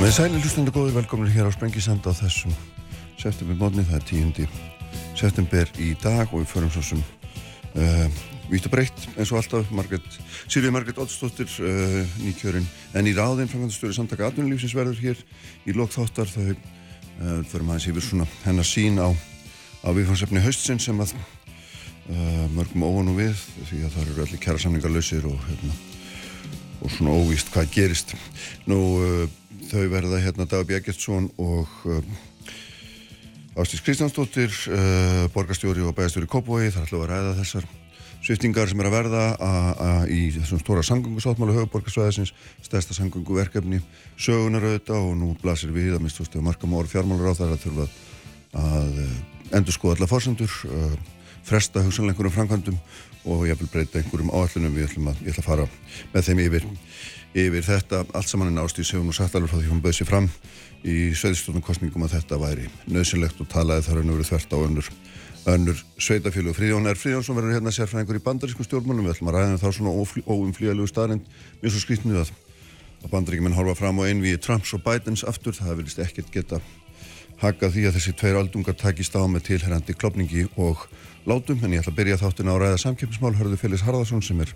[0.00, 2.54] Komið sæli hlustandi góði velkominir hér á Sprengisand á þessum
[3.20, 4.46] september mótni, það er 10.
[5.12, 7.02] september í dag og við förum svo sem
[7.76, 8.06] uh,
[8.48, 9.68] vítt og breytt eins og alltaf
[10.48, 12.64] Sýrið Marget Oddstóttir uh, nýkjörinn
[12.96, 15.20] en í ráðin framkvæmdastöru samtaka atvinnulífsins verður hér
[15.68, 19.12] í lokþáttar þau uh, förum aðeins yfir svona hennar sín á,
[19.84, 21.12] á viðfansefni haustsinn sem að
[22.56, 23.36] mörgum óvonu við
[23.68, 25.76] því að það eru allir kæra samningar lausir og hérna
[26.80, 28.16] og svona óvíst hvað gerist
[28.64, 28.80] nú
[29.70, 32.00] þau verða hérna Dagur Bjeggertsson og uh,
[33.60, 37.68] Ástís Kristjánsdóttir uh, borgarstjóri og bæðastjóri Kópavogi þar ætlum við að ræða þessar
[38.20, 42.34] sviftingar sem er að verða a, a, í þessum stóra sangöngusáttmála höfuborgarsvæðisins
[42.66, 43.80] stærsta sangönguverkefni
[44.20, 47.86] sögunar auðvitað og nú blasir við að mist markam orð fjármálar á þar að þurfa
[48.60, 49.00] að
[49.56, 50.52] endur skoða alla fórsendur
[51.48, 52.76] fresta hugsanleikunum framkvæmdum
[53.24, 55.66] og ég vil breyta einhverjum áallunum við ætlum að, ég ætla að fara
[56.12, 56.68] með þeim yfir
[57.34, 58.02] yfir þetta.
[58.14, 60.28] Allt saman en Ástís hefur nú sagt alveg frá því hún bauð sér fram
[60.80, 64.90] í sveðstofnum kostningum að þetta væri nöðsynlegt og talaði þar henni verið þvert á önnur,
[65.54, 69.06] önnur sveitafjölu og Fríðjón er Fríðjónsson verður hérna sérfræðingur í bandarískum stjórnmálum.
[69.06, 71.28] Við ætlum að ræða um þá svona óumflíðalegu staðrind
[71.60, 72.32] mjög svo skrítinu að,
[73.04, 75.56] að bandaríkjumenn horfa fram á einvið Trumps og Bidens aftur.
[75.56, 76.60] Það vilist ekkert geta
[77.40, 80.88] haka því að þessi tveir aldungar takist á með tilherrandi klopningi og
[81.28, 81.60] látum.
[81.60, 83.36] En ég ætla að byrja þáttina á ræða samkeppnismál.
[83.36, 84.52] Hörðu Félix Harðarsson sem er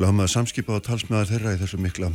[0.00, 2.10] lögmaður samskipa og talsmaður þeirra í þessu mikla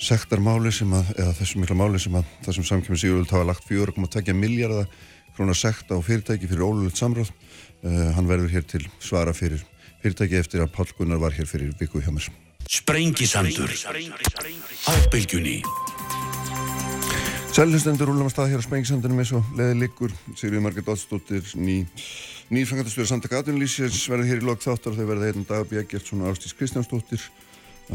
[0.00, 4.36] sektarmáli sem að, eða þessu mikla máli sem að þessum samkjöfum síðuröld hafa lagt 4,2
[4.36, 4.86] miljardar
[5.36, 7.32] krónar sekt á fyrirtæki fyrir ólulegt samráð.
[7.80, 9.62] Uh, hann verður hér til svara fyrir
[10.02, 12.28] fyrirtæki eftir að Pál Gunnar var hér fyrir viku hjá mér.
[12.70, 15.60] Sprengisandur á bylgjunni
[17.50, 21.80] Sælhustendur rúlam að stað hér á Sprengisandunum eins og leði liggur Sigriði Marget Dóttsdóttir ný
[22.50, 24.96] nýrfangandastöður Samtaka Atunlýsins verður hér í lok þáttar.
[24.96, 27.22] Þau verða einn dag Bjeggertsson og Ástís Kristjánsdóttir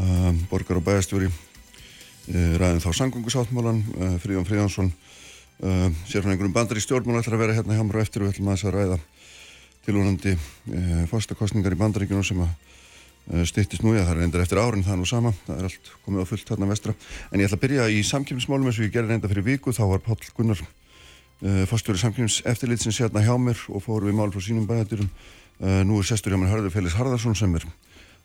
[0.00, 6.54] uh, borgar og bæjastjóri uh, ræðin þá Sangungusáttmálan uh, Fríðan Fríðansson uh, sér frá einhverjum
[6.56, 8.24] bandar í stjórnmál ætlar að vera hérna hjá mér og eftir.
[8.24, 8.98] Og við ætlum að þess að ræða
[9.86, 10.32] tilvonandi
[11.12, 14.98] fórstakostningar í bandaríkjunum sem að stýttist nú, já það er endur eftir árin það er
[14.98, 16.94] nú sama, það er allt komið á fullt hérna vestra.
[17.30, 19.84] En ég ætla að byrja í samkjöfnismálum eins og ég gerði reynda fyrir viku, þá
[19.92, 20.62] var Páll Gunnar
[21.40, 26.00] fórstjóri samkjöfnis eftirlitsins hérna hjá mér og fóru við mál frá sínum bæðaturum uh, nú
[26.00, 27.66] er sestur hjá mér Hörður Félix Harðarsson sem er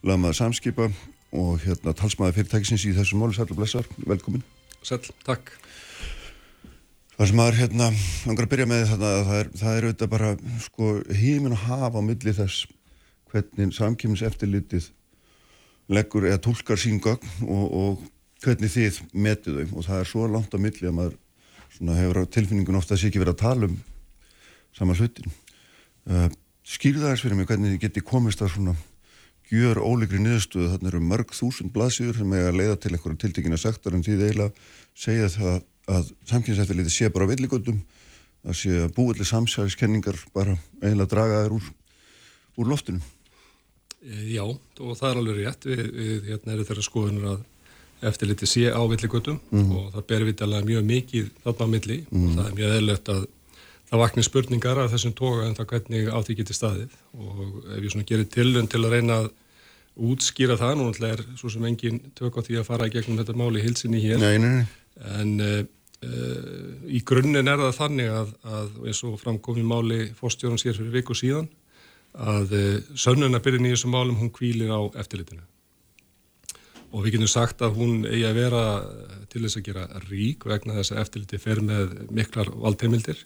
[0.07, 0.87] lagmaður samskipa
[1.35, 4.43] og hérna talsmaður fyrirtækisins í þessum máli, sæl og blessar, velkomin
[4.81, 5.51] Sæl, takk.
[7.13, 7.87] Það sem maður hérna,
[8.25, 10.29] langar að byrja með þetta það er, það er auðvitað bara
[10.63, 10.87] sko
[11.19, 12.63] hímin að hafa á milli þess
[13.31, 14.87] hvernig samkjöfnis eftirlitið
[15.91, 18.01] leggur eða tólkar sín gögn og, og
[18.41, 19.75] hvernig þið metið þau.
[19.75, 21.20] Og það er svo langt á milli að maður
[21.81, 23.77] svona hefur á tilfinningun ofta að sé ekki verið að tala um
[24.77, 25.31] sama hlutin.
[26.05, 26.27] Uh,
[26.61, 28.75] skýrða þess fyrir mig hvernig þið geti komist að svona
[29.49, 30.69] gjör óleikri niðurstöðu.
[30.75, 34.19] Þarna eru mörg þúsund blaðsýður sem eiga að leiða til einhverju tiltekina sektor en því
[34.19, 35.57] eiginlega segja það
[35.91, 37.81] að samkynnseftirliti sé bara villigöldum
[38.45, 40.53] að sé að búalli samsæðiskenningar bara
[40.83, 41.71] eiginlega draga þær úr,
[42.61, 43.01] úr loftinu.
[44.05, 45.65] Já, og það er alveg rétt.
[45.65, 47.41] Við, við hérna eru þeirra skoðunir að
[48.01, 49.69] eftirliti sé á villigöldum mm.
[49.75, 51.99] og það ber vitalega mjög mikið þarna á milli.
[52.09, 52.23] Mm.
[52.23, 53.21] og það er mjög eðlert að
[53.91, 56.97] það vakni spurningar af þessum toga en það hvernig á því getur staðið.
[57.19, 57.43] Og
[57.75, 59.29] ef ég svona gerir tilun til að reyna að
[60.11, 63.19] útskýra það, nú náttúrulega er svo sem engin tök á því að fara í gegnum
[63.19, 64.21] þetta máli hilsinni hér.
[64.21, 64.65] Nei, nei, nei.
[65.19, 65.57] En uh,
[66.07, 70.95] uh, í grunninn er það þannig að, að eins og framkomi máli fórstjórun sér fyrir
[70.95, 71.49] viku síðan
[72.15, 75.43] að uh, sönnunabyrðin í þessum málum hún kvílir á eftirlitinu
[76.91, 78.63] og við getum sagt að hún eigi að vera
[79.31, 83.25] til þess að gera rík vegna þess að eftirliti fer með miklar valdheimildir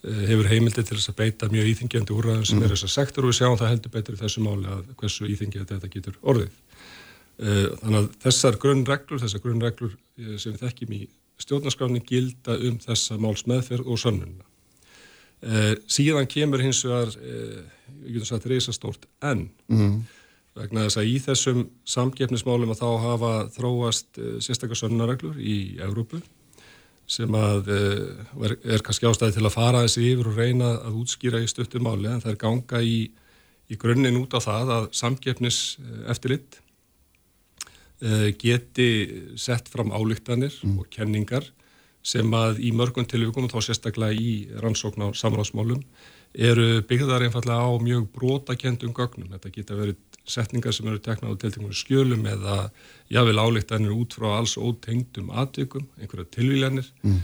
[0.00, 2.64] hefur heimildir til þess að beita mjög íþingjandi úrraðum sem mm.
[2.64, 5.28] er þess að sektor og við sjáum það heldur betur í þessu máli að hversu
[5.28, 6.54] íþingjandi þetta getur orðið
[7.40, 9.92] þannig að þessar grunnreglur, þessar grunnreglur
[10.40, 11.02] sem við þekkjum í
[11.40, 14.46] stjórnarskráni gilda um þessa máls meðferð og sönnunna.
[15.40, 17.62] Eh, síðan kemur hins vegar, eh,
[18.04, 19.94] við getum sagt, reysastórt enn mm.
[20.60, 26.22] Vegna þess að í þessum samgefnismálum að þá hafa þróast eh, sérstakar sönnunarreglur í Európu
[27.10, 31.40] sem að er, er kannski ástæði til að fara þessi yfir og reyna að útskýra
[31.42, 32.98] í stuttum máli en það er ganga í,
[33.66, 35.58] í grunninn út á það að samgefnis
[36.06, 36.60] eftirlitt
[38.38, 38.86] geti
[39.34, 40.78] sett fram álíktanir mm.
[40.78, 41.50] og kenningar
[42.02, 44.32] sem að í mörgum tilvíkum og þá sérstaklega í
[44.62, 45.82] rannsókn á samráðsmálum
[46.32, 49.32] eru byggðar einfallega á mjög brotakendum gögnum.
[49.34, 49.98] Þetta geta verið
[50.30, 52.56] setningar sem eru teknað á tiltingum skjölum eða
[53.12, 57.18] jável álíktanir út frá alls ótengdum atvikum, einhverja tilvílanir mm.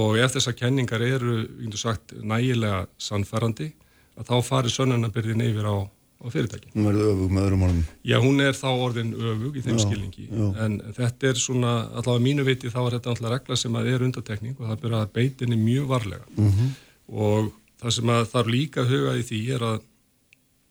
[0.00, 3.72] og ef þessar kenningar eru, við getum sagt, nægilega sannfærandi
[4.20, 5.76] að þá farir sönnunabyrðin yfir á
[6.20, 6.68] á fyrirtæki.
[6.74, 7.84] Hún verður öfug með öðrum orðum.
[8.04, 10.48] Já, hún er þá orðin öfug í þeim já, skilningi, já.
[10.66, 14.04] en þetta er svona, allavega mínu viti þá er þetta alltaf regla sem að er
[14.04, 16.74] undatekning og það byrja beitinni mjög varlega mm -hmm.
[17.24, 19.78] og það sem að þarf líka að huga í því er að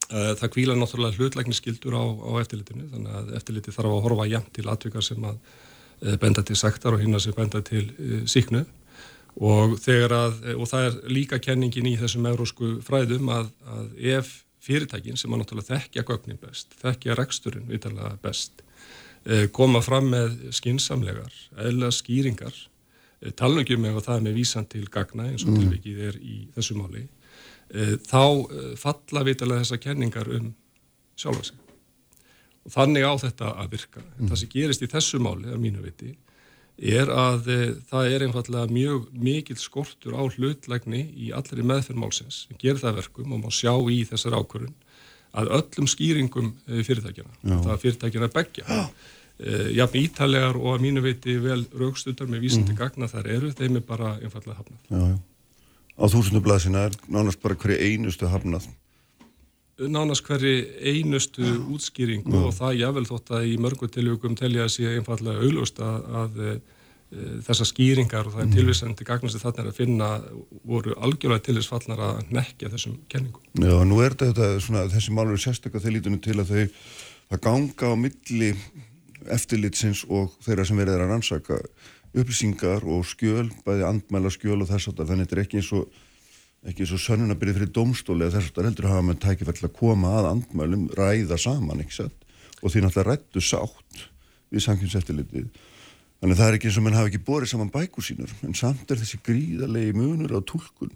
[0.09, 4.65] það kvíla náttúrulega hlutlækningsskildur á, á eftirlitinu, þannig að eftirliti þarf að horfa jæmt til
[4.71, 8.63] atvikar sem að uh, benda til sektar og hinn að sem benda til uh, síknu
[9.37, 14.31] og, að, og það er líka kenningin í þessum eurósku fræðum að, að ef
[14.63, 18.63] fyrirtækin sem að náttúrulega þekkja gögnin best, þekkja reksturinn vitanlega best,
[19.25, 22.55] eh, koma fram með skinsamlegar, eðla skýringar,
[23.21, 25.61] eh, talningum ef það er með vísan til gagna eins og mm.
[25.63, 27.18] tilvikið er í þessu máli, eh,
[27.69, 28.21] þá
[28.81, 30.47] falla vitanlega þessa kenningar um
[31.19, 31.59] sjálfa sig.
[32.65, 34.01] Og þannig á þetta að virka.
[34.17, 34.31] Mm.
[34.31, 36.15] Það sem gerist í þessu máli, að mínu viti,
[36.79, 42.59] er að e, það er einfallega mjög mikil skortur á hlutlegni í allri meðferðmálsins sem
[42.61, 44.75] gerir það verkum og má sjá í þessar ákvörun
[45.39, 47.57] að öllum skýringum fyrirtækjana, Já.
[47.67, 52.79] það fyrirtækjana begja e, jafn ítalegar og að mínu veiti vel raukstundar með vísandi mm.
[52.79, 54.79] gagna þar eru, þeim er bara einfallega hafnað.
[54.87, 55.19] Já, já.
[55.99, 58.69] Á þúsundublaðsina er nánast bara hverju einustu hafnað
[59.87, 62.47] nánast hverju einustu útskýringu mm.
[62.49, 66.41] og það jável þótt að í mörgu tilvíkum telja að sé einfallega auðlust að, að
[66.43, 66.55] e,
[67.47, 68.55] þessar skýringar og það er mm.
[68.57, 70.09] tilvísandi gagnast þarna er að finna
[70.67, 73.45] voru algjörlega tilvísfallnar að nekja þessum kenningum.
[73.55, 76.63] Já, nú er þetta svona, þessi málur er sérstaklega þeir lítunum til að þau
[77.29, 78.51] að ganga á milli
[79.29, 81.63] eftirlitsins og þeirra sem verður að rannsaka
[82.13, 85.99] upplýsingar og skjöl, bæði andmæla skjöl og þess að þannig þetta er ekki eins og
[86.69, 90.29] ekki svo sönnunabyrði fyrir domstóli að þess að heldur hafa með tækifall að koma að
[90.33, 92.25] andmælum, ræða saman ekki satt?
[92.59, 94.07] Og því náttúrulega rættu sátt
[94.49, 95.51] við samkynnseftilitið
[96.19, 98.57] þannig að það er ekki eins og mann hafi ekki borið saman bækur sínur en
[98.57, 100.91] samt er þessi gríðarlegi munur á tólkun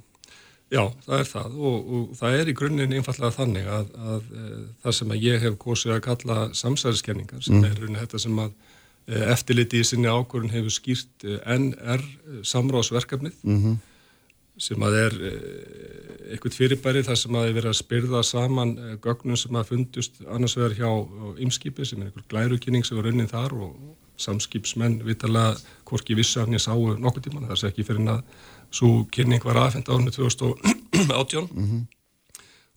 [0.73, 1.57] Já, það er það.
[1.69, 5.25] Og, og það er í grunninn einfallega þannig að, að, að e, það sem að
[5.27, 7.67] ég hef gósið að kalla samsæðiskenningar sem mm.
[7.67, 8.55] er raunin þetta sem að
[9.07, 12.03] eftirliti í sinni ákvörun hefur skýrt e, NR
[12.47, 13.81] samráðsverkefnið mm -hmm
[14.61, 18.95] sem að er eh, eitthvað fyrirbæri þar sem að er verið að spyrða saman eh,
[19.01, 20.89] gögnum sem að fundust annars vegar hjá
[21.41, 23.73] ymskipi sem er einhver glærukynning sem var raunin þar og
[24.21, 25.57] samskipsmenn vitalega
[25.89, 28.21] hvorki vissafni sáu nokkur tíman það sé ekki fyrir að
[28.73, 31.81] svo kynning var aðfend árinu 2018 mm -hmm.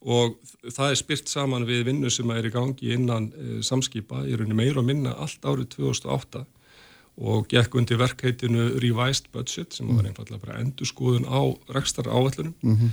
[0.06, 4.37] Og það er spyrt saman við vinnu sem er í gangi innan e, samskipa í
[4.38, 6.44] raunin meira og minna allt árið 2008
[7.17, 10.11] og gekk undir verkheitinu Revised Budget sem var mm.
[10.12, 11.43] einfallega bara endurskóðun á
[11.75, 12.91] rekstar áallunum mm -hmm.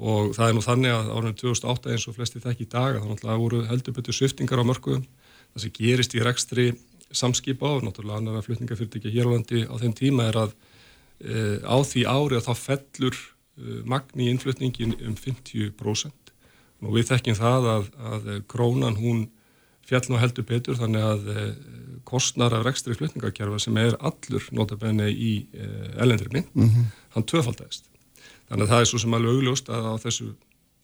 [0.00, 3.00] og það er nú þannig að árið 2008 eins og flesti þekk í dag að
[3.00, 5.06] það náttúrulega voru heldurbyttu sviftingar á mörgum
[5.54, 6.66] það sem gerist í rekstri
[7.12, 10.50] samskipa og náttúrulega annar flutningafyrirtækja hér á landi á þeim tíma er að
[11.20, 16.25] e, á því ári að þá fellur e, magni í innflutningin um 50%
[16.84, 19.26] og við þekkjum það að, að krónan hún
[19.86, 21.44] fjall nú heldur betur þannig að e,
[22.06, 26.90] kostnar af rekstri flutningakerfa sem er allur notabenni í eh, ellendri mynd, mm -hmm.
[27.14, 27.88] hann tvöfaldæðist.
[28.48, 30.28] Þannig að það er svo sem alveg augljóst að á þessu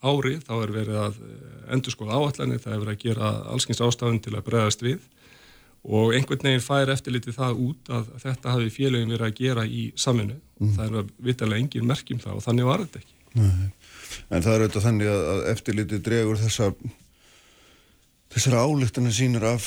[0.02, 3.84] ári þá er verið að eh, endur skoða áallanir, það er verið að gera allskyns
[3.86, 5.00] ástafun til að bregðast við
[5.82, 9.64] og einhvern veginn fær eftir litið það út að þetta hafi félagin verið að gera
[9.66, 10.68] í saminu mm.
[10.68, 13.14] og það er að vitalega engin merkjum það og þannig var þetta ekki.
[13.32, 13.70] Nei.
[14.32, 16.76] En það er auðvitað þannig að eftirlitið dregur þessar
[18.32, 19.66] þessar álíktanir sínur af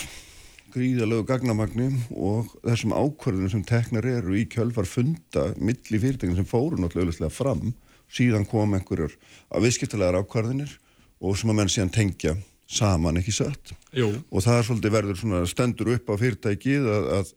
[0.74, 6.80] gríðalögu gagnamagni og þessum ákvörðunum sem teknar eru í kjölfar funda milli fyrirtækinn sem fóru
[6.82, 7.76] náttúrulega fram
[8.12, 9.16] síðan kom einhverjur
[9.54, 10.74] að viðskiptilegar ákvörðunir
[11.22, 14.10] og sem að menn síðan tengja saman ekki satt Jú.
[14.30, 17.34] og það er svolítið verður svona stendur upp á fyrirtækið að, að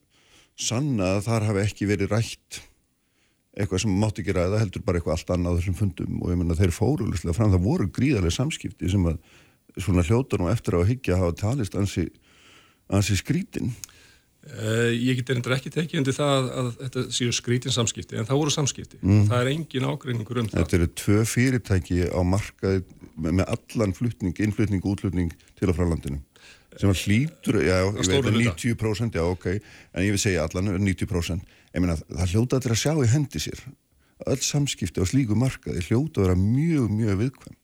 [0.58, 2.60] sanna að þar hafi ekki verið rætt
[3.58, 6.56] eitthvað sem mátt ekki ræða heldur bara eitthvað allt annað þessum fundum og ég menna
[6.58, 9.18] þeir fóru fram það voru gríðarlega samskipti sem að
[9.78, 12.06] svona hljótan og eftir á að higgja hafa talist ansi
[12.88, 13.72] þessi skrítin?
[14.48, 18.38] Uh, ég get einnig ekki tekið undir það að, þetta séu skrítin samskipti, en það
[18.40, 19.00] voru samskipti.
[19.02, 19.26] Mm.
[19.28, 20.64] Það er engin ágreiningur um þetta það.
[20.64, 22.80] Þetta eru tvö fyrirtæki á markaði
[23.18, 26.22] með, með allan flutning, innflutning, útlutning til og frá landinu.
[26.76, 29.46] Sem hlýtur, já, ég veit að 90%, já, ok,
[29.94, 31.54] en ég vil segja allan 90%.
[31.72, 33.62] Ég meina, það hljóta allir að sjá í hendi sér.
[34.28, 37.58] Öll samskipti á slíku markaði hljóta að vera mjög, mjög viðkvæm.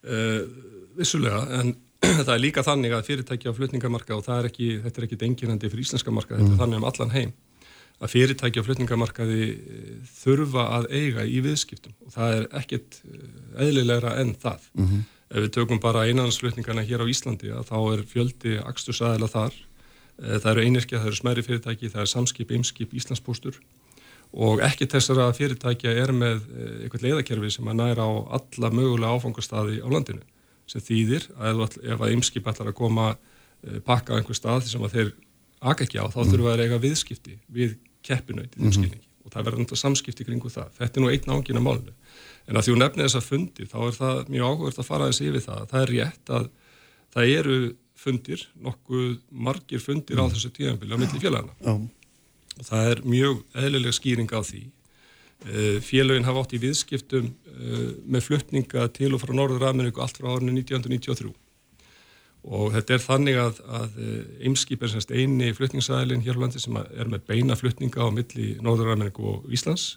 [0.00, 0.40] Uh,
[0.96, 1.74] vissulega, en
[2.24, 5.70] það er líka þannig að fyrirtæki á flutningamarka og er ekki, þetta er ekki denginandi
[5.70, 6.60] fyrir íslenska marka, þetta er mm.
[6.64, 7.36] þannig um allan heim
[8.00, 9.88] að fyrirtæki á flutningamarkaði eh,
[10.22, 13.24] þurfa að eiga í viðskiptum og það er ekkit eh,
[13.66, 14.68] eðlilegra enn það.
[14.72, 15.08] Mm -hmm.
[15.30, 20.50] Ef við tökum bara einanhansflutningana hér á Íslandi þá er fjöldi axtursæðila þar eh, það
[20.54, 23.60] eru einirkja, það eru smæri fyrirtæki það er samskip, ymskip, Íslandsbústur
[24.30, 26.44] og ekki þessara fyrirtækja er með
[26.84, 30.22] eitthvað leiðakerfi sem að næra á alla mögulega áfangastadi á landinu
[30.70, 34.84] sem þýðir að ef að ymskip ætlar að koma uh, pakka á einhver stað sem
[34.86, 35.12] að þeir
[35.60, 36.30] aka ekki á, þá mm.
[36.32, 39.00] þurfa að eiga viðskipti við keppinauti, mm -hmm.
[39.26, 40.70] og það verður náttúrulega samskipti kringu það.
[40.78, 41.96] Þetta er nú einn ángin af málunum.
[42.50, 45.22] En að því hún nefnir þessa fundi, þá er það mjög áhugast að fara aðeins
[45.22, 45.62] yfir það.
[45.70, 46.50] Það er rétt að
[47.14, 47.60] það eru
[48.00, 50.26] fundir, nokkuð margir fundir mm.
[50.26, 51.78] á þessu tíðanbili á milli félagana.
[52.58, 54.64] Og það er mjög eðlileg skýring á því
[55.48, 60.18] Eh, félagin hafa átt í viðskiptum eh, með fluttninga til og frá Norður Ameríku allt
[60.20, 61.30] frá árinu 1993
[62.44, 63.96] og þetta er þannig að, að
[64.44, 68.50] Eimskip er semst eini fluttningsæðilinn hér á landi sem er með beina fluttninga á milli
[68.60, 69.94] Norður Ameríku og Íslands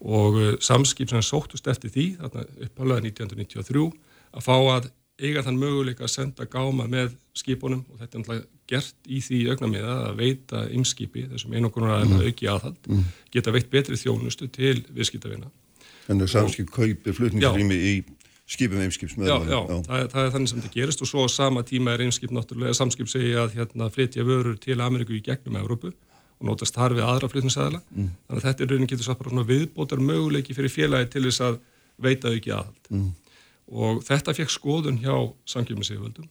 [0.00, 3.88] og eh, samskip sem sóttust eftir því, þarna uppalega 1993
[4.34, 4.90] að fá að
[5.22, 9.40] eiga þann möguleika að senda gáma með skipunum og þetta er náttúrulega gert í því
[9.52, 12.24] augnamiða að veita ymskipi, þessum einokunar aðeins mm.
[12.26, 13.04] auki aðhald, mm.
[13.34, 15.50] geta veitt betri þjónustu til viðskiptavina.
[16.08, 17.94] Þannig að samskip kaupir flutningsrými í
[18.50, 19.46] skipum ymskips með það.
[19.52, 21.94] Já, já, það er, það er þannig sem þetta gerist og svo á sama tíma
[21.94, 25.94] er ymskip náttúrulega, samskip segja að hérna flytja vörur til Ameríku í gegnum Európu
[26.40, 27.82] og nótast þar við aðra flutningsæðala.
[27.94, 28.08] Mm.
[28.26, 31.44] Þannig að þetta er raunin getur satt bara svona viðbótar möguleiki fyrir félagi til þess
[31.46, 31.60] að
[32.04, 32.88] veita auki aðhald.
[32.90, 33.12] Mm.
[33.74, 35.14] Og þetta fekk skoðun hjá
[35.54, 36.28] samkjöfnisíðvöldum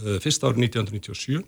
[0.00, 1.42] Eh, fyrst árið 1997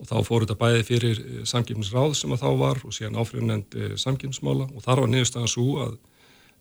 [0.00, 3.76] og þá fór þetta bæði fyrir eh, samgefnisráð sem að þá var og síðan áfriðnend
[3.76, 5.98] eh, samgefnismála og þar var niðurstaðan svo að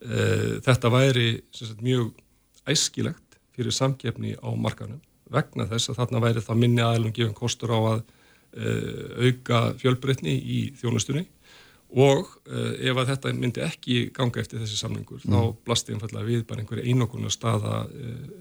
[0.04, 0.26] e,
[0.66, 2.10] þetta væri sagt, mjög
[2.68, 5.00] æskilegt fyrir samgefni á markanum
[5.32, 8.04] vegna þess að þarna væri það minni aðlum gefin kostur á að
[8.54, 11.24] auka fjölbreytni í þjónustunni
[11.94, 15.34] og e, ef að þetta myndi ekki ganga eftir þessi samlingur mm.
[15.34, 17.84] þá blasti einfallega við bara einhverju einokunar staða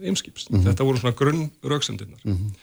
[0.01, 0.49] eimskips.
[0.49, 0.67] Mm -hmm.
[0.67, 2.21] Þetta voru svona grunn rauksendirnar.
[2.23, 2.53] Mm -hmm.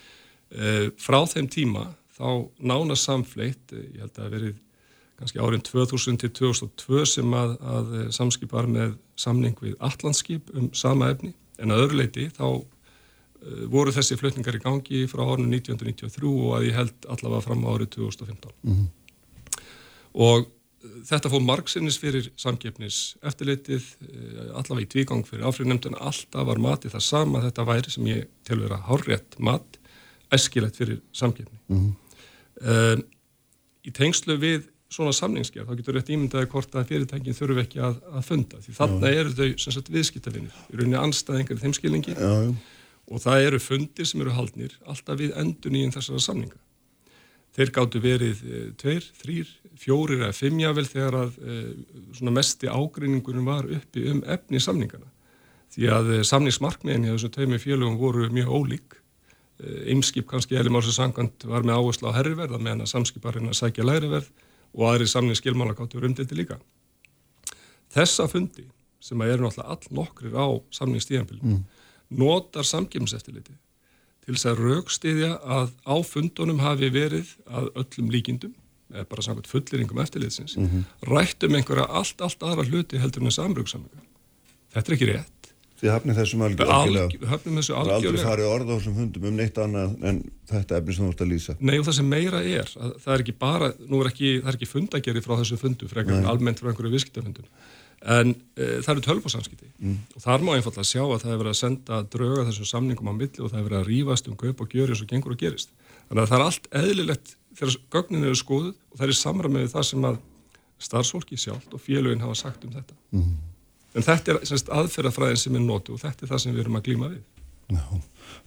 [0.50, 1.85] Eh, frá þeim tíma
[2.16, 4.57] þá nána samfleitt, eh, ég held að það verið
[5.21, 10.73] kannski árin 2000 til 2002 sem að, að eh, samskipar með samning við allandskip um
[10.75, 12.64] sama efni en að öðruleiti þá
[13.73, 17.68] voru þessi flutningar í gangi frá árinu 1993 og að ég held allavega fram á
[17.73, 18.88] árið 2015 mm -hmm.
[20.14, 20.49] og
[20.80, 23.85] þetta fóð margsinnis fyrir samgefnis eftirleitið,
[24.56, 28.73] allavega í tvígang fyrir áfriðnefndun, alltaf var matið það sama þetta væri sem ég telur
[28.73, 29.78] að hárrétt mat
[30.32, 31.59] æskilegt fyrir samkjöfni.
[31.68, 31.94] Mm -hmm.
[32.64, 33.02] eh,
[33.85, 38.00] í tengslu við svona samningsgerð, þá getur rétt ímyndaði hvort að fyrirtækin þurfu ekki að,
[38.11, 42.54] að funda því þarna eru þau viðskiptafinir í rauninni anstæðingar í þeim skilingi já, já.
[43.11, 46.59] Og það eru fundir sem eru haldnir alltaf við endun í þessara samninga.
[47.57, 49.49] Þeir gáttu verið e, tveir, þrýr,
[49.81, 51.57] fjórir eða fimmjavel þegar að e,
[52.14, 55.11] svona mesti ágreiningunum var uppi um efni samningana
[55.75, 59.00] því að e, samningsmarkmiðin í þessu tveimi félögum voru mjög ólík
[59.93, 63.59] ymskip kannski eða málsins sangant var með áherslu á herriverð að meðan að samskiparinn að
[63.59, 64.31] sækja læriverð
[64.73, 66.57] og aðri samning skilmálagáttur umdildi líka.
[67.93, 68.64] Þessa fundi
[69.02, 71.61] sem að eru náttúrulega all nokkrir á samningstíðanbílum mm.
[72.11, 73.57] Notar samkjömseftiliti
[74.25, 78.55] til þess að raukstiðja að á fundunum hafi verið að öllum líkindum
[78.90, 80.87] eða bara samkvæmt fulliringum eftirlitsins mm -hmm.
[81.09, 84.02] rættum einhverja allt, allt aðra hluti heldur en þess aðmrugsamlinga.
[84.75, 85.40] Þetta er ekki rétt
[85.81, 87.29] Þið hafnið þessum algjörlega.
[87.31, 88.00] Hafnið þessu algjörlega.
[88.00, 90.19] Það er aldrei farið orða á þessum fundum um neitt annað en
[90.50, 91.55] þetta efni sem þú ert að lýsa.
[91.61, 94.59] Nei og það sem meira er, það er ekki bara, nú er ekki, það er
[94.59, 97.49] ekki fundagerði frá þessu fundu, frekar almennt frá einhverju viðskiptafundun,
[98.00, 99.97] en e, það eru tölvbórsamskipti mm.
[100.16, 103.14] og þar má einfallega sjá að það er verið að senda drauga þessum samningum á
[103.16, 105.42] milli og það er verið að rýfast um kaup og gjöri eins og gengur og
[105.42, 105.75] gerist.
[106.09, 109.87] Þannig að það er allt eðlilegt þegar gögnin eru skoðuð og það er samramöðu það
[109.90, 110.21] sem að
[110.80, 112.97] starfsfólki sjálft og félögin hafa sagt um þetta.
[113.12, 113.35] Mm.
[113.90, 116.78] En þetta er semst, aðferðafræðin sem er nótu og þetta er það sem við erum
[116.78, 117.25] að glýma við.
[117.71, 117.83] Já,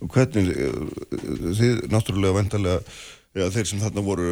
[0.01, 2.95] og hvernig, eh, þið náttúrulega vendarlega,
[3.37, 4.31] ja, þeir sem þarna voru,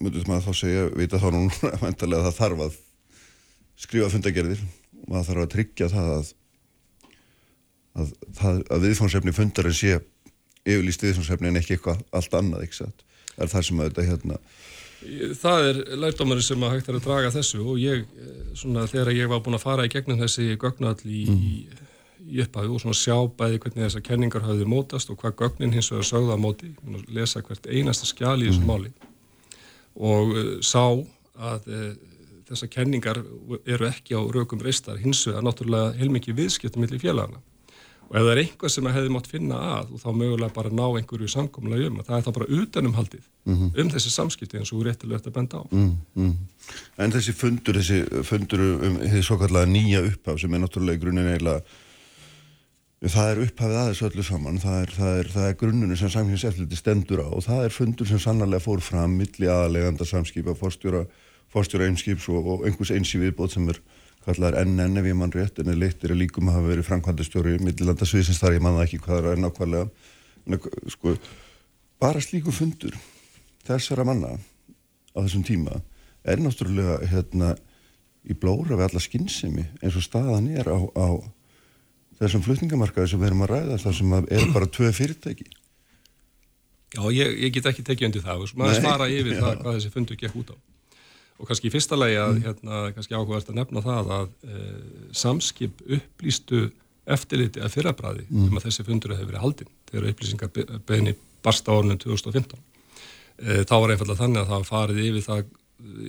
[0.00, 2.80] myndur maður þá segja, vita þá núna vendarlega að það þarf að
[3.80, 4.64] skrifa fundagerðir
[5.04, 6.34] og það þarf að tryggja það að,
[7.94, 9.96] að, að, að viðfónsefni fundarinn sé
[10.64, 13.04] yfirlýst viðfónsefni en ekki eitthvað allt annað, satt.
[13.34, 14.38] Það er það sem að þetta hérna
[15.34, 19.12] Það er lærdómari sem að hægt er að draga þessu og ég, eh, svona þegar
[19.12, 21.82] ég var búin að fara í gegnum þessi gögnall í, mm.
[22.24, 25.90] í upphafi og svona sjá bæði hvernig þessar kenningar hafið mótast og hvað gögnin hins
[25.92, 26.72] vegar sögða á móti,
[27.12, 28.70] lesa hvert einasta skjál í þessu mm.
[28.70, 28.94] máli
[29.94, 30.86] og uh, sá
[31.36, 31.92] að uh,
[32.48, 33.20] þessar kenningar
[33.64, 37.42] eru ekki á rökum reistar, hins vegar náttúrulega heilmikið viðskiptum millir félagana
[38.04, 40.72] og ef það er einhvað sem að hefði mátt finna að og þá mögulega bara
[40.74, 43.70] ná einhverju samkomlega um það er þá bara utanumhaldið mm -hmm.
[43.80, 46.34] um þessi samskipti eins og réttilegt að benda á mm -hmm.
[46.98, 51.00] En þessi fundur þessi fundur um þessi svo kallega nýja upphaf sem er náttúrulega í
[51.00, 51.62] grunninn eiginlega
[53.04, 56.76] það er upphafið aðeins öllu saman það er, það er, það er grunnunum sem samkynnseftliti
[56.76, 61.06] stendur á og það er fundur sem sannarlega fór fram milli aðaleganda samskipa, fórstjóra
[61.54, 63.80] fórstjóra einskips og, og einhvers eins í viðbót sem er
[64.24, 67.58] kallar NN ef ég mann rétt en er leittir að líkum að hafa verið framkvæmdastjóri
[67.62, 69.88] Middelandasviðsins þar ég manna ekki hvað það er nákvæmlega.
[70.44, 70.60] En
[70.92, 71.14] sko
[72.00, 72.96] bara slíku fundur
[73.68, 75.80] þessara manna á þessum tíma
[76.24, 77.54] er náttúrulega hérna
[78.24, 81.08] í blóra við alla skinnsemi eins og staðan er á, á
[82.20, 85.50] þessum flutningamarkaði sem við erum að ræða þar sem er bara tvö fyrirtæki.
[86.94, 88.44] Já, ég, ég get ekki tekið undir það.
[88.44, 89.40] Og maður svara yfir já.
[89.42, 90.56] það hvað þessi fundur gekk út á
[91.40, 92.44] og kannski í fyrsta lagi að mm.
[92.46, 94.60] hérna, kannski áhugavert að nefna það að e,
[95.16, 96.68] samskip upplýstu
[97.14, 98.46] eftirliti að fyrrabræði mm.
[98.46, 103.74] um að þessi fundur hefur verið haldinn þegar upplýsingar beðni barsta árunum 2015 e, þá
[103.74, 105.44] var einfallega þannig að það farið yfir það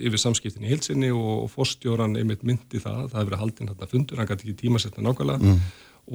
[0.06, 4.20] yfir samskiptin í hilsinni og fórstjóran einmitt myndi það, það hefur verið haldinn hérna fundur,
[4.20, 5.66] hann gæti ekki tímasetna nákvæmlega mm.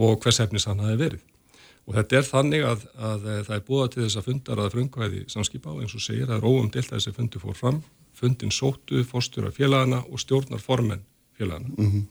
[0.08, 1.27] og hvers efnis hann hafi verið
[1.86, 5.24] og þetta er þannig að, að það er búið til þess að fundar að frungvæði
[5.34, 7.82] samskipa og eins og segir að það óumdilt að þessi fundi fór fram
[8.13, 11.01] fundin sóttu fórstjóra félagana og stjórnar formen
[11.38, 12.03] félagana mm -hmm.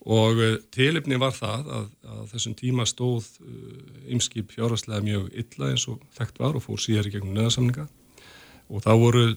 [0.00, 3.24] og uh, tilipni var það að, að þessum tíma stóð
[4.08, 7.88] ymskip uh, fjárhastlega mjög illa eins og þekkt var og fór síðar í gegnum neðarsamninga
[8.70, 9.36] og það voru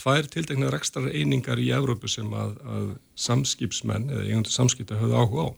[0.00, 5.46] tvær tildegnar ekstra einingar í Evrópu sem að, að samskipsmenn eða eigundur samskipta höfðu áhuga
[5.48, 5.50] á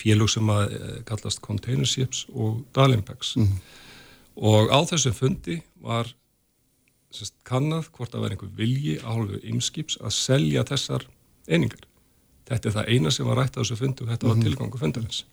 [0.00, 3.60] félug sem að e, kallast container ships og Dalimpex mm -hmm.
[4.36, 6.14] og á þessum fundi var
[7.14, 11.06] sest, kannad hvort að vera einhver vilji á hálfu ymskips að selja þessar
[11.48, 11.86] einingar
[12.50, 14.34] þetta er það eina sem var rætt á þessu fundi og þetta mm -hmm.
[14.34, 14.44] var mhm.
[14.48, 15.24] tilgangu fundarins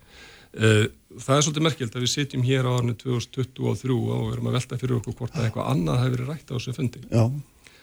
[0.53, 4.57] e, það er svolítið merkjöld að við sitjum hér á árinu 2023 og erum að
[4.57, 7.23] velta fyrir okkur hvort að eitthvað annað hefur verið rætt á þessu fundi Já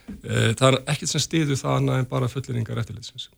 [0.04, 3.28] Eh, það er ekkert sem stiður það annað en bara fulliringar eftirlitsins.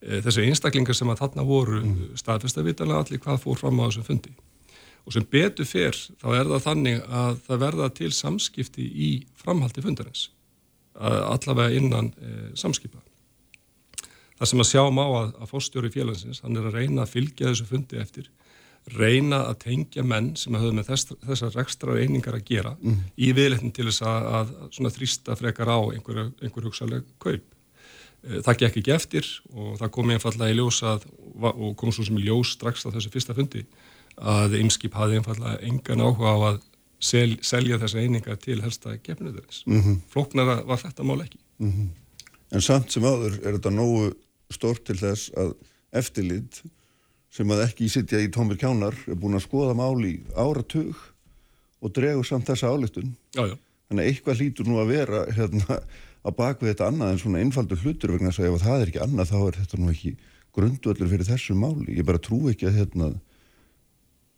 [0.00, 1.98] Eh, þessu einstaklingar sem að þarna voru mm.
[2.18, 4.34] staðfesta vitanlega allir hvað fór fram á þessum fundi.
[5.10, 9.08] Og sem betur fyrr þá er það þannig að það verða til samskipti í
[9.40, 10.28] framhaldi fundarins.
[10.94, 13.00] Allavega innan e, samskipa.
[14.38, 17.50] Það sem að sjá má að, að fórstjóri félagsins, hann er að reyna að fylgja
[17.50, 18.30] þessu fundi eftir
[18.94, 23.02] reyna að tengja menn sem hafðu með þess, þessar ekstra reyningar að gera mm.
[23.18, 27.44] í viðlettin til þess að, að þrýsta frekar á einhver, einhver hugsaleg kaup.
[28.22, 31.06] Eh, það gekk ekki eftir og það kom einfallega í ljós að,
[31.50, 33.66] og kom svo sem í ljós strax á þessu fyrsta fundi
[34.20, 36.58] að Ymskip hafði einfallega engan áhuga á að
[37.00, 39.62] sel, selja þessa einingar til helsta gefniðurins.
[39.66, 40.00] Mm -hmm.
[40.12, 41.38] Flóknara var þetta mál ekki.
[41.58, 41.88] Mm -hmm.
[42.52, 44.12] En samt sem áður er þetta nógu
[44.50, 45.54] stort til þess að
[45.92, 46.62] eftirlýtt
[47.30, 50.96] sem að ekki sitja í tómir kjánar er búin að skoða máli áratug
[51.80, 55.78] og dregur samt þessa álistun þannig að eitthvað hlýtur nú að vera hérna,
[56.26, 59.02] að baka þetta annað en svona einfaldur hlutur vegna að segja ef það er ekki
[59.04, 60.12] annað þá er þetta nú ekki
[60.58, 63.12] grundvöldur fyrir þessu máli ég bara trú ekki að, hérna,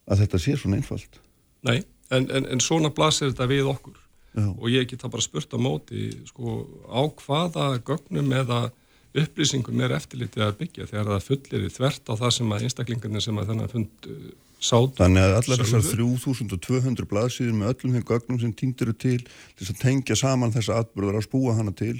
[0.08, 1.20] að þetta sé svona einfald
[1.62, 3.98] Nei, en, en, en svona blasir þetta við okkur
[4.32, 4.46] Já.
[4.48, 8.62] og ég geta bara spurt á móti sko, á hvaða gögnum eða
[9.12, 13.24] upplýsingum er eftirlitið að byggja þegar það fullir í þvert á það sem að einstaklingarnir
[13.24, 14.96] sem að þennan fund uh, sátt.
[15.02, 19.80] Þannig að allar þessar 3200 blaðsýður með öllum þeim gögnum sem týndir til til að
[19.82, 21.98] tengja saman þessa atbyrðar að spúa hana til,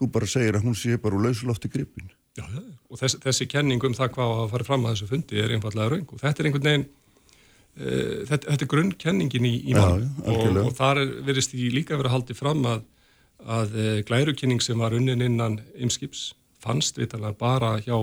[0.00, 2.08] þú bara segir að hún sé bara úr lausulofti gripin.
[2.34, 2.48] Já,
[2.90, 5.92] og þessi, þessi kenning um það hvað að fara fram að þessu fundi er einfallega
[5.92, 6.88] raung og þetta er einhvern veginn
[7.74, 12.16] þetta, þetta er grunnkenningin í, í mann og, og þar verist því líka verið að
[12.18, 12.84] haldi fram að,
[13.42, 16.32] að uh, glærukenning sem var unnin innan ymskips
[16.64, 17.96] fannst vitanlega bara hjá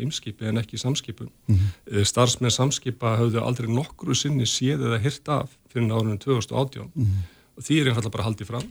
[0.00, 1.28] ymskipi uh, en ekki samskipum.
[1.50, 2.04] Mm -hmm.
[2.06, 7.26] starfsmenn samskipa hafðu aldrei nokkru sinni séð eða hirt af fyrir árunum 2018 mm -hmm.
[7.56, 8.68] og því er einfallega bara haldið fram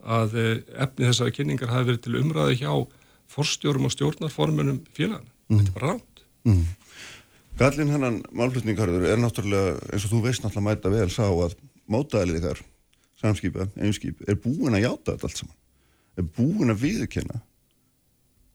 [0.00, 2.86] að efni þessari kynningar hafi verið til umræði hjá
[3.28, 5.28] forstjórum og stjórnarformunum félagana.
[5.48, 5.58] Mm -hmm.
[5.58, 6.16] Þetta er bara ránt.
[7.58, 11.56] Gallin hennan málflutningarður er náttúrulega, eins og þú veist náttúrulega mæta vel sá að
[11.90, 12.62] mótaðalið þar
[13.20, 15.56] samskipa, ymskip, er búin að játa þetta allt saman.
[16.16, 17.40] Er búin að viðkenna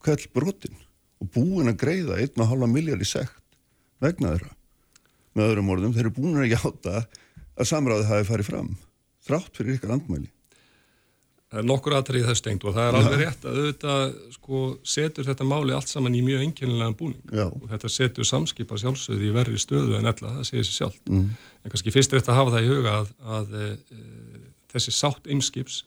[0.05, 0.77] köll brotin
[1.21, 3.60] og búin að greiða 1,5 miljard í sekt
[4.03, 4.51] vegna þeirra.
[5.36, 6.95] Með öðrum orðum, þeir eru búin að hjáta
[7.55, 8.71] að samráði hafi farið fram
[9.25, 10.29] þrátt fyrir ykkar andmæli.
[11.56, 15.28] Það er nokkur aðtrið það stengt og það er alveg rétt að auðvitað sko, setur
[15.30, 17.46] þetta máli allt saman í mjög enginlega búning Já.
[17.48, 20.98] og þetta setur samskipa sjálfsögði í verri stöðu en ella, það segir sér sjálf.
[21.08, 21.30] Mm.
[21.63, 23.70] En kannski fyrst er þetta að hafa það í huga að, að e,
[24.76, 25.80] þessi sátt einskips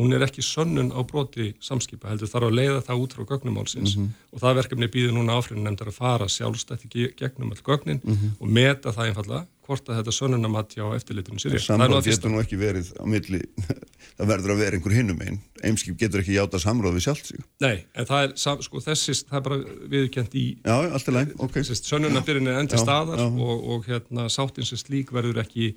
[0.00, 3.96] hún er ekki sönnun á broti samskipa, heldur þarf að leiða það út frá gögnumálsins
[3.98, 4.28] mm -hmm.
[4.32, 8.30] og það verkefni býður núna áfrinu nefndar að fara sjálfstætti gegnum all gögnin mm -hmm.
[8.40, 11.56] og meta það einfalla hvort að þetta sönnunamatti á eftirlitinu sér.
[11.62, 13.40] Samráð getur nú ekki verið á milli,
[14.18, 17.46] það verður að vera einhver hinnum einn, eimskip getur ekki játa samráð við sjálfsík.
[17.62, 18.34] Nei, en það er
[18.66, 19.60] sko þessis, það er bara
[19.94, 21.60] viðkjönd í Já, allt er læg, ok.
[21.78, 23.28] Sönnunabyrjun er endi staðar já.
[23.30, 25.72] Og, og hérna sátinsins lík verður ekki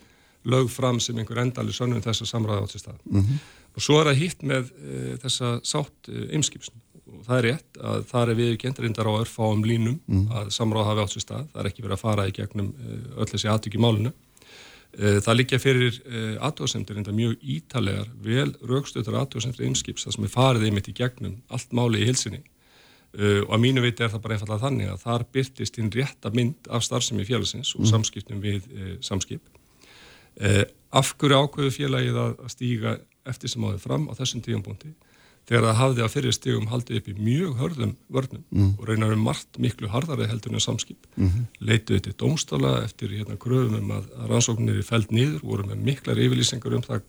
[0.45, 3.00] lög fram sem einhver endali sönnun þess að samráða átt sér stað.
[3.10, 3.45] Mm -hmm.
[3.76, 6.94] Og svo er það hitt með e, þessa sátt e, ymskipsn og
[7.26, 10.24] það er rétt að það er viðkjönd reyndar á örfáum línum mm.
[10.39, 12.96] að samráð hafi átt sér stað, það er ekki verið að fara í gegnum uh,
[13.22, 14.12] öll þessi aðtök í málinu.
[14.96, 20.28] Uh, það líkja fyrir uh, aðtöðsendur reyndar mjög ítalegar vel raukstöður aðtöðsendur einskips það sem
[20.28, 22.44] er farið einmitt í gegnum allt máli í hilsinni
[23.15, 26.65] og að mínu viti er það bara einfallega þannig að þar byrtist hinn rétta mynd
[26.68, 27.88] af starfsemi félagsins og mm.
[27.94, 28.65] samskiptum við
[29.08, 29.39] samskip.
[30.91, 34.91] Af hverju ákveðu félagið að stíga eftir sem áður fram á þessum tíumbúndi
[35.45, 38.71] þegar það hafði á fyrir stígum haldið upp í mjög hörðum vörnum mm.
[38.79, 41.45] og reynar um margt miklu harðari heldur en samskip mm -hmm.
[41.60, 45.84] leituði til domstála eftir hérna kröfum um að, að rannsóknir er fælt nýður voru með
[45.89, 47.01] miklar yfirlýsingar um það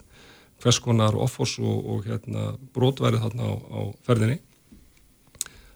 [0.62, 4.38] hvers konar offors og, og hérna brotverið þarna á, á ferðinni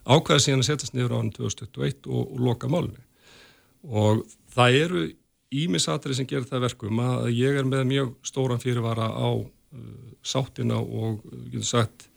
[0.04, 3.04] ákvæði síðan að setjast niður á hann 2021 og, og loka málunni
[3.84, 5.06] og það eru
[5.50, 9.48] ímisatri sem gerir það verkum að ég er með mjög stóran fyrirvara á uh,
[10.22, 12.09] sáttina og uh, sagt, uh,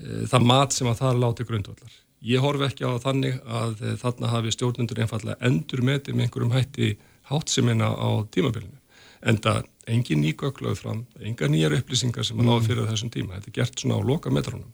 [0.00, 1.94] það mat sem að það láti grundvallar.
[2.26, 6.54] Ég horfi ekki á þannig að uh, þarna hafi stjórnundur einfallega endur með með einhverjum
[6.56, 6.96] hætti
[7.30, 8.80] hátsimina á tímabilinu.
[9.26, 12.66] En það engin nýgöglaðu fram, enga nýjar upplýsingar sem að náðu mm.
[12.70, 13.36] fyrir þessum tíma.
[13.36, 14.72] Þetta er gert svona á loka metrónum.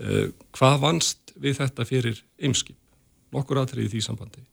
[0.00, 2.78] Uh, hvað vannst við þetta fyrir ymskip?
[3.34, 4.44] Nokkur aðtrið í því sambandi.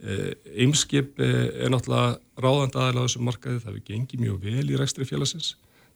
[0.00, 4.64] Eimskip eh, eh, er náttúrulega ráðand aðeins á þessum markaði, það hefur gengið mjög vel
[4.64, 5.50] í rekstri félagsins,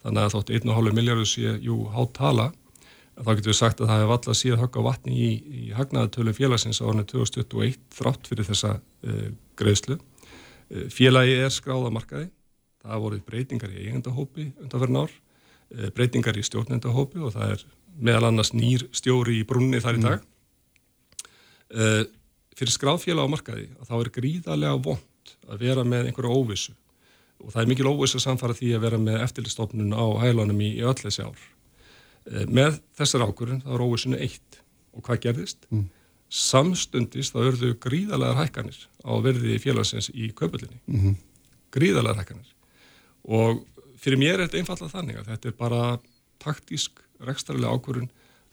[0.05, 2.51] þannig að þótt 1,5 miljardur sé, jú, hátt tala,
[3.19, 6.35] þá getur við sagt að það hefur alltaf síðan högg á vatni í, í hagnaðatölu
[6.37, 9.29] félagsins á árinu 2021 þrátt fyrir þessa uh,
[9.61, 9.99] greiðslu.
[10.01, 12.29] Uh, félagi er skráðamarkaði,
[12.83, 18.33] það voruð breytingar í eigendahópi undanferðin ár, uh, breytingar í stjórnendahópi og það er meðal
[18.33, 20.29] annars nýr stjóri í brunni þar í dag.
[21.75, 22.13] Mm
[22.59, 26.75] fyrir skráðfélag á markaði að þá er gríðarlega vond að vera með einhverju óvissu
[27.43, 30.71] og það er mikil óvissu að samfara því að vera með eftirlistofnun á hælunum í,
[30.79, 31.41] í öll þessi ár.
[32.25, 34.61] E, með þessar ákurinn þá er óvissunu eitt
[34.95, 35.69] og hvað gerðist?
[35.71, 35.87] Mm.
[36.35, 40.81] Samstundist þá örðu gríðarlegar hækkanir á verði félagsins í köpullinni.
[40.89, 41.17] Mm -hmm.
[41.75, 42.51] Gríðarlegar hækkanir
[43.25, 43.65] og
[44.01, 45.83] fyrir mér er þetta einfallega þannig að þetta er bara
[46.43, 48.11] taktísk, rekstarilega ákurinn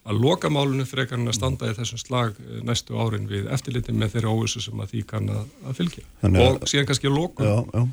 [0.07, 3.93] að loka málunum frekar en að standa í þessum slag eh, næstu árin við eftirliti
[3.93, 7.83] með þeirra óvissu sem að því kann að, fylgja Þannig, og síðan kannski já.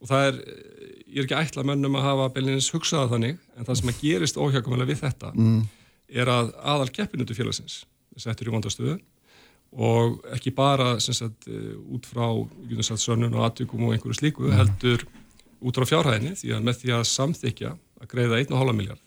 [0.00, 0.38] og það er,
[1.08, 4.40] ég er ekki ætla mönnum að hafa beilinins hugsaða þannig en það sem að gerist
[4.40, 5.60] óhjákvæmlega við þetta mm.
[6.22, 7.80] er að aðal keppinutu félagsins
[8.18, 8.98] settur í vondastöðu
[9.78, 12.26] og ekki bara sagt, eh, út frá
[12.96, 14.56] sönnun og aðtökum og einhverju slíku mm.
[14.56, 15.04] heldur
[15.60, 19.04] út frá fjárhæðinni því að með því að samþykja að greiða 1,5 miljard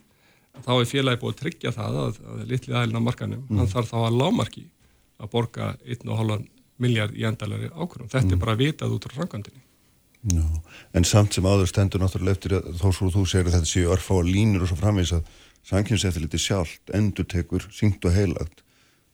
[0.59, 3.59] þá er félagi búið að tryggja það að, að litli aðilin á markanum, mm.
[3.61, 4.65] hann þarf þá að lámarki
[5.21, 6.47] að borga 1,5
[6.81, 8.09] miljard í endalari ákvörðum.
[8.11, 8.35] Þetta mm.
[8.35, 9.63] er bara vitað út á rangandinni.
[10.21, 10.45] No.
[10.93, 14.19] En samt sem áður stendur náttúrulega eftir þó svo þú segir að þetta séu örfá
[14.21, 15.29] línur og svo framvís að
[15.65, 18.61] sankynseftiliti sjálft endur tekur syngt og heilagt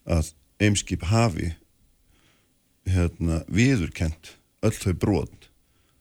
[0.03, 1.53] að eimskip hafi
[2.87, 4.33] hérna, viðurkent
[4.65, 5.49] öll þau brot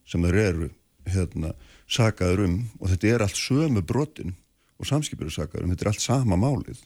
[0.06, 0.68] sem þeir eru
[1.10, 1.52] hérna,
[1.86, 4.34] sagaður um og þetta er allt sömu brotin
[4.76, 6.82] og samskipurisakarum, þetta er allt sama málið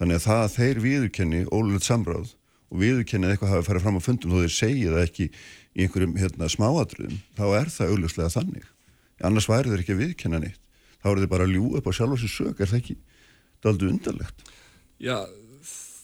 [0.00, 2.32] þannig að það að þeir viðurkenni ólulegt samráð
[2.72, 5.28] og viðurkenni að eitthvað hafi farið fram á fundum þó þeir segja það ekki
[5.74, 8.68] í einhverjum hérna, smáadröðum þá er það augljóslega þannig
[9.24, 10.60] annars væri þeir ekki að viðkenna neitt
[11.00, 12.98] þá eru þeir bara að ljú upp á sjálf og sér sög er það ekki,
[13.64, 14.46] aldrei undarlegt
[15.02, 15.16] Já,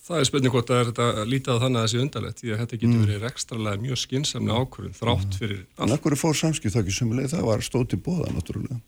[0.06, 2.80] það er spurning hvort að þetta lítið þannig að það sé undarlegt því að þetta
[2.80, 3.06] getur mm.
[3.06, 5.38] verið ekstralega mjög skinsamlega ákvörðun þrátt mm.
[5.38, 5.85] fyrir allt.
[5.87, 8.80] En akkur er fór samskip það ekki sumuleg það var stóti bóða náttúrulega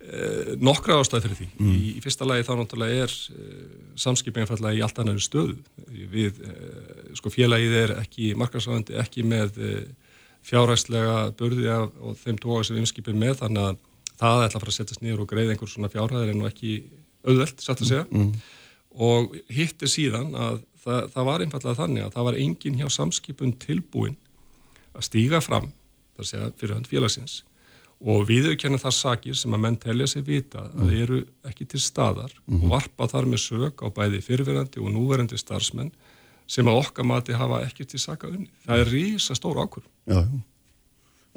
[0.00, 1.46] Eh, nokkra ástæði fyrir því.
[1.60, 1.72] Mm.
[1.76, 3.64] Í, í fyrsta lagi þá náttúrulega er eh,
[4.00, 5.58] samskipin einfallega í allt annar stöðu.
[6.14, 9.99] Við, eh, sko félagið er ekki markarsvæðandi, ekki með eh,
[10.46, 13.82] fjárhæslega börði af og þeim tóa sem við umskipum með þannig að
[14.20, 16.72] það ætla að fara að setjast niður og greið einhver svona fjárhæðir en ekki
[17.26, 18.06] auðvelt, satt að segja.
[18.10, 18.32] Mm.
[19.00, 22.88] Og hitt er síðan að það, það var einfallega þannig að það var engin hjá
[22.96, 24.18] samskipun tilbúin
[24.96, 25.70] að stíga fram,
[26.16, 27.40] það segja fyrir hönd félagsins
[28.00, 30.92] og viðurkenna það sakir sem að menn telja sig vita að mm.
[31.02, 31.18] eru
[31.50, 35.92] ekki til staðar mm og varpa þar með sög á bæði fyrirverandi og núverandi starfsmenn
[36.50, 38.50] sem að okkar mati hafa ekki til saka unni.
[38.66, 39.86] Það er rísa stór ákvörð.
[40.10, 40.20] Já,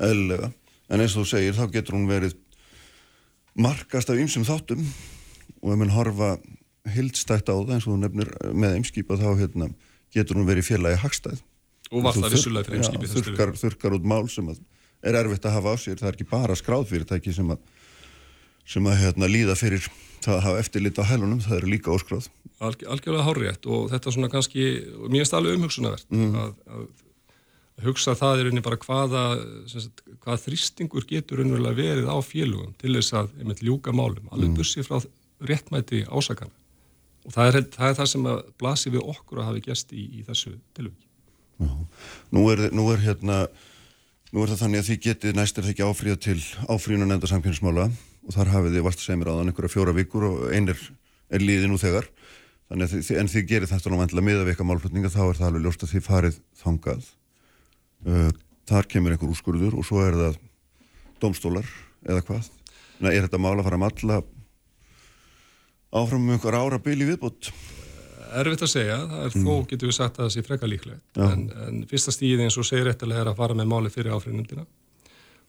[0.09, 0.49] eðlulega.
[0.89, 2.35] En eins og þú segir, þá getur hún verið
[3.53, 4.81] markast af ymsum þáttum
[5.61, 6.35] og ef mann horfa
[6.93, 9.69] hildstætt á það eins og þú nefnir með ymskipa þá hérna,
[10.13, 11.43] getur hún verið félagi hagstæð.
[11.93, 13.11] Og var það vissulega fyrir ymskipi.
[13.13, 16.57] Þurkar, þurkar út mál sem er erfitt að hafa á sér, það er ekki bara
[16.57, 17.61] skráðfyrirtæki sem að,
[18.69, 19.85] sem að hérna, líða fyrir
[20.23, 22.29] það að hafa eftirlit á hælunum, það eru líka óskráð.
[22.63, 24.67] Alg, algjörlega hárétt og þetta er svona kannski,
[25.09, 26.37] mér finnst alveg umhugsunavert mm.
[26.39, 29.23] að, að hugsa það er unni bara hvaða,
[29.71, 34.53] sagt, hvaða þrýstingur getur unverulega verið á félugum til þess að einmitt ljúka málum, alveg
[34.53, 34.59] mm.
[34.61, 35.01] bussið frá
[35.43, 36.53] réttmæti ásakana.
[37.25, 40.05] og það er það, er það sem að blasi við okkur að hafi gæst í,
[40.19, 41.09] í þessu tilviki
[42.33, 43.43] nú er, nú er hérna
[44.33, 47.11] nú er það þannig að því getið næst er það ekki áfríða til áfríðun og
[47.11, 47.87] nefnda samkynnsmála
[48.23, 50.79] og þar hafið þið vart að segja mér áðan einhverja fjóra vikur og einir
[51.33, 52.07] er liðið nú þegar.
[52.71, 55.83] Þannig að en þið gerir þetta með að vika málflutninga þá er það alveg ljóst
[55.83, 57.09] að þið farið þangað.
[58.03, 58.31] Uh,
[58.69, 60.39] þar kemur einhver úrskurður og svo er það
[61.23, 61.67] domstólar
[62.07, 62.49] eða hvað?
[63.03, 64.19] Nei, er þetta mál að fara að matla
[65.93, 67.51] áfram um einhver ára bíl í viðbútt
[68.33, 69.43] Erfitt að segja, það er mm.
[69.45, 71.19] þó getur við sagt að það sé freka líklegt.
[71.21, 74.63] En, en fyrsta stíði eins og segir réttilega er að fara með máli fyrir áfriðnumdina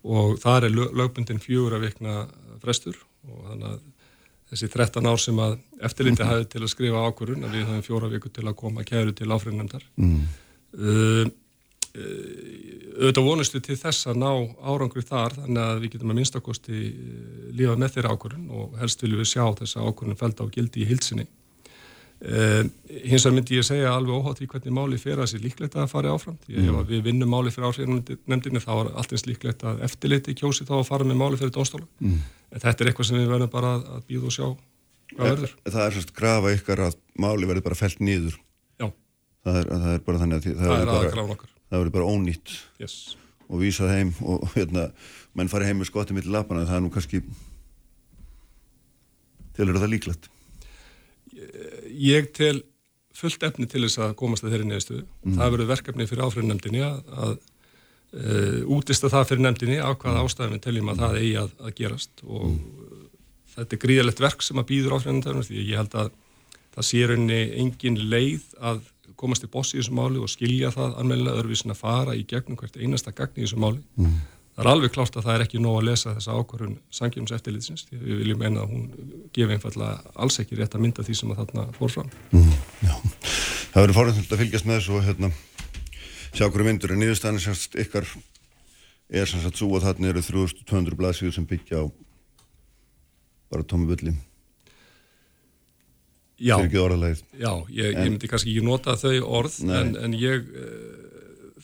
[0.04, 2.24] og það er lögbundin fjögur að vikna
[2.62, 3.82] frestur og þannig að
[4.54, 5.54] þessi 13 ár sem að
[5.86, 6.30] eftirliti mm.
[6.30, 9.30] hafið til að skrifa ákvörun að við höfum fjóra viku til að koma kæru til
[9.32, 10.20] áfriðnumdar mm.
[10.78, 11.24] uh,
[11.94, 14.30] auðvitað vonustu til þess að ná
[14.66, 19.04] árangri þar þannig að við getum að minnstakosti uh, lífa með þeirra ákvörun og helst
[19.04, 21.26] viljum við sjá þessa ákvörun fælda á gildi í hilsinni
[22.24, 22.62] Uh,
[23.04, 25.74] hins vegar myndi ég segja alveg óhátt í hvernig máli fyrir að það sé líklegt
[25.76, 26.76] að fara áfram því mm.
[26.80, 30.78] ef við vinnum máli fyrir áhrifnefndinni þá er allt eins líklegt að eftirliti kjósi þá
[30.78, 32.22] að fara með máli fyrir dónstóla mm.
[32.54, 35.52] en þetta er eitthvað sem við verðum bara að býða og sjá hvað verður.
[35.66, 36.96] Það er sérst grafa ykkar að
[37.26, 38.38] máli verður bara fellt nýður
[38.80, 38.86] Já.
[39.44, 41.38] Það er, það er bara þannig að það, það verður bara,
[41.74, 42.94] bara, bara ónýtt yes.
[43.50, 44.86] og vísað heim og hérna,
[45.36, 47.20] menn fari heim með skotti mitt lapana það er nú kannski
[52.00, 52.58] ég tel
[53.14, 55.04] fullt efni til þess að komast að þeirri neðistuðu.
[55.22, 55.36] Mm.
[55.38, 60.24] Það verður verkefni fyrir áfriðnefndinni að, að uh, útista það fyrir nefndinni á hvaða mm.
[60.24, 62.98] ástæðum við teljum að það eigi að, að gerast og mm.
[63.54, 66.12] þetta er gríðalegt verk sem að býður áfriðnefndinni því ég held að
[66.74, 68.82] það sé rauninni engin leið að
[69.20, 72.58] komast í bossi í þessu máli og skilja það anmeðlega öðruvísin að fara í gegnum
[72.58, 73.82] hvert einasta gagn í þessu máli.
[74.00, 74.16] Mm.
[74.54, 77.88] Það er alveg klárt að það er ekki nóg að lesa þessa ákvarðun sangjums eftirlitsins
[77.88, 78.84] því við viljum meina að hún
[79.34, 82.12] gefi einfallega alls ekki rétt að mynda því sem að þarna fór fram.
[82.30, 82.52] Mm,
[82.84, 85.30] það verður fórhundilegt að fylgjast með þessu og hérna,
[86.28, 88.06] sjá hverju myndur en nýðustæðan semst ykkar
[89.10, 91.84] er sem sagt svo að þarna eru 3200 blaðsvíður sem byggja á
[93.50, 94.14] bara tómi bulli.
[96.38, 96.56] Já,
[97.38, 100.46] já ég, ég myndi kannski ekki nota þau orð en, en ég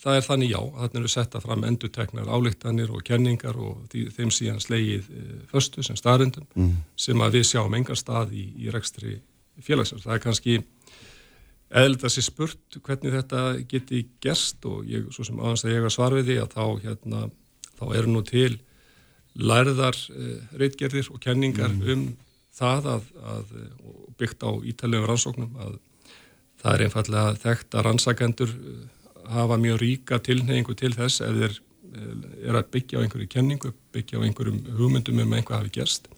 [0.00, 4.32] það er þannig já, þannig eru setta fram enduteknar álíktanir og kenningar og því, þeim
[4.34, 6.70] síðan slegið e, föstu sem staðrindum mm.
[6.98, 9.18] sem að við sjáum engar stað í, í rekstri
[9.60, 10.00] félagsar.
[10.04, 10.56] Það er kannski
[11.82, 15.84] eðlut að sé spurt hvernig þetta geti gerst og ég, svo sem aðeins að ég
[15.84, 17.22] var svar við því að þá, hérna,
[17.76, 18.54] þá eru nú til
[19.40, 21.84] lærðar e, reitgerðir og kenningar mm.
[21.92, 22.08] um
[22.56, 23.52] það að, að
[24.20, 25.76] byggt á ítalegum rannsóknum að
[26.60, 28.56] það er einfallega þekkt að rannsakendur
[29.28, 33.74] hafa mjög ríka tilneyingu til þess ef þeir eh, er að byggja á einhverju kenningu,
[33.94, 36.09] byggja á einhverjum hugmyndum um einhvað hafi gerst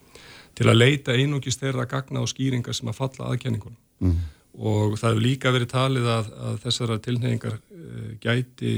[0.58, 4.18] til að leita einugist þeirra gagna og skýringar sem að falla að kenningunum mm.
[4.58, 8.74] og það hefur líka verið talið að, að þessara tilneyingar uh, gæti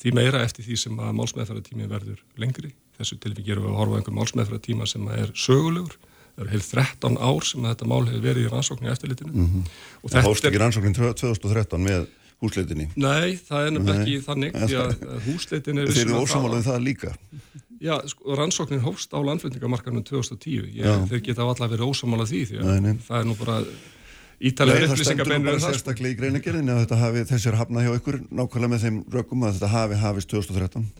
[0.00, 3.80] því meira eftir því sem að málsmeðfæratími verður lengri þessu til við gerum við að
[3.80, 5.96] horfa einhver málsmeðfæratíma sem er sögulegur
[6.36, 9.46] það eru heil 13 ár sem að þetta mál hefur verið í rannsóknu eftirlitinu mm
[9.50, 9.70] -hmm.
[10.12, 12.06] Það hóst ekki rannsóknin 2013 með
[12.40, 12.88] húsleitinni?
[12.96, 15.92] Nei, það er nefnilega ekki þannig því að húsleitin er...
[15.92, 17.14] Þeir eru ósamála um það líka?
[17.80, 20.68] Já, sko, rannsóknin hófst á landflutningamarkanum 2010.
[20.76, 23.04] Ég, þeir geta alltaf verið ósamála því því að nei, nei.
[23.06, 23.60] það er nú bara
[24.40, 25.00] ítalega upplýsingabeinur en það.
[25.00, 28.84] Það stendur bara sérstaklega í greinagerðinni að hafi, þessi er hafnað hjá ykkur nákvæmlega með
[28.84, 30.90] þeim rökum að þetta hafi hafist 2013.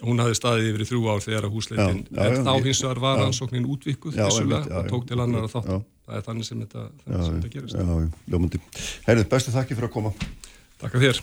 [0.00, 2.78] Hún hafi staðið yfir í þrjú ár þegar að húsleitin, já, já, en þá hins
[2.86, 5.88] vegar var rannsóknin útvikkuð vissulega og tók til annar að þátt.
[6.06, 7.76] Það er þannig sem þetta, sem þetta gerist.
[7.76, 8.60] Já, já, ljómundi.
[9.04, 10.14] Herrið, bestu þakki fyrir að koma.
[10.80, 11.18] Takk að þér.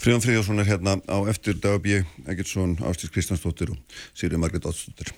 [0.00, 5.12] Fríðan Fríðarsson er hérna á eftir Dagabí Eggertsson, Ástís Kristjánsdóttir og Sýrið Margret Ótsdóttir.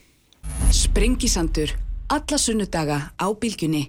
[0.75, 1.73] Sprengisandur.
[2.13, 3.87] Alla sunnudaga á bylgjunni.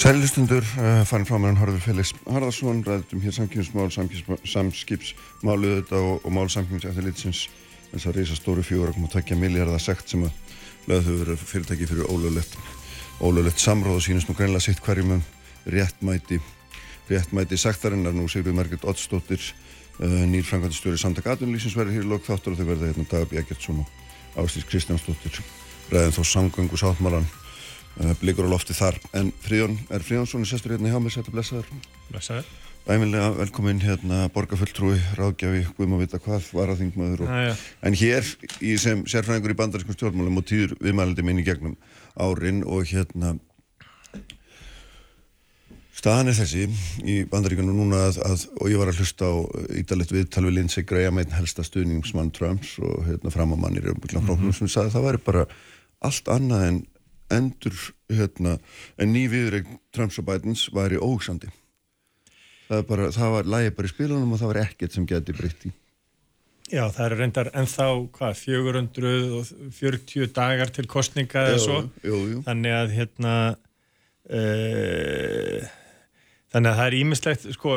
[0.00, 3.90] Sælistundur, uh, farin frá mér hann Harður Felix Harðarsson, ræðum hér samkipsmál,
[4.48, 7.42] samskipsmáluð þetta og, og mál samkipsmáls eftir litsins
[7.90, 10.32] þess að reysa stóru fjóra og takja miljardar sekt sem að
[10.88, 12.56] lögðu verið fyrirtæki fyrir ólöflegt
[13.20, 15.22] ólöflegt samráð og sínist nú greinlega sitt hverjum um
[15.68, 16.40] réttmæti
[17.10, 18.14] réttmæti sektarinnar.
[18.16, 19.42] Nú Sigurður Margrit Ottsdóttir
[20.00, 23.36] uh, nýr framkvæmstjóri samtak aðunlýsins verður hér í lok þáttur og þau verða hérna Dagab
[23.42, 25.42] Eggertsson og Ástís Kristjánsdóttir.
[25.90, 28.98] Ræðin þó sangöngu sáttmálan uh, blikur á lofti þar.
[29.16, 31.70] En Fríðan, er Fríðansson í sestur hérna hjá mig sættu blessaður.
[32.10, 32.50] Blessaður.
[32.88, 37.52] Æminlega velkomin hérna borgarfulltrúi ráðgjafi, guðum að vita hvað varaþingmaður og, ja.
[37.84, 38.26] en hér
[38.64, 41.76] í sem sérfræðingur í bandarískum stjórnmálum og týður viðmælandi minni gegnum
[42.16, 43.34] árin og hérna
[46.00, 46.62] Staðan er þessi
[47.04, 49.36] í bandaríkunum núna að, að, og ég var að hlusta á
[49.76, 54.48] ídalegt viðtal við Lindsey Graham, einn helsta stuðningsmann Trumps og hérna framamann í Römbuklan Fróknum
[54.48, 54.56] -hmm.
[54.56, 55.42] sem sagði að það væri bara
[56.00, 56.78] allt annað en
[57.36, 57.76] endur
[58.08, 58.54] hérna,
[58.96, 61.50] en ný viðreik Trumps og Bidens væri ógsandi
[62.70, 65.68] það, bara, það var lægi bara í spilunum og það var ekkert sem geti breytt
[65.68, 65.72] í
[66.70, 71.78] Já, það er reyndar ennþá, hvað, 440 dagar til kostninga eða svo.
[72.06, 72.42] Jú, jú.
[72.46, 73.32] Þannig að, hérna,
[74.30, 75.66] uh,
[76.52, 77.74] þannig að það er ímislegt, sko,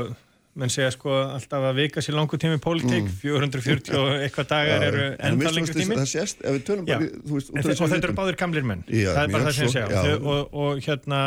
[0.60, 3.18] menn segja sko alltaf að vika sér langu tími pólitík, mm.
[3.24, 5.98] 440 og eitthvað dagar eru ennþá lengur tími.
[5.98, 9.10] Það sést, ef við tölum bara, þú veist, og þetta eru báðir gamlir menn, já,
[9.12, 10.16] það er bara það sem ég segja.
[10.22, 11.20] Og, og hérna,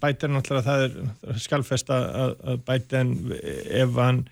[0.00, 3.16] bætir náttúrulega, það er skjálfest að bætir
[3.84, 4.22] ef hann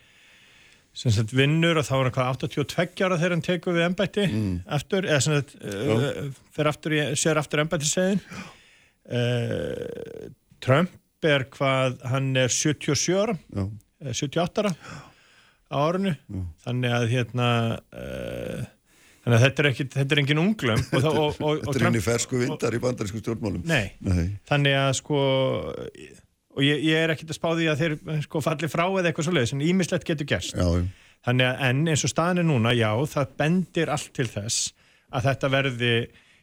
[0.98, 4.24] sem sagt vinnur og þá er hann hvað 82 ára þegar hann tekur við ennbætti
[4.26, 4.54] mm.
[4.78, 8.22] aftur, eða sem sagt uh, aftur, sér aftur ennbætti segin
[9.14, 10.32] uh,
[10.64, 13.64] Trump er hvað hann er 77 ára Já.
[14.12, 14.74] 78 ára
[15.68, 16.42] á árunu Já.
[16.64, 18.62] þannig að hérna uh,
[19.24, 22.04] þannig að þetta er ekki, þetta er engin unglum og, og, og, Þetta er einu
[22.04, 23.90] fersku vindar í bandarísku stjórnmálum nei.
[24.00, 25.18] nei, þannig að sko
[26.58, 29.28] og ég, ég er ekkert að spá því að þeir sko falli frá eða eitthvað
[29.28, 30.66] svo leiðis en ímislegt getur gerst já,
[31.26, 34.72] þannig að enn eins og staðin er núna já, það bendir allt til þess
[35.08, 35.92] að þetta verði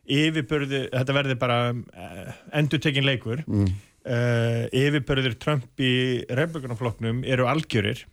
[0.05, 3.69] yfirbörði, þetta verði bara uh, endutekinn leikur mm.
[4.05, 8.05] Uh, yfirbörðir Trump í republikanafloknum eru algjörir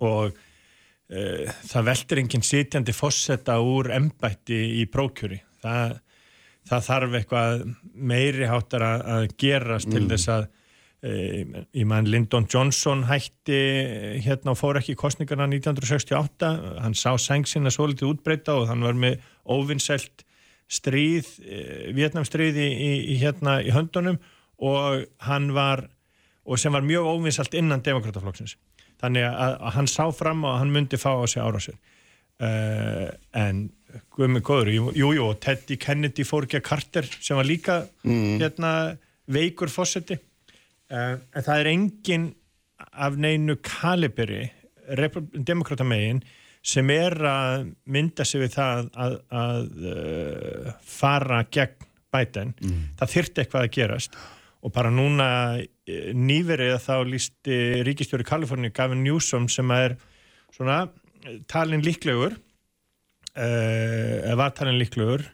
[0.00, 5.40] og uh, það veldur enginn sitjandi fósetta úr embætti í prókjöri.
[5.64, 5.98] Það,
[6.68, 9.96] það þarf eitthvað meiri háttar að gerast mm.
[9.96, 10.48] til þess að
[11.00, 13.56] ég mann Lyndon Johnson hætti
[14.20, 16.50] hérna og fór ekki í kostningarna 1968,
[16.84, 20.26] hann sá sengsina svo litið útbreyta og hann var með óvinnselt
[20.68, 21.30] stríð
[21.96, 24.20] Vietnamstríði í, í hérna í höndunum
[24.60, 25.86] og hann var
[26.44, 28.56] og sem var mjög óvinnselt innan demokrataflokksins
[29.00, 31.76] þannig að, að hann sá fram og hann myndi fá á sig ára sér
[32.44, 33.68] uh, en
[34.14, 38.36] guðmið góður, jújú jú, Teddy Kennedy fór ekki að Carter sem var líka mm.
[38.42, 38.74] hérna
[39.30, 40.18] veikur fósetti
[40.90, 42.22] Uh, en það er engin
[42.98, 44.48] af neinu kaliberi
[45.46, 46.18] demokratamegin
[46.66, 52.50] sem er að mynda sig við það að, að uh, fara gegn bæten.
[52.58, 52.80] Mm.
[52.98, 54.18] Það þyrti eitthvað að gerast
[54.60, 55.26] og bara núna
[55.88, 59.96] nýverið þá lísti ríkistjóri Kaliforni Gavin Newsom sem er
[60.52, 60.84] svona
[61.50, 62.36] talin líklegur
[63.36, 65.24] eða var talin líklegur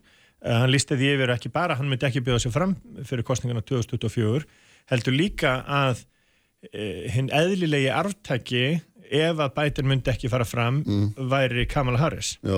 [0.47, 4.45] hann lísti því yfir ekki bara, hann myndi ekki bjóða sig fram fyrir kostningana 2024
[4.93, 6.05] heldur líka að
[6.71, 8.67] e, hinn eðlilegi arftæki
[9.07, 11.27] ef að bætin myndi ekki fara fram mm.
[11.31, 12.37] væri Kamala Harris.
[12.43, 12.57] Já,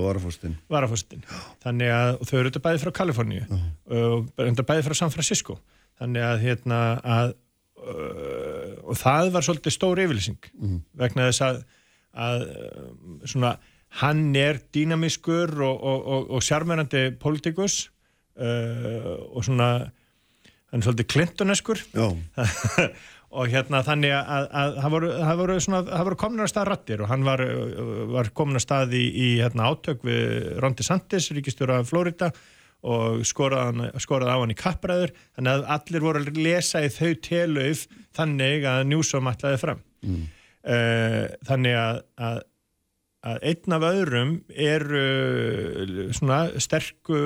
[0.73, 1.25] varafóstin
[1.65, 3.59] Þannig að þau eru þetta bæði frá Kaliforníu
[3.99, 5.59] og bæði frá San Francisco
[5.99, 7.35] þannig að hérna að
[7.83, 10.79] uh, og það var svolítið stór yfirlýsing mm.
[11.01, 11.61] vegna þess að,
[12.29, 12.47] að
[13.29, 13.57] svona
[14.03, 17.87] hann er dýnamiskur og, og, og, og sjármærandi politikus
[18.39, 19.71] uh, og svona
[20.69, 21.81] hann er svolítið klintoneskur
[23.39, 25.09] og hérna þannig að, að það voru,
[25.41, 25.57] voru,
[26.09, 27.43] voru komin að stað rattir og hann var,
[28.13, 32.58] var komin að stað í, í hérna, átök við Rondi Santis, ríkistjóra Florida og
[33.27, 37.87] skoraði, skoraði á hann í kappræður þannig að allir voru að lesa í þau telauð
[38.17, 40.23] þannig að njúsum ætlaði fram mm.
[40.63, 42.45] uh, þannig að, að
[43.29, 47.19] að einn af öðrum eru svona sterku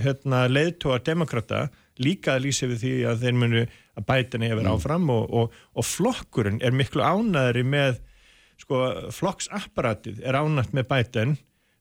[0.00, 1.68] hérna, leiðtóar demokrata
[2.00, 4.70] líka að lýsa við því að þeir munu að bæta nefnir mm.
[4.74, 7.98] áfram og, og, og flokkurinn er miklu ánæðri með
[8.60, 11.36] sko, flokksapparatið er ánægt með bætan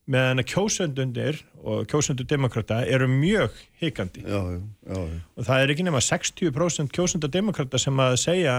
[0.08, 4.24] meðan að kjósöndundir og kjósöndur demokrata eru mjög hikandi.
[4.24, 5.00] Já, já, já,
[5.36, 8.58] og það er ekki nema 60% kjósöndar demokrata sem að segja,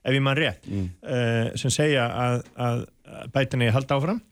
[0.00, 0.86] ef ég mann rétt mm.
[1.04, 2.84] uh, sem segja að, að
[3.34, 4.22] bætan er halda áfram.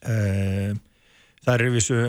[0.00, 0.74] Uh,
[1.44, 2.00] það er vissu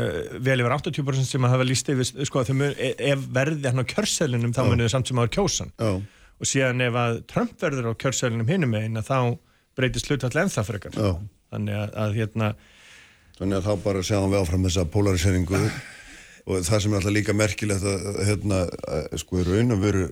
[0.43, 3.91] vel yfir 80% sem að hafa líst yfir sko, mun, e, ef verði hann á
[3.93, 5.91] kjörselinum þá munir það samt sem að kjósan Já.
[6.41, 9.37] og síðan ef að Trump verður á kjörselinum hinnum einn þá
[9.77, 10.97] breytist hlutall ennþá frekar.
[11.51, 12.53] Þannig að, að hérna
[13.41, 15.59] Þannig að þá bara sjáum við áfram þessa polariseringu.
[16.45, 18.59] Og það sem er alltaf líka merkilegt að hérna,
[19.17, 20.03] sko raun og veru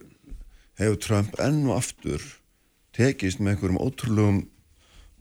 [0.81, 2.25] hefur Trump enn og aftur
[2.97, 4.41] tekist með einhverjum ótrúlegum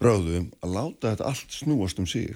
[0.01, 2.33] bráðum að láta þetta allt snúast um sig.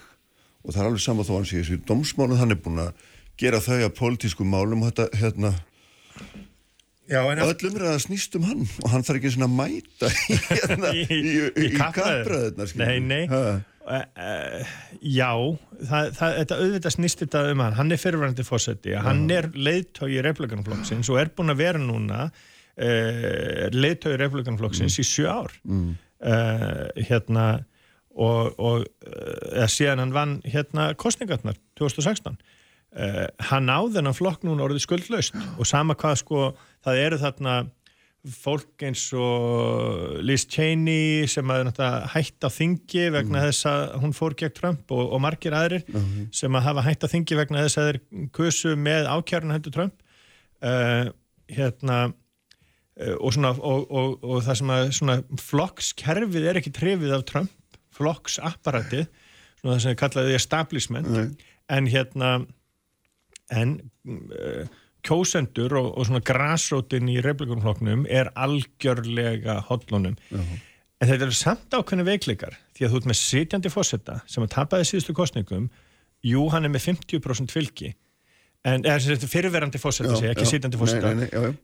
[0.60, 3.08] Og það er alveg saman þó hans í þessu domsmánu hann er búin að
[3.40, 5.56] gera þau að pólitísku málum þetta hérna
[7.08, 8.68] Já, öllum er að snýst um hann.
[8.84, 10.12] Og hann þarf ekki svona að mæta
[10.52, 13.24] hérna, í, í, í, í kappræðunar Nei, nei.
[13.26, 15.30] Uh, Já,
[15.88, 20.12] það, það, þetta auðvitað snýst þetta um hann, hann er fyrirvændi fórseti, hann er leiðtói
[20.14, 25.02] í republikanflokksins og er búin að vera núna uh, leiðtói í republikanflokksins mm.
[25.02, 25.60] í sjö ár.
[25.66, 25.92] Mm.
[27.08, 27.46] hérna
[28.14, 32.36] og, og eða síðan hann vann hérna kostningarnar 2016
[32.96, 35.36] uh, hann á þennan flokk núna orðið skuldlaust.
[35.58, 36.50] Og sama hvað sko
[36.84, 37.56] það eru þarna
[38.22, 43.46] fólk eins og Liz Cheney sem að náttúrulega hætt á þingi vegna Mm.
[43.48, 46.28] þess að hún fór gegn Trump og, og margir aðrir Mhm.
[46.32, 49.94] sem að hafa hætt á þingi vegna þess að þeir kusu með ákjærun hendur Trump
[50.62, 51.10] uh,
[51.50, 51.98] hérna
[53.00, 57.24] uh, og, svona, og, og, og það sem að svona flokkskerfið er ekki trefið af
[57.26, 57.50] Trump
[57.96, 59.08] flokksapparatið
[59.62, 61.26] það sem kallaði establishment Nei.
[61.68, 62.46] en hérna
[63.50, 63.74] en
[64.06, 64.64] uh,
[65.06, 72.04] kjósendur og, og svona grasrótin í republikanflokknum er algjörlega hotlunum en þetta eru samt ákveðni
[72.06, 75.66] veikleikar því að þú ert með sitjandi fósetta sem að tapaði síðustu kostningum
[76.22, 77.94] jú, hann er með 50% fylgi.
[78.62, 80.50] En sem sagt, fyrirverandi fósetta, Já, ekki já.
[80.52, 81.10] sitjandi fósetta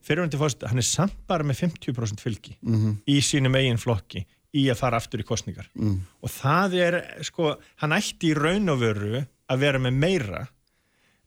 [0.03, 2.97] fyrirverandi fósetta, hann er samt bara með 50% fylgi Mhm.
[3.07, 6.01] í sínum eigin flokki í að fara aftur í kostningar Mm.
[6.21, 10.47] og það er, sko, hann ætti í raun og veru að vera með meira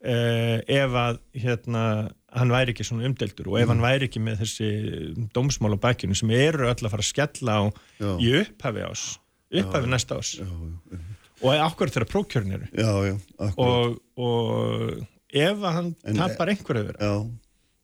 [0.05, 1.83] uh, ef að hérna,
[2.33, 3.73] hann væri ekki svona umdeltur og ef Mm.
[3.75, 4.69] hann væri ekki með þessi
[5.35, 7.63] dómsmál á bakkinu sem eru öll að fara að skella á
[8.01, 8.11] Já.
[8.19, 9.03] í upphafi ás
[9.53, 10.99] upphafi næsta ás Já, já,
[11.43, 13.59] og akkur þegar prókjörn eru já, já, akkurat.
[13.59, 17.15] og, og ef að hann En- tapar einhverju þeirra Já,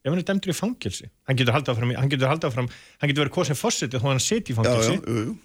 [0.04, 3.10] ef hann er dæmdur í fangelsi hann getur haldið áfram, hann getur haldið áfram hann
[3.10, 5.36] getur verið kosin fósitið þó hann siti í já, já, fangelsi jú, jú.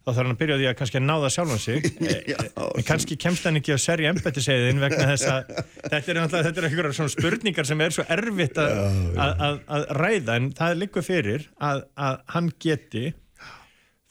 [0.00, 1.88] Þá þarf hann að byrja því að kannski að náða sjálfan sig.
[2.32, 5.50] Já, en kannski kemst hann ekki að serja embættiseiðin vegna þess að
[5.92, 8.76] þetta er náttúrulega þetta er einhverjar svona spurningar sem er svo erfitt að,
[9.14, 10.38] að, að, að ræða.
[10.38, 13.04] En það er líka fyrir að, að hann geti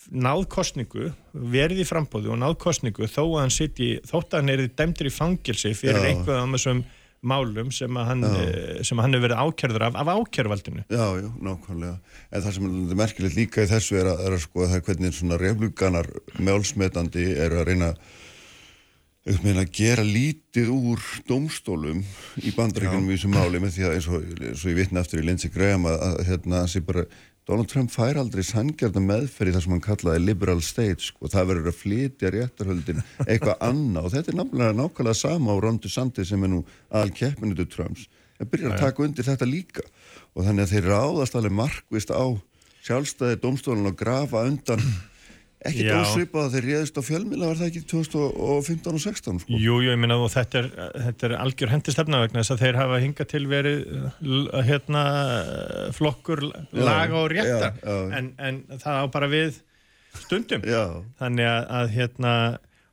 [0.09, 1.11] náð kostningu,
[1.53, 5.09] verið í frambóðu og náð kostningu þó að hann siti þótt að hann er dæmdur
[5.09, 6.07] í fangilsi fyrir Já.
[6.13, 6.81] einhverjum
[7.21, 11.05] málum sem að hann, eh, sem að hann hefur verið ákjörður af, af ákjörvaldinu Já,
[11.19, 11.97] já, nákvæmlega.
[12.31, 14.87] En það sem er merkilegt líka í þessu er að, er að sko það er
[14.87, 16.09] hvernig svona refluganar
[16.39, 18.17] mjálsmetandi eru að reyna að
[19.43, 21.99] meina, gera lítið úr dómstólum
[22.39, 25.21] í bandaríkjunum í þessu máli með því að eins og, eins og ég vitna eftir
[25.21, 27.03] í Lindsey Graham að, að hérna sé bara
[27.49, 31.47] Donald Trump fær aldrei sangjarnar meðferð í það sem hann kallaði liberal state sko, það
[31.49, 34.05] verður að flytja réttarhöldin eitthvað annað.
[34.05, 36.59] Og þetta er nákvæmlega, nákvæmlega sama á Ron DeSantis sem er nú
[36.91, 38.05] aðal keppinu til Trumps.
[38.37, 39.87] En byrjar að taka undir þetta líka.
[40.37, 42.23] Og þannig að þeir ráðast alveg markvist á
[42.85, 44.85] sjálfstæði domstólun og grafa undan
[45.67, 45.91] ekki Já.
[45.91, 49.57] dómsvipað að þeir réðist á fjölmila var það ekki 2015 og 16 sko.
[49.59, 50.69] Jú, jú, ég minna og þetta er,
[51.07, 53.81] þetta er algjör hendistefna vegna þess að þeir hafa hingað til verið
[54.69, 55.03] hérna
[55.97, 57.97] flokkur laga og rétta já, já.
[58.19, 59.59] En, en það á bara við
[60.15, 60.83] stundum Já,
[61.19, 62.33] þannig að, að hérna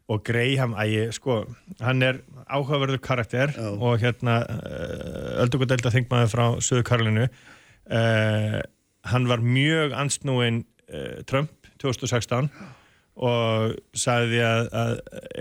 [0.06, 1.40] og Graham, ægi, sko
[1.82, 4.38] hann er áhugaverður karakter og hérna
[5.42, 8.60] öldugudelda þingmaður frá Suðu Karlinu uh,
[9.10, 12.50] hann var mjög ansnúin uh, Trump 2016
[13.16, 14.90] og sagði að, að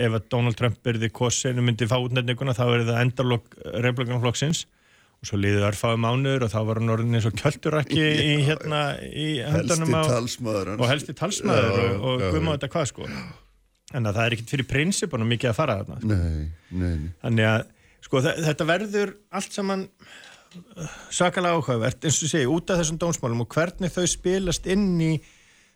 [0.06, 4.62] ef að Donald Trump byrði kosin og myndi fá útnefninguna þá er það endalokk republikanflokksins
[5.20, 8.00] og svo liðið örfáðu mánuður og þá var hann orðin eins og kjöldurakki
[8.32, 10.04] í hérna í helsti höndunum á
[10.78, 12.52] og helsti talsmaður Já, og, og já.
[12.54, 13.10] þetta hvað sko.
[13.96, 17.12] En að það er ekkit fyrir prinsipunum mikið að fara þarna Nei, nei, nei.
[17.24, 17.68] þannig að
[18.08, 23.00] sko þe- þetta verður allt saman uh, svakalega áhugavert eins og segi út af þessum
[23.04, 25.14] dómsmálum og hvernig þau spilast inn í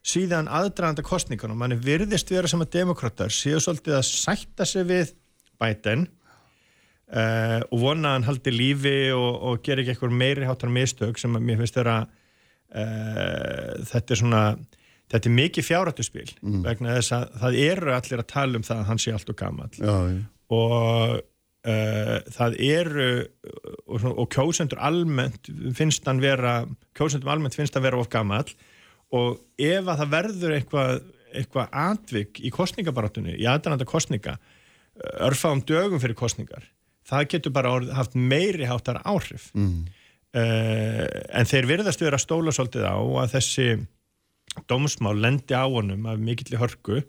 [0.06, 5.14] síðan aðdraganda kostningunum manni virðist vera sem að demokrater séu svolítið að sætta sig við
[5.60, 6.08] Biden
[7.12, 11.20] uh, og vona að hann haldi lífi og, og gera ekki eitthvað meiri háttar mistök
[11.20, 14.43] sem að mér finnst vera uh, þetta er svona
[15.10, 16.62] þetta er mikið fjárhættuspil mm.
[16.68, 19.39] vegna þess að það eru allir að tala um það að hann sé allt og
[19.39, 19.72] gamall.
[19.80, 19.95] Já,
[20.50, 23.10] og uh, það eru
[23.89, 26.62] og, og kjósendur almennt finnst hann vera
[26.97, 28.47] kjósendur almennt finnst hann vera of gamall
[29.16, 30.91] og ef að það verður eitthvað
[31.30, 36.66] eitthvað atvik í kostningabarátunni í aðdænanda kostninga uh, örfáum dögum fyrir kostningar
[37.10, 39.49] það getur bara orð, haft meiri háttar áhrif.
[39.57, 39.88] Mm.
[40.30, 43.64] en þeir virðast vera stóla svolítið á að þessi
[44.70, 46.99] dómsmál lendi á honum af mikill í hörku.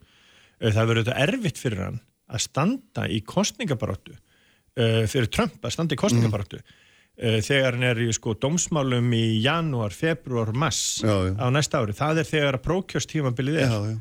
[0.61, 5.75] Uh, það verður þetta erfitt fyrir hann að standa í kostningabaróttu uh, fyrir Trump að
[5.77, 6.75] standa í kostningabaróttu uh,
[7.21, 11.35] þegar hann er í sko dómsmálum í janúar, februar, mass Já, já.
[11.37, 13.75] á næsta ári, það er þegar að prókjörstímabilið er.
[13.75, 13.97] Já,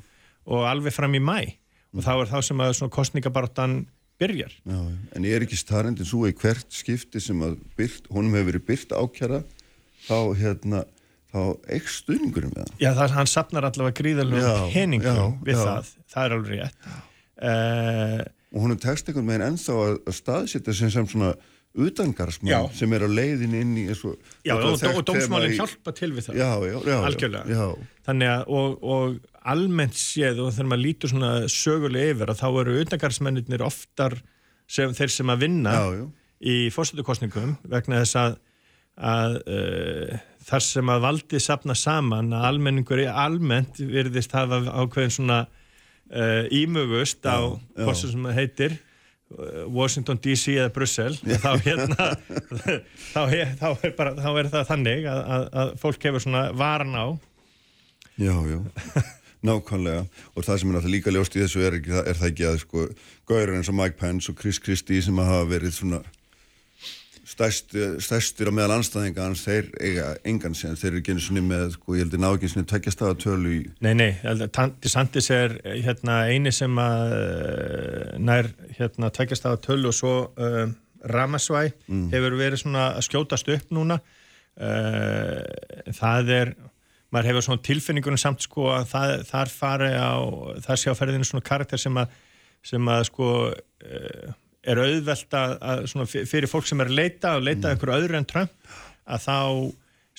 [0.50, 1.40] og alveg fram í mæ
[1.96, 3.76] og þá er þá sem að svona kostningabaróttan
[4.20, 4.54] byrjar.
[4.70, 8.66] En ég er ekki starrendin svo í hvert skipti sem að byrt, honum hefur verið
[8.68, 9.44] byrt ákjara
[10.06, 10.84] þá hérna
[11.30, 11.40] þá
[11.76, 12.74] ekki stuðningurinn við hann?
[12.82, 13.96] Já, það, hann sapnar allavega
[14.74, 16.90] peningum já, við það, það er alveg rétt.
[17.40, 21.34] Uh, og honum tekst einhvern veginn ennþá að, að staðsetja sem, sem svona
[21.88, 26.12] utangarsmann sem er á leiðin inn í og, Já, og, og dómsmálinn í- hjálpa til
[26.16, 26.40] við það.
[26.42, 26.50] Já,
[26.90, 27.46] já, Algjörlega.
[27.56, 27.66] já,
[28.10, 29.20] Þannig að, og, og
[29.54, 34.18] almennt séð og þegar maður lítur svona sögulega yfir að þá eru utangarsmennir oftar
[34.70, 35.76] sem, þeir sem að vinna
[36.40, 38.36] í fórstöldukostningum vegna þess að,
[39.14, 40.18] að uh,
[40.50, 46.46] þar sem að valdi sapna saman að almenningur er almennt virðist hafa ákveðin svona uh,
[46.56, 47.38] ímögust á
[47.80, 48.78] hvort sem það heitir
[49.70, 52.08] Washington DC eða Brussel þá, hérna,
[53.14, 53.22] þá,
[53.60, 57.08] þá, er bara, þá er það þannig að, að, að fólk hefur svona varan á.
[58.20, 58.58] Já, já,
[59.46, 60.08] nákvæmlega.
[60.34, 62.88] Og það sem er náttúrulega líka ljóst í þessu er, er það ekki að sko
[63.30, 66.02] Gaurinn eins og Mike Pence og Chris Christie sem hafa verið svona
[67.40, 71.96] stærstir á meðal anstæðinga hans, þeir eiga engan sen, þeir eru genið svona með, sko,
[71.96, 73.62] ég heldur ná ekki svona tveggjastæða tölu í...
[73.86, 74.10] Nei, nei,
[74.84, 80.66] DeSantis er hérna eini sem að eh, nær hérna tveggjastæða tölu og svo uh,
[81.08, 82.10] Ramasvæ mm.
[82.12, 86.54] hefur verið svona að skjótast upp núna uh, það er
[87.10, 90.14] maður hefur svona tilfinningunum samt sko að það, þar fari á
[90.66, 92.12] það sé á ferðinu svona karakter sem að
[92.70, 94.38] sem að sko uh,
[94.70, 97.72] er auðvelt að, að fyrir fólk sem er að leita og leita mm.
[97.74, 98.74] einhverju öðru en Trump
[99.10, 99.38] að þá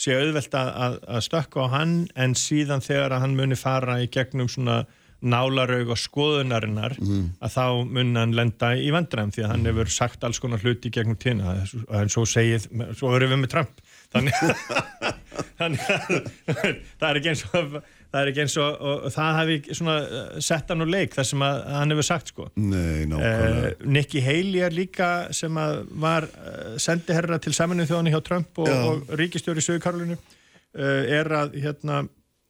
[0.01, 4.09] sé auðvelt að, að stökka á hann en síðan þegar að hann muni fara í
[4.12, 4.82] gegnum svona
[5.20, 7.24] nálaraug og skoðunarinnar mm.
[7.44, 10.88] að þá mun hann lenda í vandræðum því að hann hefur sagt alls konar hluti
[10.88, 13.82] í gegnum tína en svo segið, svo verðum við með Trump
[14.14, 14.62] þannig að,
[15.61, 16.07] þannig að
[17.03, 17.76] það er ekki eins og
[18.11, 21.28] það er ekki eins og, og, það hafi svona eh, sett hann úr leik það
[21.30, 22.46] sem að, hann hefur sagt sko.
[22.58, 23.70] Nei, nákvæmlega.
[23.70, 28.62] Uh, Nikki Haley er líka sem að var uh, sendiherra til saminu þjóðan hjá Trump
[28.64, 32.02] og, og ríkistjóri Karolinu uh, er að hérna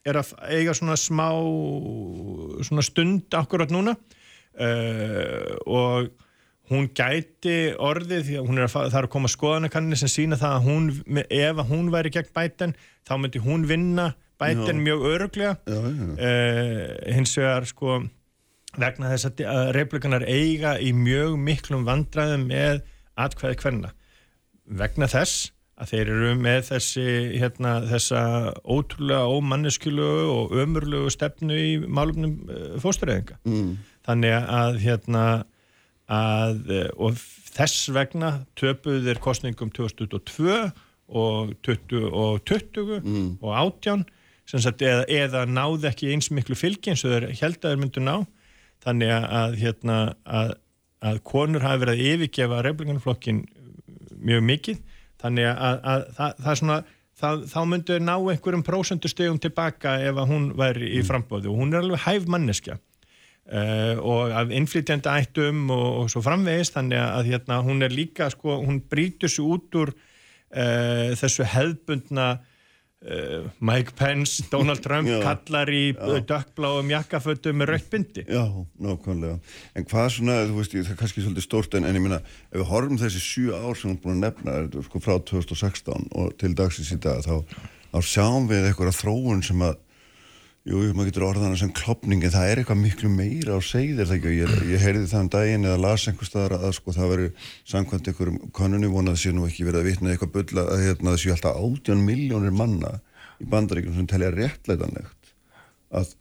[0.09, 1.29] er að eiga svona smá
[2.65, 3.93] svona stund akkurat núna.
[5.69, 6.09] Og
[6.71, 10.39] hún gæti orðið því að hún er að, það er að koma skoðanakanninni sem sína
[10.41, 10.89] það að hún,
[11.21, 14.07] ef hún væri gegn bæten þá myndi hún vinna
[14.41, 14.85] bætin já.
[14.87, 18.01] mjög öruglega uh, hins vegar sko
[18.81, 22.85] vegna þess að replikanar eiga í mjög miklum vandræðum með
[23.21, 23.95] atkvæði hverna
[24.71, 27.07] vegna þess að þeir eru með þessi
[27.41, 28.21] hérna, þessa
[28.69, 33.71] ótrúlega ómanneskjölu og ömurlegu stefnu í málumnum eh, fóstureyðinga mm.
[34.09, 35.25] þannig að hérna
[36.11, 37.17] að eh, og
[37.51, 40.61] þess vegna töpuð þeir kostningum 2022
[41.11, 43.31] og 20 og 20 mm.
[43.41, 44.05] og 18
[44.59, 48.03] sagt, eða, eða náð ekki eins miklu fylgi eins og þeir held að þeir myndu
[48.03, 48.15] ná.
[48.81, 50.55] Þannig að, hérna, að,
[51.05, 53.45] að konur hafi verið að yfirgefa republikanflokkin
[54.21, 54.81] mjög mikið.
[55.21, 56.79] Þannig að, að það, það er svona
[57.21, 61.09] það, þá myndu ná einhverjum prósendustegum tilbaka ef að hún væri í mm.
[61.09, 62.79] frambóðu og hún er alveg hæf manneskja.
[63.51, 68.29] Uh, og af innflytjandi ættum og, og svo framvegist þannig að hérna, hún er líka
[68.31, 72.29] sko, hún brítur sér út úr uh, þessu hefðbundna
[73.01, 75.95] Mike Pence, Donald Trump kallar í
[76.29, 78.45] dökkbláum jakkafötum með rauðbindi Já,
[78.77, 79.39] nákvæmlega.
[79.73, 82.21] En hvað svona, þú veist, það er kannski svolítið stórt en, en ég minna,
[82.51, 86.11] ef við horfum þessi sjú ár sem við erum búin að nefna, sko frá 2016
[86.13, 89.81] og til dagsins í dag, þá, þá sjáum við eitthvað þróun sem að
[90.71, 94.35] Jú, maður getur orðana sem klopning en það er eitthvað miklu meira á segðir þegar
[94.37, 97.31] ég, ég heyrði það um daginn eða las einhver staðar að sko það veri
[97.73, 101.19] samkvæmt einhverjum konunni vonað sé nú ekki verið að vitna eitthvað bylla að hérna, það
[101.25, 102.93] séu alltaf 18 miljónir manna
[103.43, 105.33] í bandaríkjum sem telja réttleitanlegt
[105.99, 106.13] að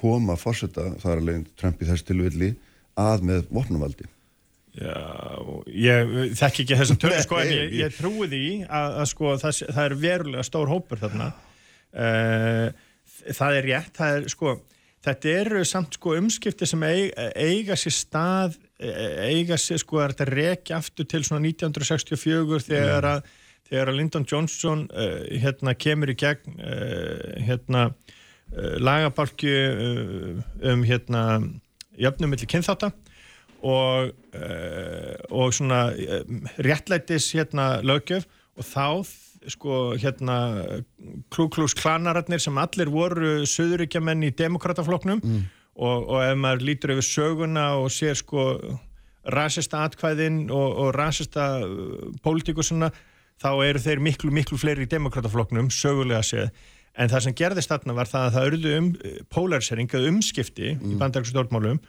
[0.00, 2.50] koma að fórsetta, það er alveg Trump í þess tilvilli,
[2.98, 4.08] að með vopnumaldi.
[4.76, 4.98] Já,
[5.70, 9.36] ég þekk ekki þess að törna sko en ég, ég trúi því að, að sko
[9.40, 12.82] það, það er verulega stór hópur þarna uh,
[13.34, 14.56] það er rétt, það er sko
[15.06, 20.28] þetta eru samt sko umskipti sem eiga, eiga sér stað eiga sér sko að þetta
[20.32, 23.30] rekja aftur til svona 1964 þegar að,
[23.70, 29.54] þegar að Lyndon Johnson uh, hérna kemur í gegn uh, hérna uh, lagabalki
[30.72, 31.22] um hérna
[31.96, 32.92] jöfnum millir kynþáta
[33.66, 34.12] og
[35.32, 35.78] og svona
[36.60, 38.26] réttlætis hérna lögjöf
[38.60, 38.88] og þá
[39.50, 40.38] sko hérna
[41.32, 45.42] klúklús klanararnir sem allir voru söðuríkjamenn í demokratafloknum mm.
[45.76, 48.46] og, og ef maður lítur yfir söguna og sér sko
[49.32, 52.90] rasista atkvæðin og, og rasista uh, pólitíkusuna
[53.42, 56.50] þá eru þeir miklu miklu fleiri í demokratafloknum sögulega séð
[56.96, 58.92] en það sem gerðist þarna var það að það örðu um
[59.32, 60.94] polarisering eða umskipti mm.
[60.94, 61.82] í bandaræksu stjórnmálum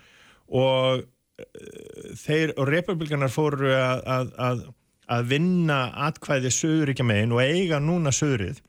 [0.47, 4.67] og uh, þeir og republikanar fóru að, að, að
[5.11, 8.61] að vinna atkvæði söðuríkja megin og eiga núna söðurið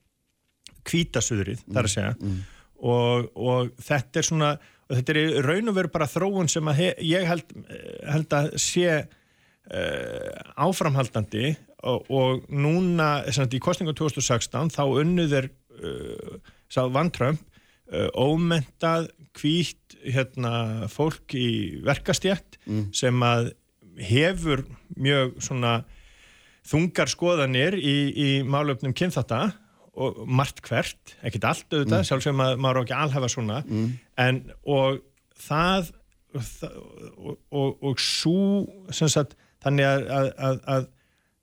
[0.88, 2.36] kvíta söðurið, mm, þar að segja mm.
[2.90, 4.50] og, og þetta er svona
[4.88, 7.50] og þetta er raun og veru bara þróun sem að he, ég held,
[8.08, 11.52] held að sé uh, áframhaldandi
[11.88, 16.38] og, og núna í kostningu 2016 þá unnuður uh,
[16.72, 17.42] sá Van Trump
[17.92, 22.88] uh, ómentað kvít hérna, fólk í verkastjætt mm.
[22.96, 23.52] sem að
[23.98, 24.64] hefur
[24.96, 25.82] mjög svona
[26.68, 29.42] þungar skoðanir í, í málöfnum kynþátta
[29.98, 32.06] og margt hvert, ekkert allt auðvitað, mm.
[32.06, 33.88] sjálfsögum að maður á ekki alhafa svona, mm.
[34.22, 35.00] en og
[35.48, 35.90] það
[36.36, 38.36] og, og, og svo
[38.92, 40.88] sagt, þannig að, að, að, að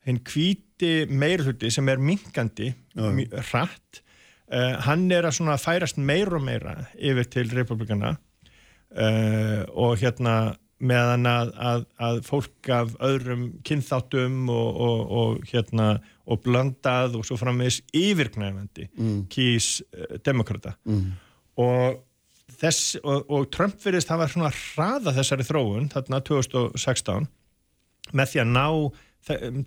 [0.06, 2.70] henn kvíti meirhluti sem er minkandi
[3.50, 4.02] hratt,
[4.54, 10.56] uh, hann er að svona færast meir og meira yfir til republikana uh, og hérna
[10.84, 15.94] meðan að, að, að fólk af öðrum kynþáttum og, og, og hérna
[16.26, 19.22] og blandað og svo frammeðis yfirknæfandi mm.
[19.32, 21.06] kýs uh, demokrata mm.
[21.64, 22.02] og
[22.60, 27.30] þess, og, og Trump verðist hafa svona hraða þessari þróun þarna 2016
[28.16, 28.68] með því að ná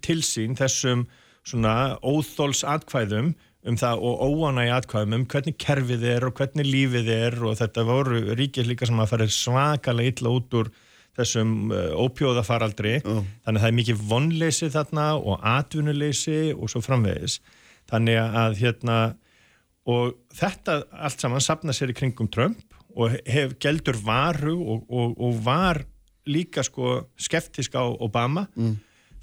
[0.05, 1.07] til sín þessum
[1.49, 3.33] svona óþóls atkvæðum
[3.69, 7.57] um það og óana í atkvæðum um hvernig kerfið er og hvernig lífið er og
[7.59, 10.71] þetta voru ríkir líka sem að fara svakalega illa út úr
[11.19, 13.23] þessum uh, ópjóðafaraldri uh.
[13.45, 17.39] þannig að það er mikið vonleysi þarna og atvinnuleysi og svo framvegis
[17.89, 18.99] þannig að hérna
[19.89, 22.61] og þetta allt saman sapna sér í kringum Trump
[22.99, 25.83] og hef geldur varu og, og, og var
[26.29, 28.75] líka sko skeptisk á Obama mm.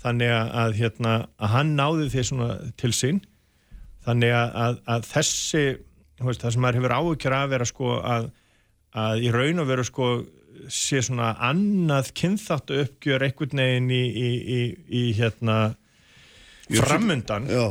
[0.01, 3.21] þannig að, hérna, að hann náði því svona til sín
[4.05, 5.65] þannig að, að þessi
[6.21, 8.31] veist, það sem maður hefur áhugkjara að vera sko að,
[8.95, 10.09] að í raun og veru sko
[10.71, 15.57] sé svona annað kynþáttu uppgjör einhvern veginn í, í, í, í hérna
[16.69, 17.65] framundan Já.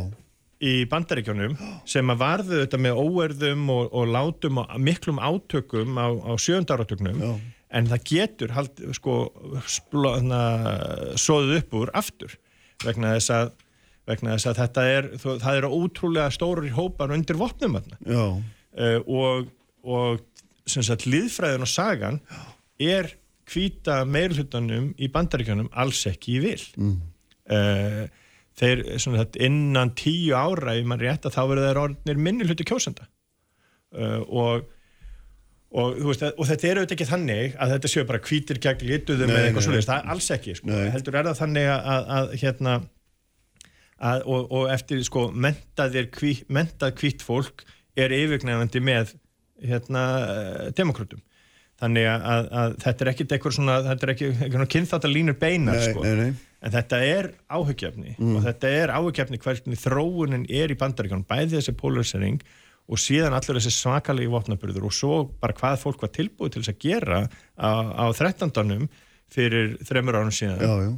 [0.63, 1.57] í bandaríkjónum
[1.89, 7.25] sem að varðu þetta með óerðum og, og látum og miklum átökum á, á sjöndarátöknum
[7.75, 9.19] en það getur hald, sko,
[9.67, 10.41] splóðna,
[11.19, 12.37] sóðuð upp úr aftur
[12.85, 13.53] vegna þess að,
[14.07, 18.39] vegna þess að þetta er, það eru ótrúlega stóri hópar undir vopnum uh,
[19.07, 19.51] og,
[19.83, 20.23] og
[20.65, 22.21] sagt, liðfræðin og sagan
[22.83, 23.11] er
[23.51, 26.61] hvita meirhlutanum í bandaríkjónum alls ekki í vil.
[26.81, 27.01] Mm.
[27.53, 28.05] uh,
[28.55, 32.67] þeir svona, innan tíu ára ef mann rétt að þá verður þeir orðinir minni hluti
[32.69, 33.09] kjósenda.
[33.95, 34.71] Uh, og,
[35.75, 39.35] og, veist, og þetta er auðvitað ekki þannig að þetta séu bara kvítir gegn lituðum
[39.35, 40.81] eða eitthvað svolítið, það er alls ekki sko.
[40.95, 42.75] heldur er það þannig að, að, að hérna
[43.99, 47.67] að, og, og eftir sko mentaðir kví, mentað kvítt fólk
[47.99, 49.15] er yfirgnefandi með
[49.63, 50.03] hérna
[50.75, 51.23] demokrátum
[51.85, 55.87] þannig að, að þetta er ekkert eitthvað svona, þetta er ekki eitthvað kynþáttalínur beinar nei,
[55.87, 56.05] sko.
[56.05, 56.43] nei, nei.
[56.65, 58.35] en þetta er áhugjefni mm.
[58.35, 62.43] og þetta er áhugjefni hvernig þróunin er í bandaríkjónum, bæði þessi polarisering
[62.85, 66.75] og síðan allur þessi svakalegi vopnaburður og svo bara hvað fólk var tilbúið til þess
[66.75, 67.25] að gera
[67.57, 68.89] á, á 13.
[69.33, 70.91] fyrir þremur árum síðan já, já.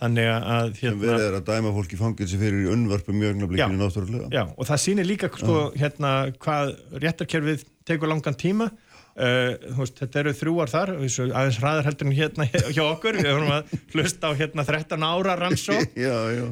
[0.00, 4.32] þannig að hérna, við erum að dæma fólk í fangilsi fyrir unnvarpu mjög náttúrulega náttúrulega
[4.32, 6.74] já, og það sýnir líka sko, hérna, hvað
[7.04, 8.72] réttarkerfið tekur langan tíma
[9.14, 13.52] Uh, veist, þetta eru þrjúar þar aðeins hraðar heldur en hérna hjá okkur við höfum
[13.54, 16.48] að hlusta á hérna 13 ára rannsó uh,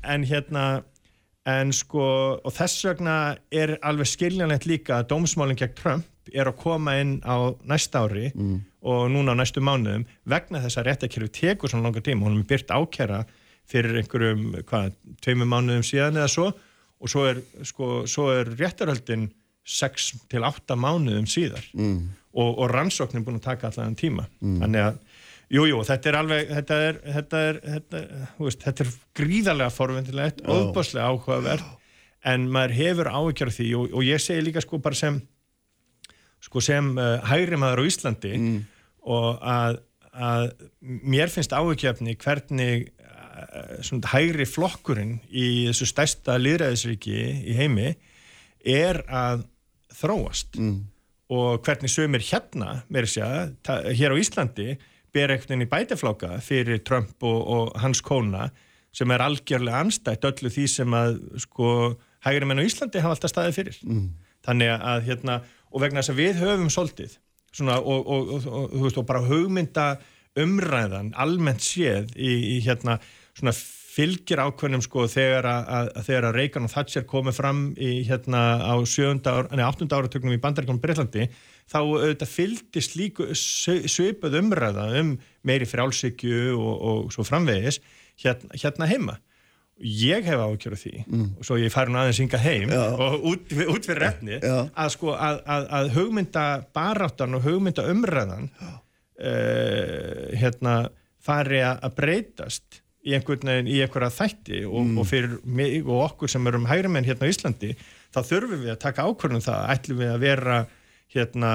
[0.14, 0.64] en hérna
[1.50, 2.06] en sko
[2.40, 3.16] og þess vegna
[3.52, 8.30] er alveg skiljanlegt líka að dómsmálinn gegn Trump er að koma inn á næsta ári
[8.32, 8.56] mm.
[8.86, 12.48] og núna á næstu mánuðum vegna þess að réttakjörfi tekur svona langa tím, hún er
[12.48, 13.24] byrt ákjara
[13.70, 16.48] fyrir einhverjum, hvað, tveimum mánuðum síðan eða svo.
[17.00, 19.28] Og svo er, sko, svo er réttarhöldin
[19.66, 21.98] 6 til 8 mánuðum síðar mm.
[22.32, 24.56] og, og rannsóknin er búin að taka allavega tíma mm.
[24.62, 25.02] þannig að,
[25.50, 29.74] jújú, jú, þetta er alveg þetta er, þetta er, þetta er, veist, þetta er gríðarlega
[29.74, 30.70] forvendilegt oh.
[30.70, 31.76] óbáslega áhugavert
[32.30, 35.20] en maður hefur áhugjar því og, og ég segi líka sko bara sem
[36.40, 38.58] sko sem uh, hægri maður á Íslandi mm.
[39.12, 39.80] og að,
[40.12, 40.46] að
[40.80, 47.92] mér finnst áhugjafni hvernig uh, hægri flokkurinn í þessu stærsta liðræðisriki í heimi
[48.64, 49.44] er að
[50.00, 50.78] þróast mm.
[51.34, 54.74] og hvernig sömur hérna, mér sé að hér á Íslandi
[55.14, 58.50] ber eitthvað í bætefláka fyrir Trump og, og hans kona
[58.94, 61.70] sem er algjörlega anstætt öllu því sem að sko
[62.26, 64.06] hægri menn á Íslandi hafa alltaf staðið fyrir mm.
[64.46, 65.40] þannig að hérna
[65.70, 67.18] og vegna þess að við höfum svolítið
[67.54, 69.92] svona, og, og, og, og bara hugmynda
[70.38, 72.98] umræðan almennt séð í, í hérna
[73.34, 73.54] svona
[74.00, 75.70] fylgir ákveðnum sko þegar að,
[76.00, 79.88] að þegar að Reagan og Thatcher komið fram í hérna á 8.
[79.88, 81.28] áratöknum í bandaríkonum Breitlandi
[81.70, 87.80] þá auðvitað fylgist líku svipað umræða um meiri frálsykju og, og svo framvegis
[88.20, 89.18] hérna, hérna heima
[89.80, 91.28] ég hef ákjörðu því mm.
[91.40, 92.82] og svo ég fær hún aðeins ynga heim Já.
[92.92, 96.46] og út, út fyrir refni að sko að, að, að hugmynda
[96.76, 98.76] baráttan og hugmynda umræðan uh,
[100.36, 100.76] hérna
[101.20, 104.98] fari að breytast í einhvern veginn í einhverja þætti og, mm.
[105.00, 107.72] og fyrir mig og okkur sem erum hægri menn hérna á Íslandi
[108.12, 109.62] þá þurfum við að taka ákvörðum um það.
[109.74, 110.58] Ætlum við að vera
[111.14, 111.52] hérna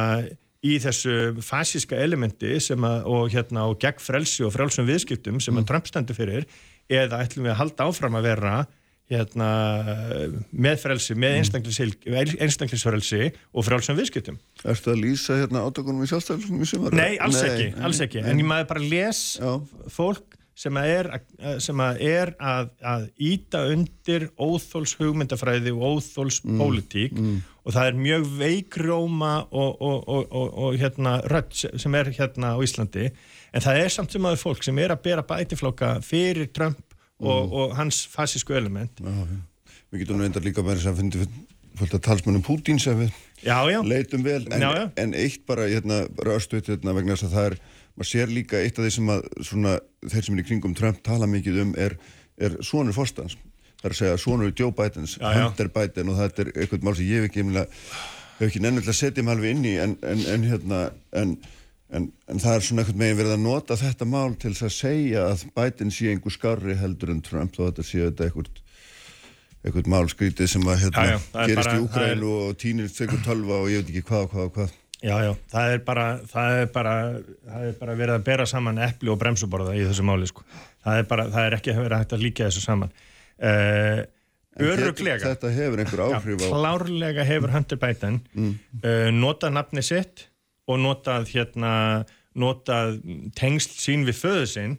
[0.65, 5.61] í þessu fasíska elementi sem að, og hérna og gegn frelsi og frelsum viðskiptum sem
[5.61, 6.47] að Trump stendur fyrir
[6.89, 8.55] eða ætlum við að halda áfram að vera
[9.11, 9.47] hérna
[10.49, 11.43] með frelsi, með
[12.41, 14.39] einstaklingsfrelsi og frelsum viðskiptum.
[14.65, 16.97] Erstu að lýsa hérna átökunum í sjálfstæðum í sumar?
[16.97, 18.23] Nei, alls ekki, alls ekki.
[18.25, 19.51] En ég maður bara les Já.
[19.93, 25.97] fólk sem að er, að- sem að, er að, að íta undir óþóls hugmyndafræði og
[25.97, 27.17] óþóls pólitík
[27.65, 32.11] og það er mjög veikróma og, og, og, og, og hérna rödd se- sem er
[32.15, 33.09] hérna á Íslandi.
[33.55, 36.79] En það er samt sem aður fólk sem er að bera bætiflokka fyrir Trump
[37.19, 38.99] og, og hans fasísku element.
[39.91, 41.25] Við getum nú endar líka að fyndi
[41.75, 43.11] fullt að talsmönnum Pútín sem við
[43.45, 44.45] Já, já, leitum vel.
[44.55, 44.85] En, Já, já.
[45.03, 47.57] en eitt bara hérna, röstuð hérna, vegna þess að það er
[47.95, 49.73] maður sér líka eitt af því sem að svona,
[50.11, 51.95] þeir sem er í kringum Trump tala mikið um er,
[52.37, 53.37] er sonur fórstans
[53.79, 55.43] það er að segja sonur Joe Bidens Já, já.
[55.47, 57.45] Hunter Biden og þetta er eitthvað mál sem ég hef ekki
[58.39, 60.79] hef ekki nennilega að setja mig alveg inn í en, en, en hérna
[61.21, 61.35] en,
[61.95, 64.75] en, en það er svona eitthvað megin verið að nota þetta mál til þess að
[64.81, 68.51] segja að Biden sé einhver skarri heldur en Trump þó þetta sé þetta eitthvað
[69.65, 73.21] eitthvað mál skrítið sem að hérna, Já, er gerist bara- í Úkrænu og tínir tekur
[73.25, 74.75] tölva og ég veit ekki hvað og hvað og hvað
[75.05, 76.93] já, já, það er bara það er bara,
[77.51, 80.43] það er bara verið að bera saman epli og bremsuborða í þessu máli sko.
[80.85, 82.91] það er bara, það er ekki verið hægt að líka þessu saman
[83.39, 84.03] uh,
[84.55, 89.83] En öruglega getur- Þetta hefur einhver áhrif á klárlega hefur Hunter Biden uh, notað nafni
[89.83, 90.29] sitt
[90.71, 91.71] og notað hérna
[92.39, 92.95] notað
[93.37, 94.77] tengsl sín við föðu sinn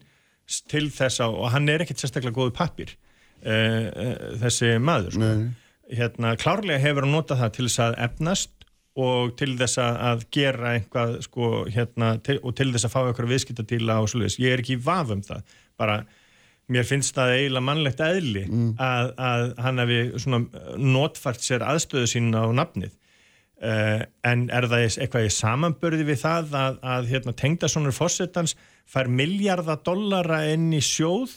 [0.48, 2.94] s- til þess að, og hann er ekkit sérstaklega góðu pappir
[3.44, 5.30] uh, uh, þessi maður sko.
[6.00, 8.65] hérna, klárlega hefur hann notað það til þess að efnast
[8.96, 13.32] og til þess að, gera eitthvað sko, hérna, til, og til þess að fá eitthvað
[13.34, 15.56] viðskiptatíla og svoleiðis, ég er ekki í vaf um það.
[15.76, 15.98] Bara
[16.72, 18.44] mér finnst það eiginlega mannlegt eðli
[18.82, 20.00] að, að hann hefði
[20.82, 22.94] notfært sér aðstöðu sín á nafnið.
[23.56, 28.52] Uh, en er það eitthvað í samanbörði við það að, að hérna, tengdasonur fórsetans
[28.84, 31.32] fær miljardar dollara inn í sjóð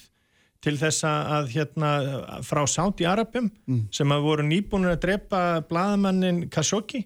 [0.60, 1.92] til þess að, hérna,
[2.44, 3.48] frá Sáti Arabum
[3.96, 7.06] sem að voru nýbúinir að drepa blaðamannin Khashoggi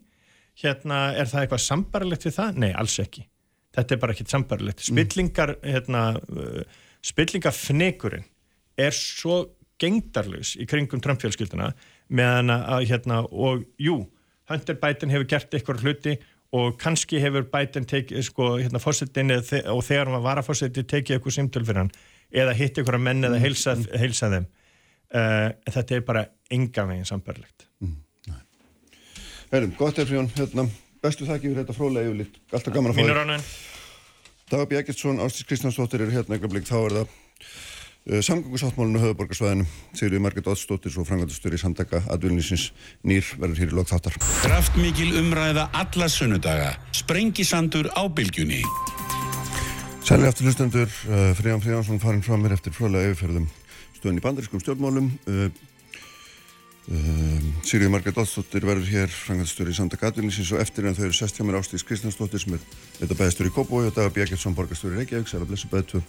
[0.62, 2.60] hérna, er það eitthvað sambarlegt við það?
[2.64, 3.26] Nei, alls ekki.
[3.74, 8.28] Þetta er bara ekkit sambarlegt spillingar hérna, uh, spillingafnikurinn
[8.80, 9.40] er svo
[9.82, 11.72] gengdarlaus í kringum Trump-fjölskylduna
[12.14, 14.04] meðan að hérna, og jú,
[14.52, 16.18] Hunter Biden hefur gert eitthvað hluti
[16.54, 21.38] og kannski hefur Biden tekið, sko, hérna, fórsetin og þegar hann var varafórseti tekið eitthvað
[21.40, 21.94] simtöl fyrir hann
[22.34, 24.50] eða hitt eitthvað menn eða heilsa, heilsa þeim.
[25.14, 26.24] Uh, þetta er bara
[26.54, 27.68] enga veginn sambarlegt
[29.54, 30.64] Herrum, gott er frjón, hérna
[31.04, 33.44] bestu þakki fyrir þetta frólega yfirlitt alltaf gaman að fá þér
[34.50, 40.50] Dagar Bjækilsson, Ástís Kristjánsdóttir eru hérna eitthvað þá er það uh, samgöngusáttmálinu höfuborgarsvæðinu Sigriði Margrét
[40.50, 42.72] Oddsdóttir og frangandastur í samtaka Advilnisins
[43.06, 44.18] Nýr verður hér í lok þáttar.
[44.42, 46.72] Kraftmikil umræða alla sunnudaga.
[46.98, 48.64] Sprengisandur á bylgjunni.
[50.02, 53.46] Sæli aftur hlustendur, uh, Fríðan Fríðansson farin frá mér eftir frólega yfirferðum.
[54.00, 55.46] Stöðun í bandarískum stjórnmálum uh,
[56.92, 61.40] uh, Sigriði Margrét Oddsdóttir verður hér frangandastur í Advilnisins og eftir en þau eru sest
[61.40, 62.68] hjá mér Ástís Kristjánsdóttir sem er
[63.00, 66.04] þetta bæðistur í Kópói og Dagar Bjækilsson borgastur í Reykjavík, sæla blessu bæðtu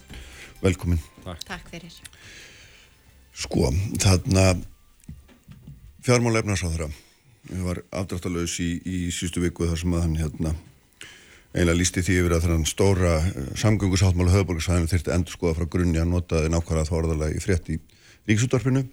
[0.61, 1.01] velkomin.
[1.23, 1.71] Takk.
[1.71, 1.95] Fyrir.
[3.35, 4.53] Sko, þarna
[6.05, 6.87] fjármála efnarsáðara
[7.51, 10.53] ég var afdráttalauðs í, í sístu viku þar sem að hann hérna
[11.55, 16.01] eiginlega lísti því yfir að þannig stóra uh, samgöngusáttmála höfuborgarsvæðinu þyrfti endur skoða frá grunni
[16.01, 17.77] að notaði nákvæmlega þá orðalega í frétt í
[18.29, 18.83] ríksútvarpinu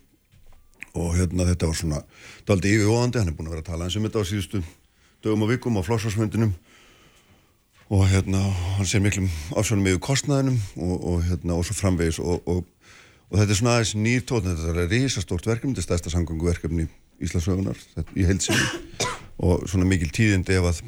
[0.95, 2.01] og hérna þetta var svona
[2.49, 4.62] daldi yfirvóðandi, hann er búin að vera að tala eins um þetta á síðustu
[5.24, 6.53] dögum og vikum á flósvarsfundinum
[7.93, 8.40] og hérna
[8.78, 12.18] hann sér miklum ásvönum yfir kostnaðinum og, og hérna og svo framvegis.
[12.24, 12.64] Og, og,
[13.28, 16.88] og þetta er svona aðeins nýr tótn þetta er risastórt verkefni, þetta er stærsta samgönguverkefni
[17.22, 19.09] Íslandsögunar þetta- í heilsinni
[19.43, 20.82] og svona mikil tíðindi ef að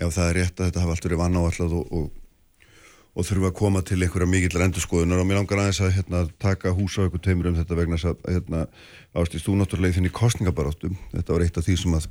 [0.00, 1.94] ef það er rétt að þetta hafa allt verið vannáallad og,
[3.14, 5.20] og, þurfa að koma til einhverja mikillar endurskoðunar.
[5.22, 8.20] Og mér langar aðeins að hérna, taka húsa á ykkur teimur um þetta vegna að
[8.28, 8.64] hérna,
[9.18, 12.10] ástýst þú náttúrulega í þinni kostningabaráttu þetta var eitt af því sem að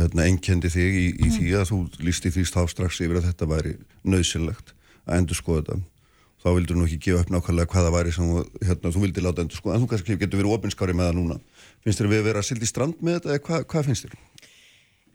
[0.00, 3.48] hérna, einkendi þig í, í því að þú lísti því þá strax yfir að þetta
[3.50, 4.74] væri nöðsynlegt
[5.06, 5.80] að endurskoða þetta.
[6.42, 9.44] Þá vildur nú ekki gefa upp nákvæmlega hvað það væri sem þú, hérna, vildi láta
[9.44, 9.76] endurskoða.
[9.76, 11.36] En þú kannski getur verið opinskári með það núna.
[11.84, 14.16] Finnst þér við að vera sild í strand með þetta eða hvað, hvað finnst þér?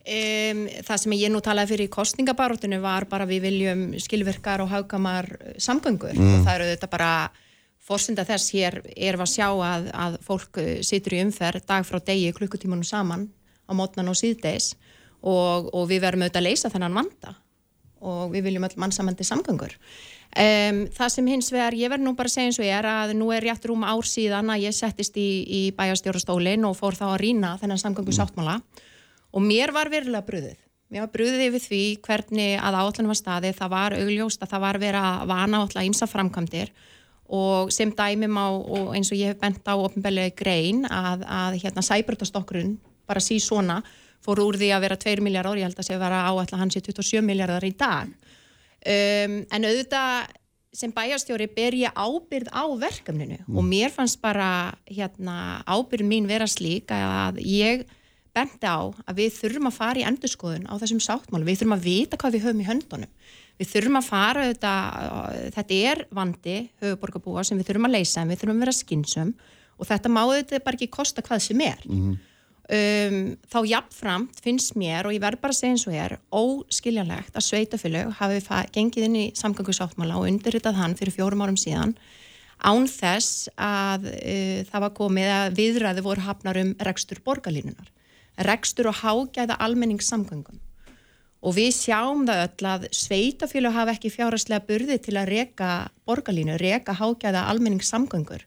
[0.07, 4.69] Um, það sem ég nú talaði fyrir í kostningabaróttinu var bara við viljum skilvirkar og
[4.71, 5.27] haugamar
[5.59, 6.15] samgöngur.
[6.15, 7.09] Og það eru þetta bara
[7.83, 11.99] fórsynda þess hér við að sjá að, að fólk eh, situr í umferð dag frá
[11.99, 13.27] degi klukkutímanum saman
[13.67, 14.73] á mótnan og síðdeis
[15.19, 17.35] og, og við verum auðvitað að leysa þennan vanda.
[18.07, 19.75] Og við viljum öll mannsamandi samgöngur.
[20.37, 22.87] Um, það sem hins vegar, ég verð nú bara að segja eins og ég er
[22.87, 26.95] að nú er rétt rúm ár síðan að ég settist í, í bæjastjórastólin og fór
[26.95, 28.61] þá að rýna þennan samgöngu sáttmála
[29.33, 30.57] og mér var verulega bröðið
[30.91, 34.63] mér var brúðið yfir því hvernig að áallunum var staði, það var augljóst að það
[34.63, 36.71] var verið að vana áallega ímsa framkvæmdir.
[37.37, 41.57] Og sem dæmim á og eins og ég hef bent á ofnbellega grein að, að
[41.59, 43.81] hérna sæbrotastokkurinn bara sí svona
[44.23, 46.79] fór úr því að vera 2 miljardar, ég held að sé að vera áallega hans
[46.79, 48.15] í 27 miljardar í dag.
[48.87, 50.31] Um, en auðvitað
[50.77, 53.41] sem bæjarstjóri ber ég ábyrð á verkefninu.
[53.43, 53.59] Mm.
[53.59, 57.87] og mér fannst bara hérna, ábyrð mín vera slík að ég
[58.37, 61.85] benti á að við þurfum að fara í endurskoðun á þessum sáttmálu, við þurfum að
[61.89, 63.11] vita hvað við höfum í höndunum.
[63.57, 64.71] Við þurfum að fara þetta,
[65.55, 69.31] þetta er vandi höfuborgarbúa sem við þurfum að leysa en við þurfum að vera skinsum
[69.77, 71.81] og þetta má þetta bara ekki kosta hvað sem er.
[71.87, 72.19] Mm -hmm.
[72.77, 73.17] um,
[73.49, 77.47] þá jafnframt finnst mér og ég verð bara að segja eins og hér óskiljanlegt að
[77.49, 78.39] sveitafélög hafi
[78.77, 81.97] gengið inn í samgangusáttmála og undirritað hann fyrir fjórum árum síðan
[82.61, 87.89] án þess að uh, það var komið að viðræði voru hafnar um rekstur borgarlínunar
[88.37, 90.59] rekstur og hágæða almenningssamgöngum.
[91.45, 95.71] Og við sjáum það öll að sveitafjölu hafa ekki fjárhastlega burði til að reka
[96.09, 98.45] borgarlínu, reka hágæða almenningssamgöngur.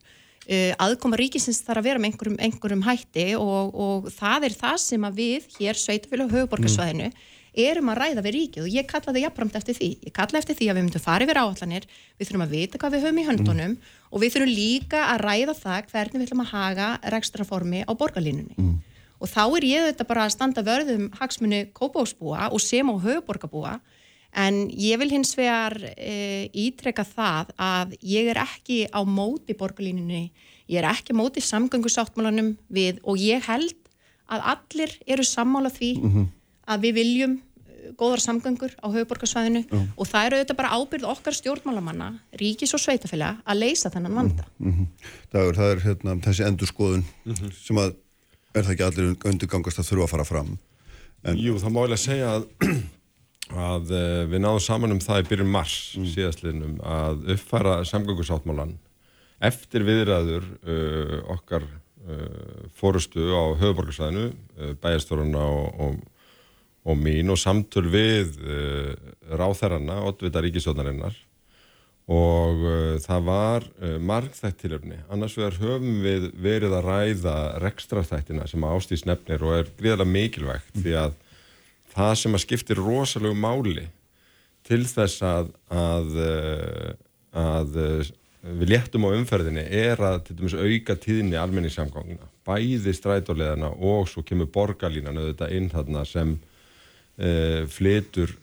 [0.51, 4.79] Uh, aðkoma ríkisins þarf að vera með einhverjum, einhverjum hætti og, og það er það
[4.83, 7.21] sem að við hér sveitafjölu og höfuborgarsvæðinu mm.
[7.63, 9.89] erum að ræða við ríkið og ég kalla það jafnframt eftir því.
[10.09, 11.87] Ég kalla eftir því að við myndum fara yfir áallanir,
[12.17, 13.97] við þurfum að vita hvað við höfum í höndunum mm.
[14.09, 18.57] og við þurfum líka að ræða það hvernig við ætlum að haga rekstraformi á borgarlínunni.
[18.57, 18.79] Mm
[19.21, 23.75] og þá er ég þetta bara að standa vörðum hagsmunni kópásbúa og sem á höfuborgarbúa
[24.31, 30.31] en ég vil hins vegar e, ítreka það að ég er ekki á móti borgarlínunni,
[30.71, 33.77] ég er ekki móti samgöngusáttmálanum við og ég held
[34.31, 36.27] að allir eru sammála því mm -hmm.
[36.65, 39.87] að við viljum e, góðar samgöngur á höfuborgarsvæðinu mm.
[39.97, 44.45] og það eru auðvitað bara ábyrð okkar stjórnmálamanna, ríkis og sveitafélag að leysa þennan vanda.
[44.59, 44.87] Mm -hmm.
[45.31, 47.51] Dagur, það er hérna, þessi endurskoðun -hmm.
[47.51, 47.95] sem að
[48.53, 50.51] er það ekki allir undirgangast að þurfa að fara fram
[51.23, 51.39] en...
[51.39, 52.47] Jú, það má að segja að,
[53.71, 56.07] að eh, við náðum saman um það í byrjun mars mm.
[56.15, 58.77] síðastliðnum að uppfæra samgöngusáttmálan
[59.41, 65.95] eftir viðræður uh, okkar uh, fórustu á höfuborgarsæðinu uh, bæjarstórunna og, og,
[66.85, 68.37] og mín og samtöl við
[69.29, 71.17] ráþæranna, oddvita ríkisjónarinnar
[72.11, 74.99] og uh, það var uh, margþætt tilöfni.
[75.13, 80.73] Annars vegar höfum við verið að ræða rekstrastættina sem ástýst nefnir og er gríðarlega mikilvægt
[80.75, 80.83] mm.
[80.83, 81.15] því að
[81.95, 83.87] það sem að skiptir rosalegu máli
[84.67, 86.91] til þess að, að, uh,
[87.37, 88.11] að uh,
[88.59, 94.23] við léttum á umferðinni er að til dæmis auka tíðinni almenningssamgangina, bæði strætóleðana og svo
[94.25, 98.35] kemur borgarlínan auðvitað inn þarna sem uh, flytur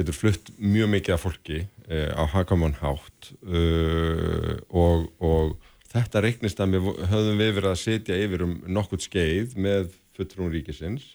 [0.00, 5.54] getur flutt mjög mikið af fólki uh, á hakamann hátt uh, og, og
[5.90, 10.52] þetta reiknist að við höfum við verið að setja yfir um nokkurt skeið með fulltrún
[10.54, 11.14] ríkisins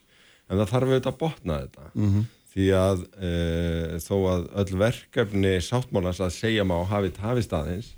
[0.50, 2.26] en það þarf auðvitað að botna þetta mm -hmm.
[2.54, 7.94] því að uh, þó að öll verkefni sáttmálans að segja má hafið hafið staðins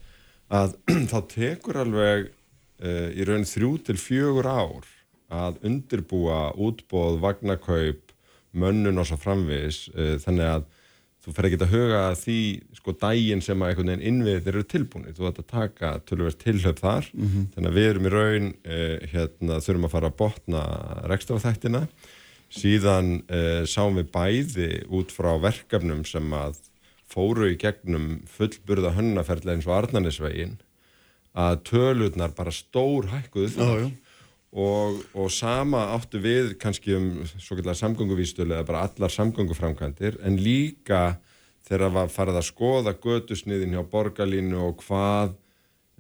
[0.48, 0.78] að
[1.12, 2.34] þá tekur alveg
[2.78, 4.86] í raun þrjú til fjögur ár
[5.34, 8.14] að undirbúa útbóð, vagnakaup
[8.58, 10.68] mönnun og svo framvis uh, þannig að
[11.28, 12.38] þú fer ekki að huga því
[12.78, 16.80] sko dægin sem að einhvern veginn innviðir eru tilbúinir, þú ætti að taka tölverst tilhauð
[16.80, 17.50] þar, mm -hmm.
[17.56, 20.62] þannig að við erum í raun uh, hérna þurfum að fara að botna
[21.12, 21.82] rekstrafþættina
[22.48, 26.56] síðan uh, sáum við bæði út frá verkefnum sem að
[27.08, 30.58] fóru í gegnum fullburða hönnaferðlega eins og Arnarnesvegin
[31.38, 33.90] að tölurnar bara stór hækkuðu þar
[34.58, 40.40] og, og sama áttu við kannski um svo kallar samgönguvístölu eða bara allar samgönguframkvæmdir en
[40.42, 41.20] líka
[41.68, 45.36] þegar var farið að skoða gödusniðin hjá borgarlínu og hvað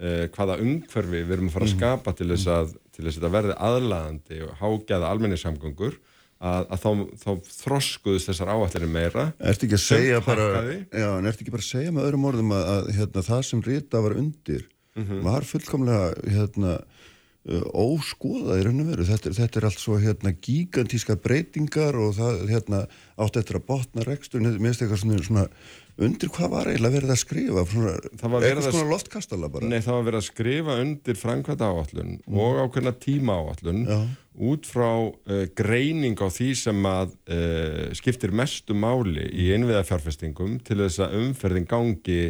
[0.01, 1.79] eh, hvaða umhverfi við erum að fara að mhm.
[1.81, 5.99] skapa til þess að, til þess að þetta verði aðlæðandi og hágæða almenningssamgöngur
[6.37, 6.89] að, að þá,
[7.21, 7.29] þá
[7.59, 11.71] þroskuðust þessar áallinni meira Ertu ekki að segja bara já, en ertu ekki bara að
[11.71, 15.23] segja með öðrum orðum að, að hérna, það sem Rita var undir mm -hmm.
[15.25, 16.77] var fullkomlega hérna
[17.47, 19.07] óskoða í raun og veru.
[19.07, 22.85] Þetta, þetta er allt svo hérna gigantíska breytingar og það hérna
[23.15, 25.45] átt eftir að botna rekstur mér finnst eitthvað svona, svona
[26.07, 27.65] undir hvað var eiginlega verið að skrifa?
[27.71, 27.93] Svona,
[28.41, 29.69] eitthvað svona loftkastala bara.
[29.69, 32.41] Nei það var verið að skrifa undir framkvæmda áallun mm.
[32.43, 33.99] og ákveðna tíma áallun Já.
[34.51, 40.81] út frá uh, greining á því sem að uh, skiptir mestu máli í einviðafjárfestingum til
[40.83, 42.21] þess að umferðin gangi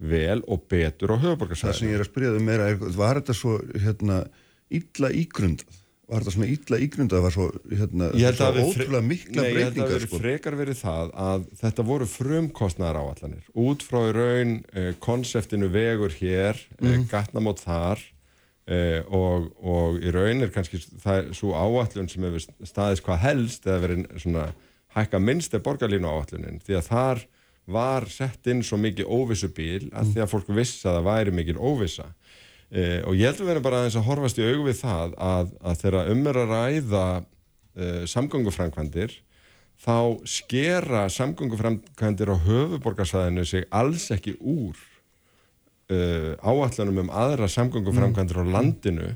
[0.00, 3.36] vel og betur á höfuborgarsæðinu Það sem ég er að spyrjaðu meira er, var þetta
[3.36, 4.22] svo hérna
[4.70, 9.58] illa ígrundað var þetta svona illa ígrundað var svo, hérna, svo ótrúlega mikla breytingar Nei,
[9.60, 10.20] ég held að það sko.
[10.24, 16.16] frekar verið það að þetta voru frumkostnæðar áallanir út frá í raun eh, konseptinu vegur
[16.18, 16.80] hér mm.
[16.80, 17.06] eh, mhm.
[17.12, 18.02] gatnamót þar
[18.66, 23.70] eh, og, og í raun er kannski það svo áallun sem hefur staðist hvað helst
[23.70, 24.48] eða verið svona
[24.96, 27.26] hækka minnst er borgarlínu áallunin því að þar
[27.70, 31.34] var sett inn svo mikið óvissu bíl að því að fólk vissi að það væri
[31.38, 32.08] mikil óvissa
[32.70, 35.50] eh, og ég held að vera bara aðeins að horfast í augum við það að,
[35.60, 39.18] að þegar um er að ræða eh, samgöngufrænkvandir
[39.80, 44.76] þá skera samgöngufrænkvandir á höfuborgarsvæðinu sig alls ekki úr
[45.90, 49.08] uh, áallunum um aðra samgöngufrænkvandir á landinu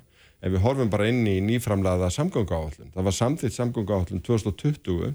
[0.44, 2.92] ef við horfum bara inn í nýframlaða samgönguáallun.
[2.92, 5.12] Það var samþitt samgönguáallun 2020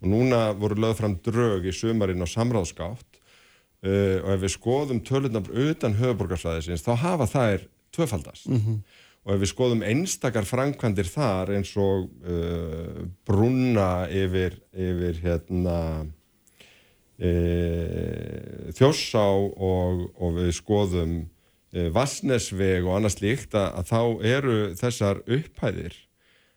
[0.00, 3.09] og núna voru lögð fram drög í sumarinn á samráðskátt
[3.84, 8.78] uh, og ef við skoðum tölunum utan höfuborgarsvæðisins þá hafa þær tvöfaldast mm -hmm.
[9.24, 16.06] og ef við skoðum einstakar framkvæmdir þar eins og uh, brunna yfir, yfir hérna
[17.18, 19.26] uh, þjósá
[19.56, 21.28] og, og við skoðum
[21.70, 25.94] Vassnesveg og annars líkt að, að þá eru þessar upphæðir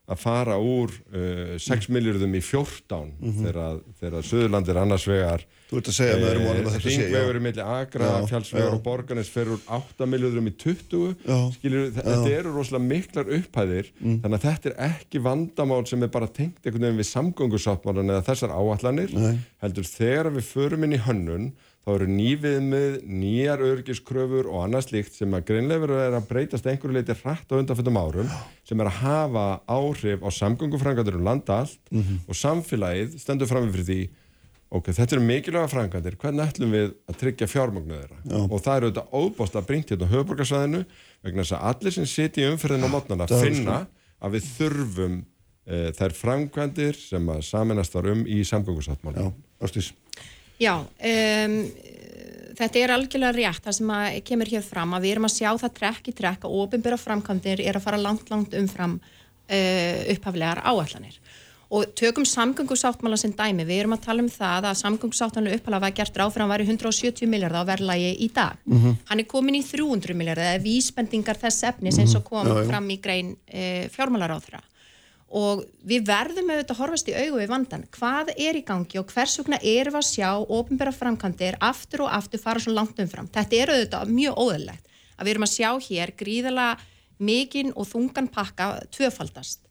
[0.10, 3.84] að fara úr uh, 6 miljardum í 14 mm -hmm.
[4.00, 6.92] þegar Suðurland er annars vegar Þú ert að segja með öðrum vonum að þetta sé
[7.00, 11.16] Ringvegur er millir Agra, Fjálsvegar og Borgarnes fer úr 8 miljardurum í 20
[11.56, 14.22] Skiljur, þetta eru rosalega miklar upphæðir mm.
[14.22, 18.26] þannig að þetta er ekki vandamál sem er bara tengt einhvern veginn við samgöngusáttmálan eða
[18.30, 19.38] þessar áallanir Nei.
[19.66, 21.54] heldur þegar við förum inn í hönnun
[21.84, 26.96] þá eru nýviðmið, nýjar örgiskröfur og annað slíkt sem að greinlega verður að breytast einhverju
[26.96, 28.30] leiti hrætt á undanfjöndum árum
[28.64, 32.22] sem er að hafa áhrif á samgöngufrangandur um landa allt mm -hmm.
[32.24, 34.02] og samfélagið stendur fram með fyrir því
[34.74, 38.20] ok, þetta eru mikilvæga frangandir, hvernig ætlum við að tryggja fjármögnu þeirra?
[38.26, 38.40] Já.
[38.42, 40.82] og það eru auðvitað óbást að bringt hérna á höfuborgarsvæðinu
[41.24, 43.80] vegna þess að allir sem siti í umferðin á mótnarna finna
[44.24, 49.30] að við þurfum e, þær frangandir sem að saminast var um í samgöngusáttmáli Já,
[49.64, 49.92] ástís
[50.62, 51.58] Já, um,
[52.58, 53.94] þetta er algjörlega rétt það sem
[54.30, 57.64] kemur hér fram að við erum að sjá það trekk í trekk að ofinbæra framkvæmdir
[57.66, 61.20] er að fara langt, langt umfram uh, upphaflegar áallanir
[61.74, 65.96] og tökum samgöngusáttmála sem dæmi, við erum að tala um það að samgöngusáttmála upphaflega var
[65.98, 68.60] gert ráð fyrir að hann var í 170 miljardar á verðlægi í dag.
[68.66, 69.00] Mm -hmm.
[69.10, 72.70] hann er komin í 300 miljardar eða vísbendingar þess efnis eins og kom mm -hmm.
[72.70, 74.62] fram í grein uh, fjármálaráðra
[75.34, 79.10] og við verðum auðvitað að horfast í augu við vandan hvað er í gangi og
[79.10, 83.30] hvers vegna erum við að sjá ofinbæra framkantir aftur og aftur fara svo langt umfram?
[83.34, 84.86] Þetta er auðvitað mjög óðurlegt
[85.18, 86.68] að við erum að sjá hér gríðala
[87.18, 89.64] mikinn og þungan pakka tvöfaldast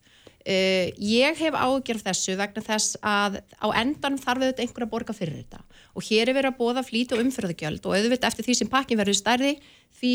[0.43, 5.17] uh, ég hef ágjörð þessu vegna þess að á endan þarf auðvitað einhver að borga
[5.17, 5.63] fyrir þetta
[5.93, 9.01] og hér er verið að bóða flíti og umfyrðugjöld og auðvitað eftir því sem pakkin
[9.01, 9.55] verður stærði
[10.01, 10.15] því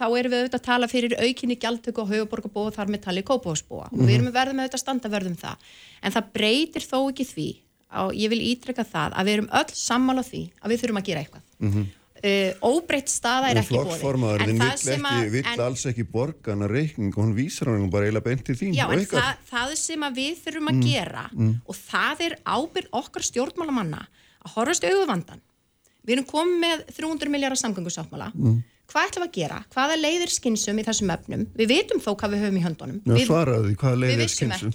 [0.00, 3.88] þá erum við auðvitað að tala fyrir aukinni gjaldtöku og höfuborgarbóð þar með tali kópáðsbúa
[3.88, 4.00] mm -hmm.
[4.00, 5.56] og við erum verðum auðvitað að standa verðum það
[6.02, 7.48] en það breytir þó ekki því
[8.00, 11.08] og ég vil ítreka það að við erum öll sammála því að við þurfum að
[11.08, 11.86] gera eitthvað mm -hmm.
[12.20, 16.70] Uh, óbreytt staða er ekki bóði en það sem að við vill alls ekki borgarna
[16.70, 20.08] reikning og hún vísar hann bara eiginlega beint til þín já en það, það sem
[20.08, 20.88] að við þurfum að mm.
[20.88, 21.54] gera mm.
[21.66, 24.02] og það er ábyrð okkar stjórnmálamanna
[24.40, 25.46] að horfast auðvandan
[26.00, 28.60] við erum komið með 300 miljardar samgöngusáttmála mm
[28.90, 32.34] hvað ætlum við að gera, hvaða leiðir skynsum í þessum öfnum, við vitum þó hvað
[32.34, 32.98] við höfum í höndunum.
[33.04, 34.74] Já, við, svaraði, hvaða leiðir skynsum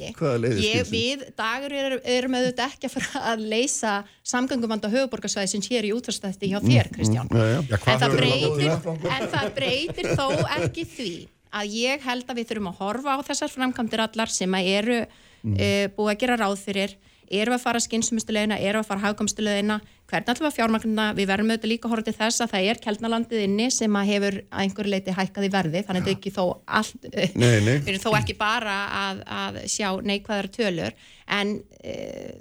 [0.64, 3.94] Ég, við dagur erum er auðvitað ekki að fara að leysa
[4.26, 7.32] samgangumvanda höfuborgarsvæði sem hér í útvarstætti hjá þér mm, Kristján.
[7.32, 7.80] mm, ja, ja.
[7.80, 8.76] En, það breytir,
[9.16, 10.28] en það breytir þó
[10.60, 11.14] ekki því
[11.56, 15.02] að ég held að við þurfum að horfa á þessar framkvæmdir allar sem að eru
[15.04, 15.56] mm.
[15.56, 16.96] e, búið að gera ráð fyrir
[17.32, 21.72] við að fara skynsumustulegina, við að fara hagkamstulegina, hvernig við að fjármagnuna við verðum auðvitað
[21.72, 25.16] líka horfa til þess að það er keltnalandið inni sem að hefur að einhverju leiti
[25.18, 27.76] hækkað í verði, þannig ekki þó allt, nei, nei.
[27.80, 30.98] við erum þó ekki bara að, að sjá neikvæðar tölur.
[31.26, 31.94] En, e,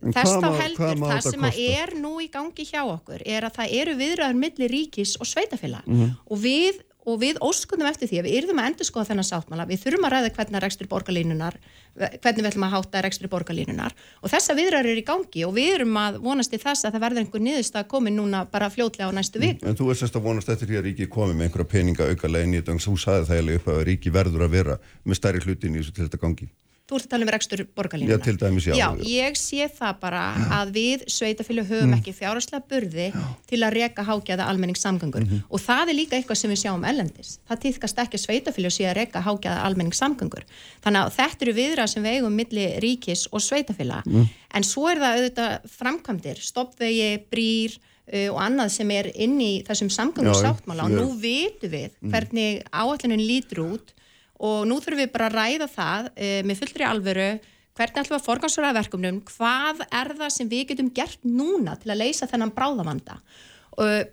[0.05, 3.55] en þess þá heldur það sem að er nú í gangi hjá okkur er að
[3.62, 6.18] það eru viðræður millir ríkis og sveitafélag mm -hmm.
[6.28, 9.66] og við og við óskundum eftir því að við yrðum að endur skoða þennan sáttmála,
[9.68, 11.59] við þurfum að ræða hvernig er rekstri borgarlínunar,
[11.94, 15.70] hvernig við ætlum að háta rekstri borgarlínunar og þessa viðrar er í gangi og við
[15.76, 19.12] erum að vonast í þess að það verður einhver niðurst að komi núna bara fljótlega
[19.12, 19.62] á næstu vik.
[19.62, 22.30] En þú er sérst að vonast eftir því að Ríki komi með einhverja peninga auka
[22.30, 25.44] legin í þetta, þú sagði það eða upp að Ríki verður að vera með stærri
[25.44, 26.50] hlutin í þessu til þetta gangi.
[26.85, 28.12] Þú ert að tala um rekstur borgarlínuna.
[28.12, 28.74] Já, til dæmis, já.
[28.76, 31.95] Já, ég sé það bara að við sveitafélag höfum mm.
[31.97, 33.22] ekki fjárherslega burði já.
[33.49, 35.47] til að reka hákjæða almenningssamgöngur mm -hmm.
[35.49, 37.39] og það er líka eitthvað sem við sjáum ellendis.
[37.49, 40.45] Það týðkast ekki sveitafélag sé að reka hákjæða almenningssamgöngur.
[40.85, 44.05] Þannig að þetta eru viðrað sem við eigum milli ríkis og sveitafélag.
[44.05, 44.28] Mm.
[44.55, 47.80] En svo er það auðvitað framkvæmdir, stoppvegi, brýr
[48.28, 52.11] og annað sem er inn í þessum samgöngur og nú vitum við mm.
[52.12, 53.95] hvernig áallunin lítur út
[54.43, 57.28] og nú þurfum við bara að ræða það e, með fullri alvöru
[57.74, 59.20] hvernig ætlum við að forgansvara verkefnum?
[59.35, 63.18] Hvað er það sem við getum gert núna til að leysa þennan bráðavanda?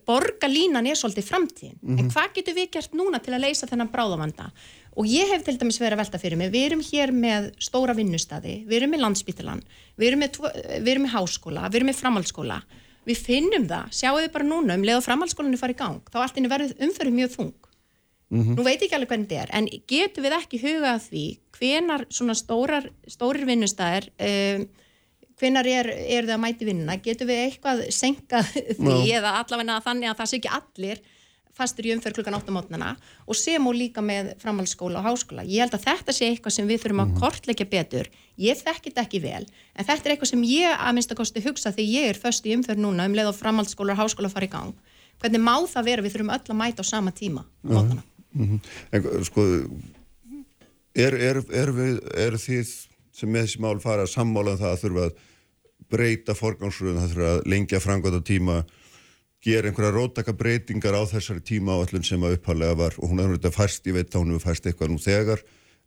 [0.09, 1.77] Borgarlínan er svolítið framtíðin.
[1.81, 1.99] Mm -hmm.
[1.99, 2.13] en mhm.
[2.13, 4.51] hvað getum við gert núna til að leysa þennan bráðavanda?
[4.97, 7.93] Og ég hef til dæmis verið að velta fyrir mig við erum hér með stóra
[7.93, 9.61] vinnustadi við erum með landsbytilan,
[9.97, 12.61] við erum með, tvo- við erum með háskóla, við erum með framhaldsskóla.
[13.05, 16.17] Við finnum það, sjáum við bara núna um leið og framhaldsskólanu fara í gang, þá
[16.21, 17.53] allt inni verður umferð mjög þung
[18.31, 21.25] nú veit ég ekki alveg hvernig þetta er en getum við ekki hugað að því
[21.57, 24.67] hvenar svona stórar, stórir vinnustæðir um,
[25.41, 26.99] hvenar er, er það að mæti vinnuna?
[27.01, 31.01] Getum við eitthvað senkað því eða allavega þannig að það sé ekki allir
[31.51, 32.93] fastur í umferð klukkan 8 mótnana
[33.27, 35.43] og sem og líka með framhaldsskóla og háskóla.
[35.43, 38.07] Ég held að þetta sé eitthvað sem við þurfum að kortleggja betur.
[38.39, 39.43] Ég þekki þetta ekki vel,
[39.75, 42.55] en þetta er eitthvað sem ég að minnsta kosti hugsa því ég er föst í
[42.55, 44.71] umferð núna um leið og framhaldsskóla og háskóla fara í gang.
[45.21, 46.05] Hvernig má það vera?
[46.07, 48.61] Við þurfum öll að mæta á sama tíma á mótnana?
[48.91, 49.11] Mhm.
[49.17, 49.45] En sko,
[50.95, 52.75] er, er, er, við, er þið
[53.15, 55.17] sem með þessi mál fara að sammála um það að þurfa að
[55.91, 58.61] breyta forgangsröðun, það þurfa að lengja frangvæta tíma,
[59.41, 63.33] gera einhverja rótaka breytingar á þessari tíma áallun sem að upphálega var og hún er
[63.33, 65.41] þetta færst, ég veit að hún hefur færst eitthvað nú þegar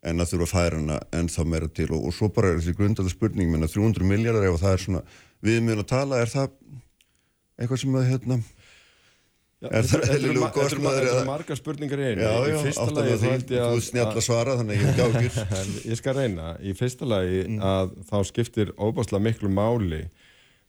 [0.04, 2.58] en að þurfa að færa hana en þá meira til og, og svo bara er
[2.58, 5.02] þessi grundalega spurning menna 300 miljardar ef það er svona
[5.46, 6.50] viðmiðun að tala, er það
[7.54, 8.40] eitthvað sem að hérna
[9.70, 12.94] Er það eðlilegur kostnaður eða- eru margar spurningar í einu Já, já, við þá því,
[12.94, 15.32] þú að- ert snjall að svara þannig að ég hef gákir
[15.92, 16.48] ég skal reyna.
[16.60, 17.60] Í fyrsta lagi Mm.
[17.62, 20.02] að þá skiptir óbáslega miklu máli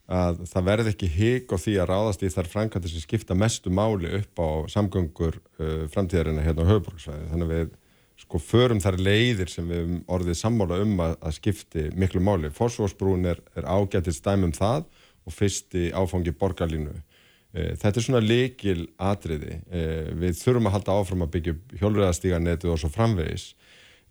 [0.05, 3.71] að það verði ekki hik á því að ráðast í þær framkvæmdir sem skipta mestu
[3.73, 7.25] máli upp á samgöngur uh, framtíðarina hérna á höfuborgsvæði.
[7.31, 7.71] Þannig að við
[8.21, 12.51] sko förum þær leiðir sem við orðið sammála um að, að skipti miklu máli.
[12.53, 14.85] Forsvarsbrún er, er ágætið stæmum það
[15.25, 16.93] og fyrsti áfangi borgarlínu.
[17.56, 19.62] Eh, Þetta er svona leikil atriði.
[19.72, 23.47] Eh, Við þurfum að halda áfram að byggja hjólriðastíganetið og svo framvegis.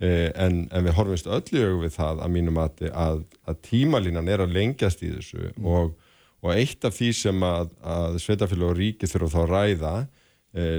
[0.01, 3.61] Eh, en, en við horfumst öllu í augu við það að mínum að, að, að
[3.69, 5.93] tímalínan er að lengjast í þessu og,
[6.43, 9.95] og eitt af því sem að, að sveitafélag og ríki þurfa þá að ræða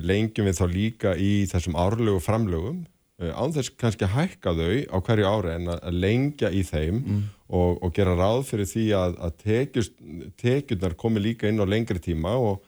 [0.04, 2.84] lengjum við þá líka í þessum árlegu framlögum
[3.22, 7.02] eh, án þess kannski að hækka þau á hverju ári en að, lengja í þeim
[7.48, 10.00] og, og gera ráð fyrir því að, að tekjust,
[10.42, 12.66] tekjurnar komi líka inn á lengri tíma og,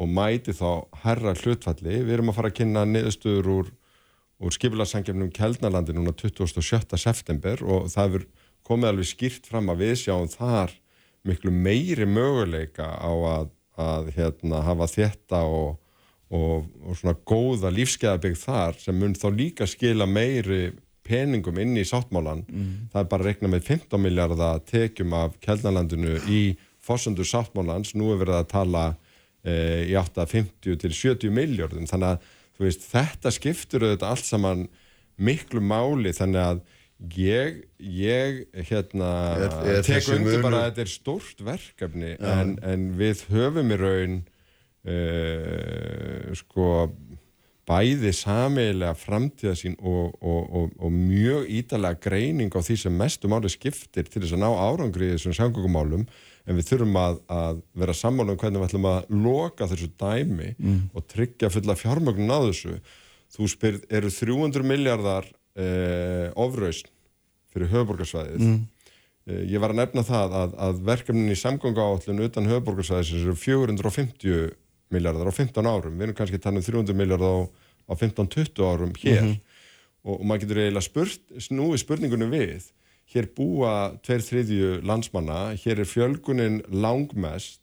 [0.00, 2.00] og mæti þá herra hlutfalli.
[2.06, 3.74] Við erum að fara að kynna niðurstöður úr
[4.40, 6.96] úr skipilagsangefnum Kjeldnalandi núna 27.
[6.96, 8.26] september og það hefur
[8.66, 10.72] komið alveg skýrt fram að við sjáum þar
[11.28, 15.76] miklu meiri möguleika á að, að hérna, hafa þetta og,
[16.30, 20.70] og, og svona góða lífskeiðabygg þar sem mun þá líka skila meiri
[21.06, 22.44] peningum inn í sáttmálan
[22.92, 26.42] það er bara að rekna með 15 miljardar tekjum af Kjeldnalandinu í
[26.80, 28.84] fórsöndur sáttmálans, nú er verið að tala
[29.44, 29.54] e,
[29.90, 32.28] í 850 til 70 miljardum, þannig að
[32.60, 34.66] veist, þetta skiptur auðvitað allt saman
[35.20, 36.62] miklu máli þannig að
[37.16, 39.10] ég, ég hérna,
[39.86, 44.20] tek undir bara að þetta er stórt verkefni en, en við höfum í raun
[44.88, 46.66] uh, sko
[47.70, 53.50] bæði sameigilega framtíðasín og, og, og, og mjög ítalega greining á því sem mestu máli
[53.52, 56.02] skiptir til þess að ná árangri í þessum samgöngumálum
[56.48, 60.48] en við þurfum að, að vera sammála um hvernig við ætlum að loka þessu dæmi
[60.96, 62.80] og tryggja fulla fjármögnun á þessu.
[63.30, 66.88] Þú spyrð, eru 300 miljardar eh, ofrausn
[67.52, 68.40] fyrir höfuborgarsvæðið?
[69.30, 73.36] Eh, Ég var að nefna það að, að verkefnin í samgöngu áallun utan höfuborgarsvæðis eru
[73.38, 74.56] 450 miljardar
[74.90, 75.96] á 15 árum.
[75.96, 77.38] Við erum kannski talað um 300 miljardar á,
[77.90, 82.70] á 15-20 árum hér og, og maður getur eiginlega spurt, snúið spurningunum við.
[83.10, 83.72] Hér búa
[84.06, 87.62] tveir þriðju landsmanna, hér er fjölgunin langmest.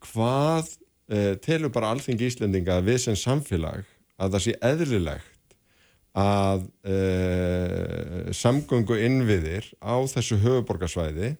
[0.00, 0.70] Hvað
[1.12, 3.84] eh, telur bara alþingi Íslendinga að við sem samfélag
[4.20, 5.28] að það sé eðlilegt
[6.18, 11.36] að uh, samgöngu innviðir á þessu höfuborgarsvæði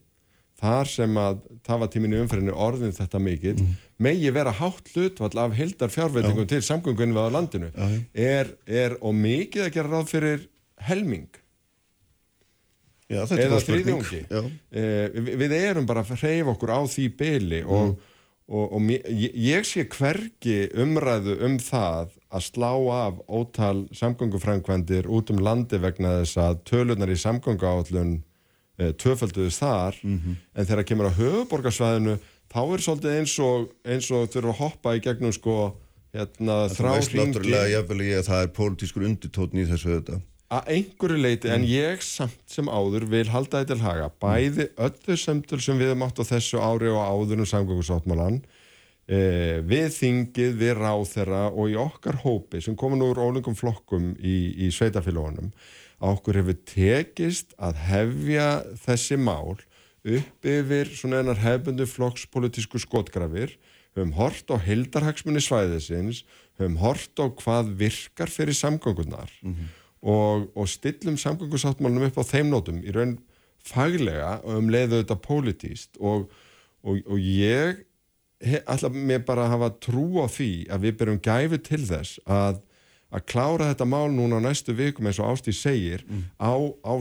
[0.61, 3.57] þar sem að tafatíminu umferðinu orðin þetta mikill
[4.01, 7.69] megi vera hátt hlutvall af heldar fjárveitingum til samgöngu innviða á landinu.
[8.15, 10.47] Er, er og mikið að gera ráð fyrir
[10.89, 11.29] helming?
[13.11, 13.51] Já, þetta er
[14.31, 14.41] Já.
[14.71, 17.97] eh, við, við erum bara að hreyfa okkur á því byli og,
[18.47, 25.09] og, og mér- ég, ég sé hvergi umræðu um það að slá af ótal samgöngufrænkvendir
[25.11, 28.21] út um landi vegna þess að tölunar í samgönguállun
[28.81, 32.17] eh, tvöfölduðist þar en þegar kemur á höfuborgarsvæðinu
[32.51, 35.57] þá er svolítið eins og, eins og þurfa að hoppa í gegnum sko
[36.15, 39.93] hérna, Þú þrá veist náttúrulega hringi jafnvel ég að það er pólitískur undirtótn í þessu
[39.95, 40.21] þetta.
[40.51, 45.19] að einhverju leiti, en ég samt sem áður vil halda þetta til haga bæði öllu
[45.23, 48.41] semtöl sem við höfum átt á þessu ári og áður um samgöngusáttmálan
[49.07, 54.17] eh, við þingið, við ráþera og í okkar hópi sem komum nú úr ólingum flokkum
[54.19, 55.53] í, í sveitafélagunum
[56.01, 58.49] að okkur hefur tekist að hefja
[58.85, 59.59] þessi mál
[60.01, 63.53] upp yfir svona einar hefbundu flokkspolítisku skotgrafir
[63.97, 66.23] höfum hort á hildarhagsmunni svæðisins
[66.61, 69.31] höfum hort á hvað virkar fyrir samgöngunar
[70.01, 73.19] og, og stillum samgöngusáttmálunum upp á þeim nótum í raun
[73.61, 76.31] faglega og um leiðu þetta pólitíst og,
[76.83, 77.85] og, og ég
[78.41, 82.63] ætla mér bara hafa trú á því að við berum gæfi til þess að,
[83.11, 86.25] að klára þetta mál núna á næstu vikum eins og Ástí segir mm.
[86.39, 86.55] á,
[86.87, 86.95] á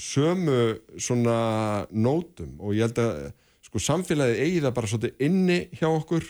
[0.00, 3.32] sömu svona nótum og ég held að
[3.66, 6.28] sko samfélagið eigi það bara svolítið inni hjá okkur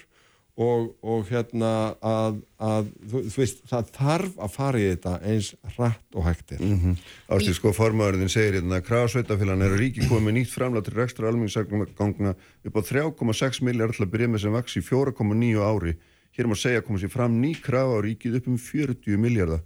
[0.61, 1.71] og, og hérna
[2.05, 6.61] að, að þú, þú veist það þarf að fara í þetta eins hratt og hægtir
[6.61, 6.97] mm -hmm.
[7.37, 11.29] Ástið sko formæðurinn segir hérna að krafsveitafélagan er að ríki komið nýtt framlega til rekstra
[11.29, 12.35] almenningssagngangna
[12.65, 15.97] upp á 3,6 miljard til að byrja með sem vaks í 4,9 ári
[16.37, 19.63] hér má segja að koma sér fram ný kraf á ríkið upp um 40 miljardar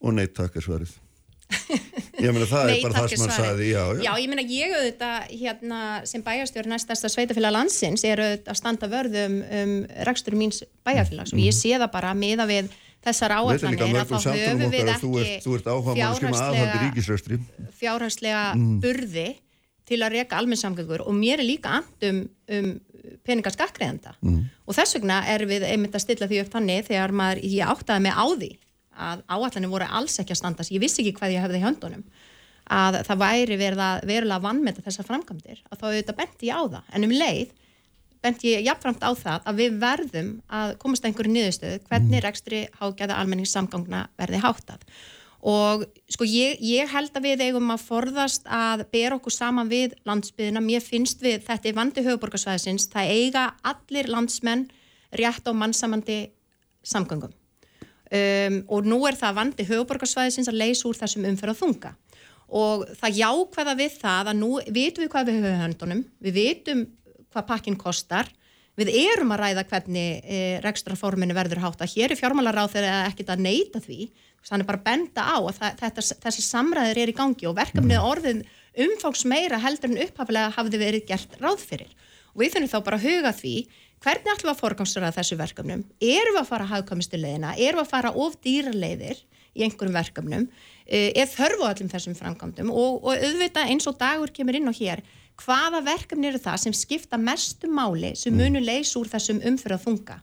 [0.00, 0.92] og neitt takk er svarið.
[2.20, 4.02] Ég meina það er bara það sem hann sagði, já, já.
[4.04, 5.78] Já, ég meina ég auðvitað hérna,
[6.10, 9.72] sem bæjarstjórn næstasta sveitafélag landsins er auðvitað að standa vörðum um
[10.04, 11.32] rekstur míns bæjarfélags.
[11.32, 12.68] Og ég sé það bara miða við
[13.00, 14.92] þessar áallanir að þá höfum við
[16.90, 17.40] ekki
[17.80, 18.76] fjárhagslega mm.
[18.84, 19.28] burði
[19.88, 22.74] til að reyka almennsamgöngur og mér er líka andum um
[23.26, 24.40] peningaskakkriðanda mm.
[24.66, 28.04] og þess vegna er við einmitt að stilla því upp þannig þegar maður, ég áttaði
[28.06, 28.50] mig á því
[29.00, 32.02] að áallanir voru alls ekki að standast, ég vissi ekki hvað ég hefði í höndunum.
[32.70, 37.06] Að það væri verulega vannmeta þessar framkvæmdir að þá auðvitað benti ég á það, en
[37.06, 37.54] um leið
[38.20, 42.24] benti ég jafnframt á það að við verðum að komast að einhverju niðurstöðu hvernig mm.
[42.26, 44.84] rekstri hágæða almenningssamgangna verði háttað
[45.40, 49.94] og sko ég, ég held að við eigum að forðast að bera okkur saman við
[50.08, 54.66] landsbyðina, mér finnst við þetta er vandi höfuborgarsvæðisins, það eiga allir landsmenn
[55.16, 56.20] rétt á mannsamandi
[56.84, 57.32] samgöngum.
[58.10, 61.94] Um, og nú er það vandi höfuborgarsvæðisins að leysa úr þessum umferð þunga
[62.50, 66.84] og það jákvæða við það að nú vitum við hvað við höfum höndunum, við vitum
[67.30, 68.30] hvað pakkin kostar,
[68.78, 73.32] við erum að ræða hvernig e, rekstraforminu verður hátt að hér er fjármálaráð þegar ekkit
[73.34, 74.08] að neyta því,
[74.46, 78.42] þannig bara benda á að þetta, þessi samræðir er í gangi og verkefnið orðin
[78.86, 81.92] umfáks meira heldur en upphafilega hafði verið gert ráð fyrir.
[82.34, 83.54] Og við finnum þá bara að huga því
[84.00, 85.82] hvernig ætlum við að forgangsraða þessu verkefnum?
[86.00, 87.54] Erum við að fara að hafðkamistu leiðina?
[87.56, 89.18] Erum við að fara of dýra leiðir
[89.50, 90.46] í einhverjum verkefnum?
[90.86, 92.70] Eh, er þörfu allum þessum framkvæmdum?
[92.70, 95.04] Og, og auðvitað eins og dagur kemur inn á hér
[95.40, 98.40] hvaða verkefni eru það sem skipta mestu máli sem mm.
[98.40, 100.20] munu leys úr þessum umfyrða þunga?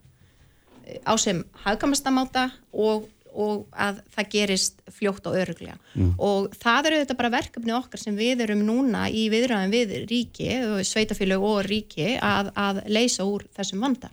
[0.87, 6.13] Eh, á sem hafðkamistamáta og og að það gerist fljótt og öruglega mm.
[6.17, 10.49] og það eru þetta bara verkefni okkar sem við erum núna í viðræðan við ríki,
[10.87, 14.11] sveitafélag og ríki að, að leysa úr þessum vanda.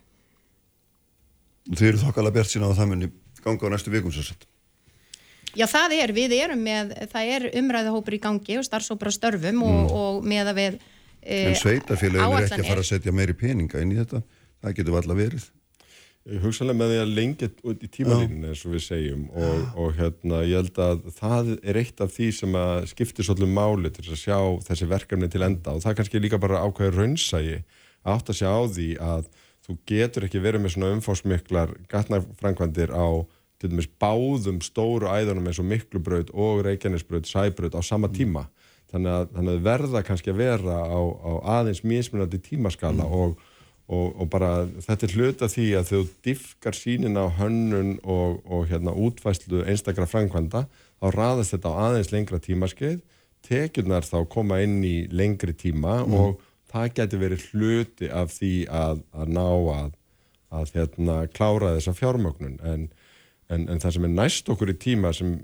[1.72, 3.10] Þið eru þokkala bjart sína á það munni
[3.44, 4.46] ganga á næstu vikum svo sett
[5.54, 9.60] Já það er, við erum með það er umræðahópur í gangi og starfsópur á störfum
[9.60, 9.66] mm.
[9.68, 10.78] og, og með að við
[11.22, 14.24] e, En sveitafélagin er ekki að fara að setja meiri peninga inn í þetta,
[14.64, 15.46] það getur alltaf verið
[16.24, 20.40] hugsanlega með því að lengja út í tímalíninu eins og við segjum og, og hérna
[20.48, 24.20] ég held að það er eitt af því sem að skiptir svolítið máli til að
[24.22, 24.38] sjá
[24.70, 27.60] þessi verkefni til enda og það kannski líka bara ákveður raunsægi
[28.08, 29.28] átt að sjá á því að
[29.64, 33.08] þú getur ekki verið með svona umfásmiklar gatnafrænkvandir á
[33.60, 38.16] til dæmis báðum stóru æðunum eins og miklubraut og reikjarnisbraut, sæbraut á sama mm.
[38.16, 38.48] tíma
[38.92, 43.20] þannig að, þannig að verða kannski að vera á, á aðeins mismunandi tímaskala mm.
[43.20, 43.50] og
[43.84, 48.62] Og, og bara þetta er hluta því að þau diffkar sínin á hönnun og, og
[48.70, 50.62] hérna útvæslu einstakra framkvæmda
[51.02, 53.02] þá raðast þetta á aðeins lengra tímaskeið
[53.44, 56.16] tekjurnar þá koma inn í lengri tíma mm.
[56.16, 56.40] og
[56.72, 59.90] það getur verið hluti af því að, að ná að,
[60.54, 62.88] að hérna, klára þessa fjármögnun en,
[63.52, 65.36] en, en það sem er næst okkur í tíma sem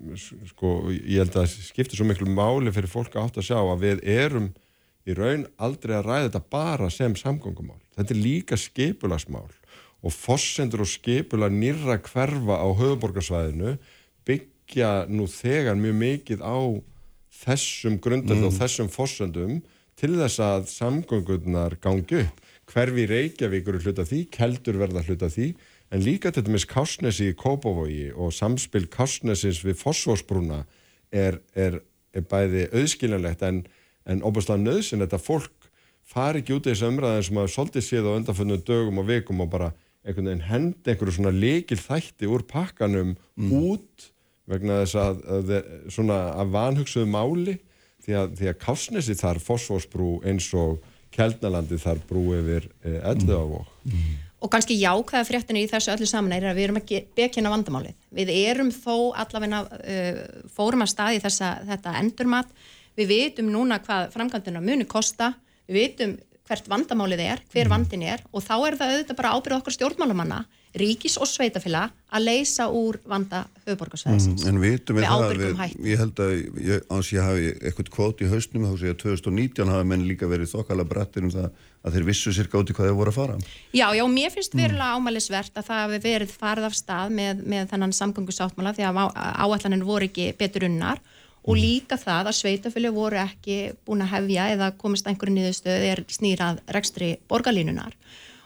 [0.51, 4.05] sko, ég held að skiptir svo miklu máli fyrir fólk átt að sjá að við
[4.17, 4.51] erum
[5.09, 7.79] í raun aldrei að ræða þetta bara sem samgöngumál.
[8.01, 9.49] Þetta er líka skipulagsmál
[10.01, 13.75] og fossendur og skipula nýra hverfa á höfuborgarsvæðinu
[14.25, 16.59] byggja nú þegar mjög mikið á
[17.43, 18.47] þessum grundöld mm.
[18.49, 19.59] og þessum fossendum
[20.01, 22.41] til þess að samgöngunar gangi upp.
[22.71, 25.51] Hverfi Reykjavík eru hluta því, keldur verða hluta því
[25.91, 30.63] en líka þetta með Kásnesi í Kópavogi og samspil Kásnesins við Fossvorsbrúna
[31.13, 31.81] er, er,
[32.15, 33.65] er bæði auðskiljanlegt en
[34.09, 35.60] en óbúinlega nöðsinn þetta fólk
[36.11, 39.43] fari ekki út í þessu umræðin sem að svolítið séð á undanföndum dögum og vikum
[39.45, 39.73] og bara
[40.05, 43.53] einhvern veginn hendi einhverju svona leikil þætti úr pakkanum mm.
[43.53, 44.09] út
[44.51, 47.59] vegna þess að, að, að svona að vanhugsuðu máli
[48.01, 50.81] því að, því að Kásnesi þar fósfósbrú eins og
[51.15, 53.71] Kjeldnalandi þar brú yfir eh, ellu á vokk.
[53.91, 54.11] Mm.
[54.41, 57.97] Og kannski jákvæða fréttinu í þessu öllu saman er að við erum ekki bekina vandamálið.
[58.17, 60.21] Við erum þó allavegna uh,
[60.55, 62.55] fórum að staði þessa, þetta endurmat
[62.99, 65.33] Við vitum núna hvað framkvæmdina muni kosta,
[65.71, 66.19] við vitum
[66.51, 67.71] hvert vandamálið er, hver Mm.
[67.71, 70.39] vandin er og þá er það auðvitað bara ábyrð okkar stjórnmálamanna,
[70.75, 74.43] ríkis og sveitafélag að leysa úr vanda höfuborgarsvæðisins.
[74.45, 76.33] Mm, En vitum við það, ábyrgum við, ég held að
[76.67, 80.27] ég, ans ég hafi eitthvað kvót í hausnum þá sé að 2019 hafa menn líka
[80.31, 81.51] verið þokkala brattir um það
[81.85, 83.39] að þeir vissu sér gáti hvað þeir voru að fara.
[83.73, 84.61] Já, já, mér finnst Mm.
[84.63, 88.99] verulega ámælisvert að það hefur verið farið af stað með, með þennan samgöngusáttmála því að
[88.99, 89.15] á-
[89.47, 90.99] áætlanir voru ekki betur unnar
[91.43, 91.61] og Mm.
[91.63, 96.61] líka það að sveitafjölu voru ekki búin að hefja eða komist einhverju niðurstöð er snýrað
[96.69, 97.95] rekstri borgarlínunar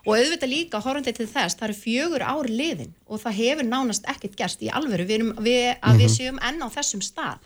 [0.06, 4.04] og auðvitað líka horfandi til þess, það eru fjögur ár liðin og það hefur nánast
[4.06, 7.40] ekkert gerst í alvöru, við við, að við séum enn á þessum stað.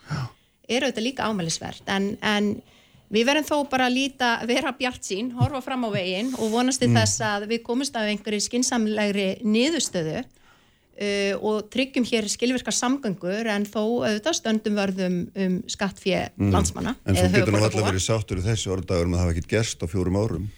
[0.69, 2.61] Er auðvitað líka ámælisvert en, en
[3.15, 6.83] við verðum þó bara að líta, vera bjart sín, horfa fram á veginn og vonast
[6.83, 10.25] til þess að við komumst af einhverju skinsamlegri niðurstöðu
[10.99, 17.17] uh, og tryggjum hér skilvirkar samgöngur en þó auðvitað stöndum vörðum um skattfjö landsmanna En
[17.17, 19.53] svo eða getur nú alltaf verið sáttur í þessi orðdagur með að það hafa ekkert
[19.57, 20.49] gerst á fjórum árum.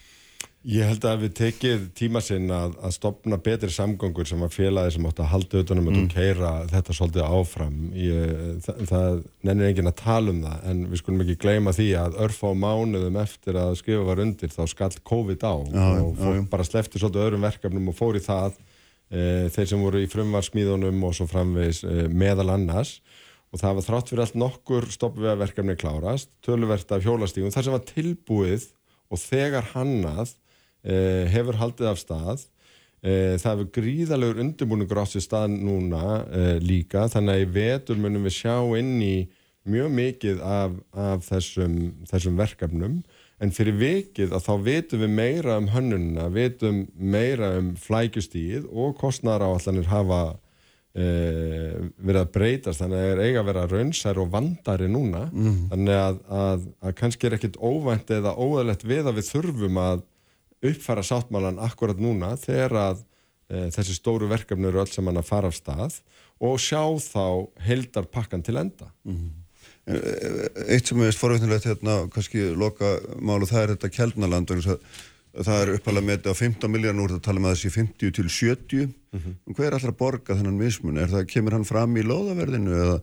[0.68, 4.92] Ég held að við tekið tíma sinn að, að stopna betri samgöngur sem að félagi
[4.92, 6.00] sem átt að halda utanum mm.
[6.02, 7.78] og keira þetta svolítið áfram.
[7.96, 8.34] Ég,
[8.66, 12.18] það, það nennir enginn að tala um það en við skulum ekki gleyma því að
[12.26, 16.28] örfa á mánuðum eftir að skrifa var undir þá skall COVID á Já, og já,
[16.36, 16.44] já.
[16.52, 18.60] bara slefti svolítið öðrum verkefnum og fór í það
[19.10, 23.00] þeir sem voru í frumvarsmíðunum og svo framvegis e, meðal annars.
[23.50, 27.88] Og það var þrátt fyrir allt nokkur stoppvegaverkefni klárast, töluvert af hjólastígum, þar sem var
[27.88, 28.68] tilbúið
[29.10, 30.36] og þegar hannað
[30.86, 32.44] eh, hefur haldið af stað.
[33.00, 38.00] Eh, það hefur gríðalegur undirbúningur átt sér stað núna eh, líka þannig að í vetur
[38.00, 39.14] munum við sjá inn í
[39.70, 41.76] mjög mikið af, af þessum,
[42.10, 43.00] þessum verkefnum
[43.40, 48.96] en fyrir vikið að þá vitum við meira um hönnunina, vitum meira um flækjustíð og
[49.00, 50.20] kostnæðaráallanir hafa
[50.94, 52.82] eh, verið að breytast.
[52.82, 55.26] Þannig að það er eiga að vera raunsær og vandari núna.
[55.72, 60.06] Þannig að, að, að kannski er ekkit óvænt eða óæðlegt við að við þurfum að
[60.60, 62.98] uppfæra sáttmálan akkurat núna þegar að
[63.48, 66.00] e, þessi stóru verkefni eru öll saman að fara af stað
[66.40, 68.90] og sjá þá heldar pakkan til enda
[69.88, 74.52] Eitt sem er forveitnilegt hérna, kannski loka málu, það er þetta Kjeldnaland,
[75.40, 78.14] það er uppalega metið á 15 miljardar, nú er það að tala með þessi 50
[78.18, 78.94] til 70.
[79.14, 80.98] Mm Hver er allra borga þennan mismun?
[81.02, 82.76] Er það, kemur hann fram í lóðaverðinu?
[82.76, 82.96] Eða,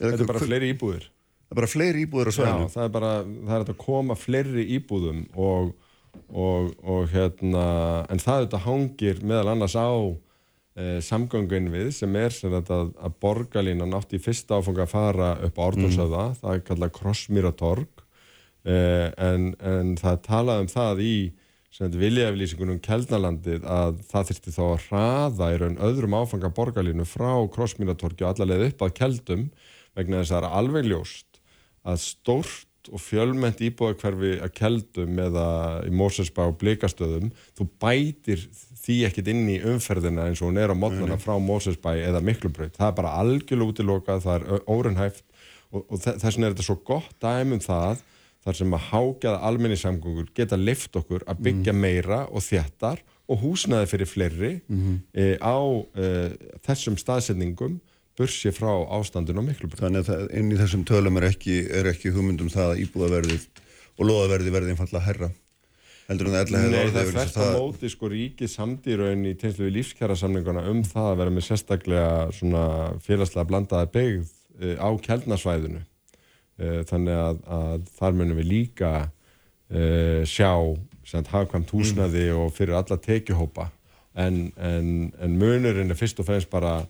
[0.00, 2.68] eða Þetta er bara fleiri íbúðir Það er bara fleiri íbúður á Já, svæðinu?
[2.74, 5.70] það er bara, það er að koma fleiri íbúðum og,
[6.28, 7.64] og, og hérna,
[8.12, 9.88] en það þetta hangir meðal annars á
[10.76, 14.92] e, samgöngun við sem er sem þetta að, að borgarlínan átti í fyrsta áfanga að
[14.94, 18.04] fara upp á Orðursöða, það er kallað Krossmýratorg
[18.64, 18.76] e,
[19.28, 21.16] en, en það er talað um það í
[21.74, 28.22] viljaeflýsingunum Keldnalandið að það þurfti þá að hraða í raun öðrum áfanga borgarlínu frá Krossmýratorgi
[28.22, 29.48] og allarleið upp að Keldum
[29.94, 31.40] vegna þess að það er alveg ljóst
[31.84, 35.46] að stórt og fjölmennt íbúðakverfi að keldum eða
[35.88, 38.44] í Mósesbá og Blikastöðum þú bætir
[38.84, 42.74] því ekkit inn í umferðina eins og hún er á mótnana frá Mósesbæ eða Miklubraut.
[42.76, 45.24] Það er bara algjörlega útilokað, það er órunhæft
[45.72, 48.04] og, og þess vegna er þetta svo gott dæmum það
[48.44, 53.88] þar sem að hágjaða almenningssamgöngur geta lift okkur að byggja meira og þjættar og húsnaði
[53.88, 54.52] fyrir fleiri
[55.16, 55.56] e, á
[55.96, 56.08] e,
[56.66, 57.78] þessum staðsetningum
[58.18, 61.88] bursi frá ástandun og miklu Þannig að það, inn í þessum tölum er ekki, er
[61.90, 63.48] ekki hugmyndum það að íbúðaverðið
[63.94, 65.30] og loðaverðið verði einfallega herra.
[66.04, 69.24] Heldur en það ætla Nei, hefði það er orðið þvert á móti sko ríkið samdýraun
[69.24, 72.64] í tegnslu við lífskjara samninguna um það að vera með sérstaklega svona
[73.06, 75.80] félagslega blandaða byggð uh, á kjeldnasvæðinu.
[76.60, 80.52] Uh, þannig að, að þar munum við líka uh, sjá
[81.08, 83.70] sem hafkvæmt húsnaði og fyrir alla tekjuhópa.
[84.14, 84.90] En, en,
[85.24, 86.82] en munurinn er fyrst og fremst bara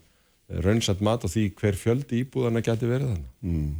[0.66, 3.78] raunsat mat á því hver fjöldi íbúðana geti verið þannig.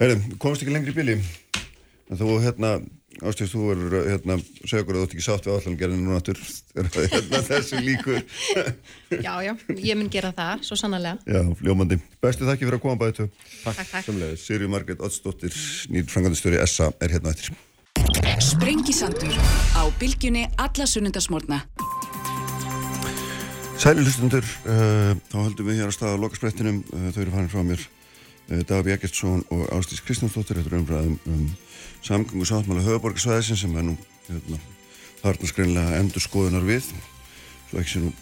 [0.00, 1.20] Herri, komst ekki lengri í bíli
[2.10, 2.78] en þú hérna
[3.24, 6.40] Ástíðs, þú verður hérna, segja okkur að þú ert ekki sátt við allangerðinu núna aftur
[7.14, 8.18] hérna, þessu líkur
[9.26, 11.22] Já, já, ég mun gera það, svo sannarlega.
[11.24, 11.96] Já, ljómandi.
[12.20, 14.36] Bestu þakki fyrir að koma bæði Takk, Takk, takk.
[14.42, 15.56] Sirju Margrét Oddsdóttir,
[15.94, 17.56] nýr frangandistöri SA er hérna eftir.
[18.44, 19.32] Sprengisandur
[19.72, 21.62] á bylgjunni alla sunnundasmórna.
[23.80, 27.50] Sæli hlustundur, uh, þá höldum við hér að staða á lokasprettinum, uh, þau eru farin
[27.52, 31.42] frá mér uh, Davi Eggertsson og Ástís Kristjánsdóttir, þetta er umræðum um
[32.04, 33.96] samgöngu sáttmála höfuborgarsvæðisin sem er nú
[34.28, 34.60] hérna,
[35.22, 36.88] þarna skreinlega endur skoðunar við,
[37.70, 38.12] svo ekki sé nú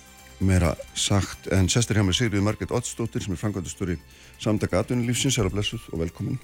[0.45, 3.97] meira sagt, en sestir hjá mér Sigriði Margrét Oddsdóttir sem er frangandistöri
[4.43, 6.41] samtaka atvinnulífsins, að blessuð og velkomin.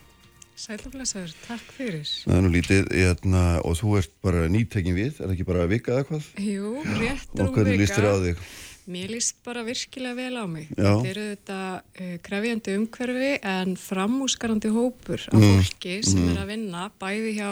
[0.61, 2.09] Sælaflæsaður, takk fyrir.
[2.27, 5.69] Það er nú lítið, hérna, og þú ert bara nýtekin við, er það ekki bara
[5.71, 6.27] vika eða hvað?
[6.45, 8.43] Jú, rétt Og hvernig líst þér á þig?
[8.91, 10.67] Mér líst bara virkilega vel á mig.
[10.75, 10.91] Já.
[10.99, 15.47] Þetta eru þetta uh, krefjandi umhverfi en framúskarandi hópur af Mm.
[15.61, 17.51] fólki sem er að vinna bæði hjá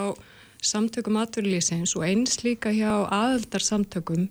[0.59, 4.25] samtökum atvinnulísins og eins líka hjá aðeldarsamtökum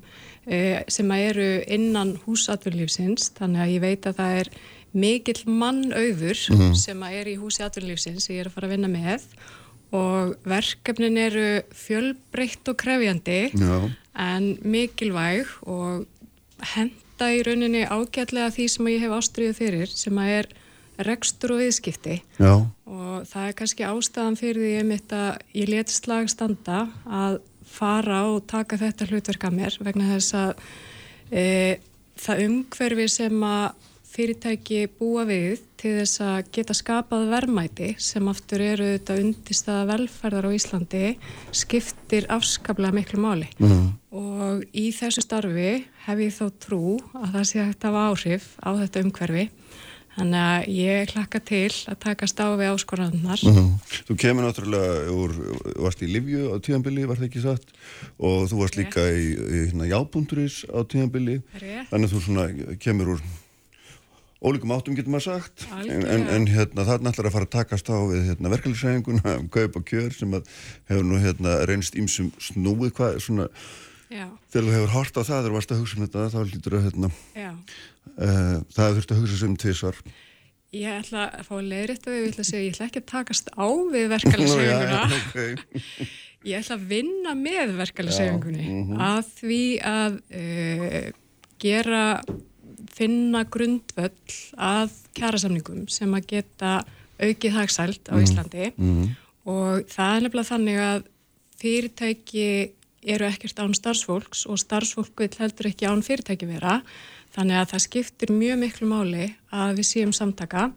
[0.46, 4.50] eh, sem að eru innan húsatvinnulífsins þannig að ég veit að það er
[4.98, 6.42] mikill mannauður
[6.76, 9.24] sem að er í húsi atvinnulífsins sem ég er að fara að vinna með
[9.96, 13.90] og verkefnin eru fjölbreytt og krefjandi Já.
[14.20, 16.08] en mikilvæg og
[16.74, 20.50] henda í rauninni ágætlega því sem ég hef ástriðið fyrir sem að er
[21.08, 22.18] rekstur og viðskipti.
[22.42, 22.54] Já,
[22.90, 28.24] og það er kannski ástæðan fyrir því einmitt að ég let slag standa að fara
[28.32, 30.64] og taka þetta hlutverk að mér vegna þess að
[31.30, 31.44] e,
[32.18, 33.68] það umhverfi sem að
[34.18, 40.48] fyrirtæki búa við til þess að geta skapað verðmæti sem aftur eru þetta undirstaða velferðar
[40.50, 41.04] á Íslandi
[41.54, 43.86] skiptir afskaplega miklu máli mm.
[44.18, 46.82] og í þessu starfi hef ég þó trú
[47.14, 49.50] að það sé hægt hafa áhrif á þetta umhverfi
[50.18, 53.42] Þannig að ég hlakka til að takast á við áskorannar.
[53.46, 53.68] Mhm.
[54.08, 55.36] Þú kemur náttúrulega úr,
[55.78, 57.70] varst í Livju á tíðanbili, var það ekki satt
[58.18, 61.92] og þú varst líka í, í hérna, jábúnduris á tíðanbili Rétt.
[61.92, 63.22] þannig að þú kemur úr
[64.44, 65.66] ólíkum áttum getur maður sagt.
[65.80, 69.36] En, en, en hérna það er náttúrulega að fara að takast á við hérna, verkefliðsæðinguna
[69.42, 70.54] um kaup og kjör sem að
[70.92, 72.94] hefur nú hérna reynst ímsum snúið.
[72.98, 73.50] Hvað svona
[74.08, 76.86] þegar þú hefur hort á það þegar varst að hugsa um þetta þá lítur að
[76.88, 80.00] hérna uh, það þurfti að hugsa um tvisvar.
[80.76, 83.52] Ég ætla að fá leiðrétt og ég ætla að segja, ég ætla ekki að takast
[83.56, 85.04] á við verkefælisefinguna.
[85.20, 86.08] okay.
[86.48, 91.08] Ég ætla að vinna með verkefælisefingunni að því að uh,
[91.60, 92.04] gera,
[92.98, 96.72] finna grundvöll að kjærasamningum sem að geta
[97.22, 98.72] aukið hagsælt á Íslandi.
[99.48, 101.06] Og það er nefnilega þannig að
[101.62, 102.48] fyrirtæki
[103.08, 106.82] eru ekkert án starfsfólks og starfsfólk vil heldur ekki án fyrirtæki vera.
[107.36, 110.72] Þannig að það skiptir mjög miklu máli að við séum samtaka.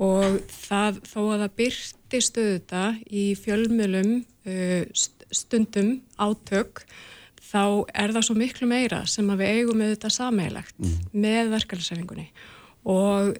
[0.00, 6.84] Og það þó að það byrti stöðuta í fjölmjölum uh, st- stundum átök
[7.50, 7.62] þá
[7.94, 12.28] er það svo miklu meira sem að við eigum með þetta sameigilegt með verkefælisæfingunni
[12.90, 13.34] og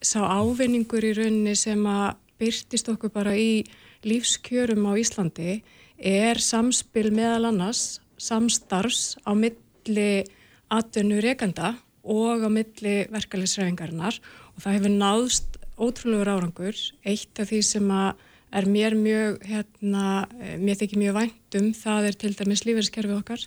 [0.00, 3.62] sá ávinningur í rauninni sem að byrtist okkur bara í
[4.06, 5.60] lífskjörum á Íslandi
[6.00, 10.24] er samspil meðal annars samstarfs á milli
[10.72, 14.16] atvinnu rekanda og á milli verkefælisæfingarinnar
[14.56, 16.76] og það hefur náðst ótrúlegur árangur.
[17.04, 20.26] Eitt af því sem að er mér mjög, hérna,
[20.58, 23.44] mér þykir mjög væntum, það er til dæmis lífeyriskerfi okkar,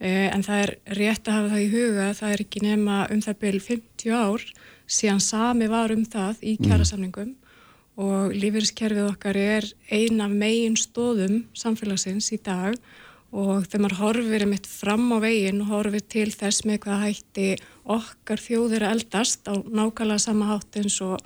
[0.00, 3.20] eh, en það er rétt að hafa það í huga, það er ekki nema um
[3.20, 4.46] það byrjum 50 ár
[4.88, 7.34] síðan sami var um það í kjærasamningum
[7.98, 12.78] og lífeyriskerfið okkar er ein af megin stóðum samfélagsins í dag.
[13.28, 17.48] Og þegar maður horfir einmitt fram á veginn og horfir til þess með hvað hætti
[17.84, 21.18] okkar þjóðir að eldast á nákvæmlega sama hátt eins og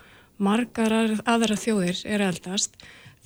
[0.42, 0.90] margar
[1.22, 2.74] aðra- þjóðir er eldast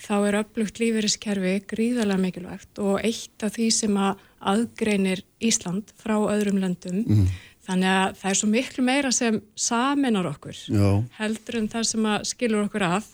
[0.01, 6.17] þá er öflugt lífeyriskerfi gríðarlega mikilvægt og eitt af því sem að aðgreinir Ísland frá
[6.21, 7.29] öðrum löndum.
[7.67, 10.91] Þannig að það er svo miklu meira sem saminar okkur Já.
[11.19, 13.09] heldur en það sem að skilur okkur að.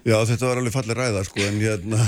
[0.00, 1.98] Já, þetta var alveg fallið ræða, sko, en hérna,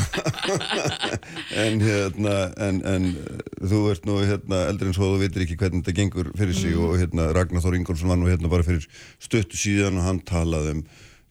[1.65, 5.59] en hérna, en, en uh, þú ert nú hérna eldri en svo þú veitir ekki
[5.61, 8.87] hvernig þetta gengur fyrir sig og hérna Ragnar Þór Ingólfsson var nú hérna bara fyrir
[9.20, 10.83] stöttu síðan og hann talaði um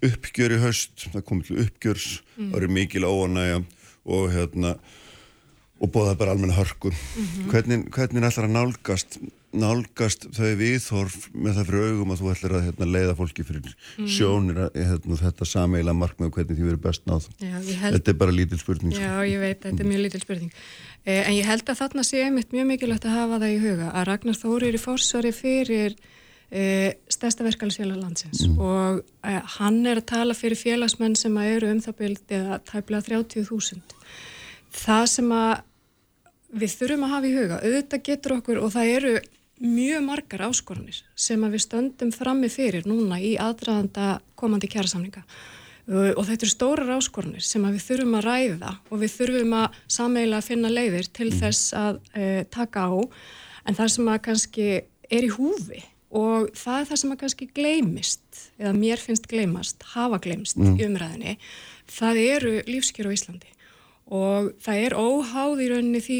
[0.07, 3.61] uppgjör í haust, það kom til uppgjörs, það eru mikil óanægja
[4.05, 4.75] og hérna,
[5.81, 6.91] og bóða bara almenna hörku.
[7.49, 9.15] Hvernig, hvernig ætlar að nálgast,
[9.51, 13.73] nálgast þau viðhorf með það fyrir augum að þú ætlar að hérna, leiða fólki fyrir
[14.07, 17.27] sjónir að hérna, þetta sameila markmið og hvernig því verið best náð.
[17.41, 18.93] Já, held- Þetta er bara lítil spurning.
[18.93, 19.01] sko.
[19.01, 20.51] Já, ég veit, þetta er mjög lítil spurning.
[21.05, 23.91] Eh, en ég held að þarna sé einmitt mjög mikilvægt að hafa það í huga
[23.91, 25.95] að Ragnar Þóri er í fórsvari fyrir
[26.51, 28.43] eh, stærsta verkefælisfélag landsins.
[28.51, 32.61] Og eh, hann er að tala fyrir félagsmenn sem að eru um það byrjt eða
[32.69, 33.99] tæplega 30.000.
[34.81, 35.53] Það sem að
[36.61, 39.15] við þurfum að hafa í huga, auðvitað getur okkur og það eru
[39.61, 45.21] mjög margar áskoranir sem að við stöndum frammi fyrir núna í aðdraðanda komandi kjærasamninga
[45.89, 49.55] Uh, og þetta eru stórar áskoranir sem að við þurfum að ræða og við þurfum
[49.57, 52.93] að sameila að finna leiðir til þess að uh, taka á.
[53.65, 54.67] En það sem að kannski
[55.11, 55.81] er í húfi
[56.11, 60.85] og það er það sem að kannski gleymist eða mér finnst gleymast, hafa gleymst í
[60.85, 61.38] umræðinni,
[61.91, 63.51] það eru lífskjör á Íslandi.
[64.11, 66.19] Og það er óháð í rauninni því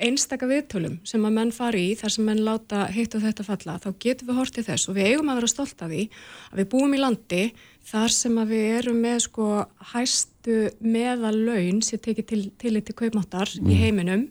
[0.00, 3.76] einstaka viðtölum sem að menn fari í þar sem menn láta hitt og þetta falla
[3.82, 6.06] þá getum við hortið þess og við eigum að vera stolt af því
[6.50, 7.42] að við búum í landi
[7.90, 9.48] þar sem að við erum með sko
[9.92, 14.28] hæstu meðal laun sem tekið til, til til kaupmáttar í heiminum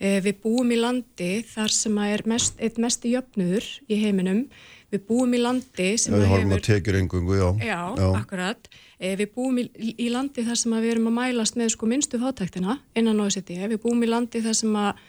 [0.00, 4.46] við búum í landi þar sem er mest, eitt mest jöfnudur í heiminum.
[4.90, 7.48] Við búum í landi sem Við að horfum að tekjur engungu, já.
[7.62, 8.06] Já, Já.
[8.18, 8.70] akkurat.
[8.98, 11.88] Eh, við búum í, í landi þar sem að við erum að mælast með sko
[11.88, 13.54] minnstu fátæktina innan OECD.
[13.70, 15.04] Við búum í landi þar sem að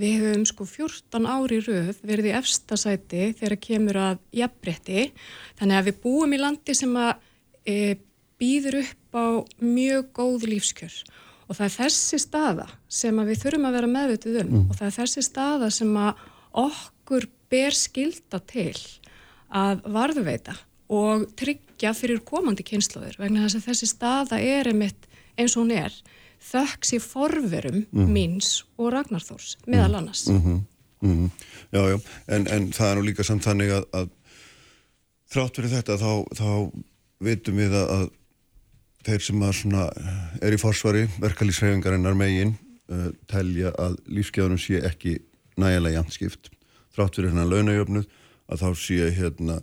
[0.00, 5.08] við höfum sko 14 ári röð verið í efsta sæti þegar kemur að jafnbretti.
[5.60, 7.12] Þannig að við búum í landi sem að
[7.66, 7.76] e,
[8.40, 9.26] býður upp á
[9.62, 11.00] mjög góð lífskjör.
[11.50, 14.50] Og það er þessi staða sem við þurfum að vera meðvitið um.
[14.70, 15.96] Og það er þessi staða sem
[16.62, 18.76] okkur ber skilda til
[19.50, 20.54] að varðveita
[20.94, 25.08] og tryggja fyrir komandi kynnslóðir vegna þess að þessi staða er einmitt
[25.38, 25.94] eins og hún er.
[26.40, 30.28] Þökks í forverum míns og Ragnarþórs meðal annars.
[30.30, 31.30] Mhm.
[31.72, 34.08] Já, já, en, en það er nú líka samt þannig að, að
[35.32, 36.50] þrátt fyrir þetta þá, þá
[37.24, 38.08] vitum við að, að
[39.06, 39.88] þeir sem að svona
[40.44, 42.54] er í forsvari verkalýsreifingarinnar megin
[42.92, 45.18] uh, telja að lífsgjáðunum sé ekki
[45.60, 46.50] nægilega jantskipt
[46.94, 48.08] þrátt fyrir hennar launajöfnuð
[48.50, 49.60] að þá sé hérna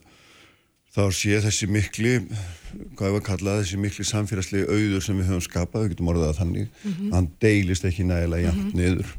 [0.98, 2.14] þá sé þessi mikli
[2.98, 6.32] hvað var að kalla þessi mikli samfélagslegi auður sem við höfum skapað, við getum orðað
[6.32, 9.12] það þannig hann deilist ekki nægilega jant niður.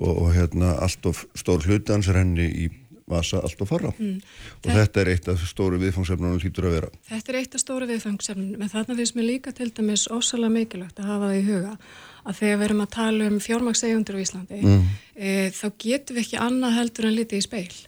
[0.00, 2.68] Og, og hérna allt of stór hlutans renni í
[3.10, 7.32] vasa allt of farra og þetta er eitt af stóru viðfangsefnunum hlýtur að vera Þetta
[7.32, 11.12] er eitt af stóra viðfangsefnum en þarna finnst mér líka til dæmis ósalega mikilvægt að
[11.12, 11.76] hafa það í huga
[12.24, 16.42] að þegar við erum að tala um fjármagssegundur á Íslandi e, þá getum við ekki
[16.42, 17.80] annað heldur en litið í speil.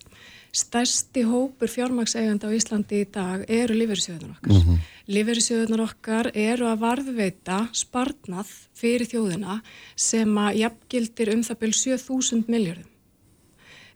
[0.52, 4.58] Stærsti hópur fjármagsegunda á Íslandi í dag eru lífeyrissjóðunar okkar.
[4.58, 4.80] Mm
[5.10, 9.58] Lífeyrissjóðunar okkar eru að varðveita sparnað fyrir þjóðina
[9.98, 12.91] sem að jafngildir um það byrj 7000 miljardum.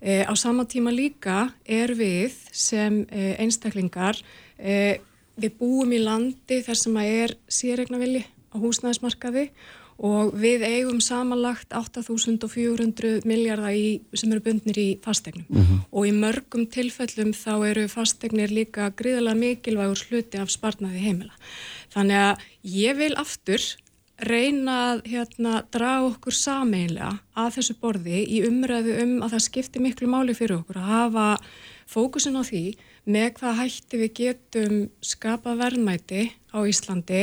[0.00, 4.20] E, á sama tíma líka er við sem e, einstaklingar,
[4.58, 5.00] e,
[5.36, 9.50] við búum í landi þar sem að er sérregnavilli á húsnæðismarkaði
[9.96, 13.72] og við eigum samanlagt 8400 miljardar
[14.12, 20.04] sem eru bundnir í fastegnum og í mörgum tilfellum þá eru fastegnir líka gríðarlega mikilvægur
[20.10, 21.32] hluti af sparnaði heimila.
[21.96, 22.44] Þannig að
[22.76, 23.64] ég vil aftur
[24.24, 29.82] reyna að hérna, draga okkur sameinlega að þessu borði í umræðu um að það skipti
[29.84, 31.26] miklu máli fyrir okkur að hafa
[31.86, 32.62] fókusin á því
[33.06, 37.22] með hvað hætti við getum skapað verðmæti á Íslandi,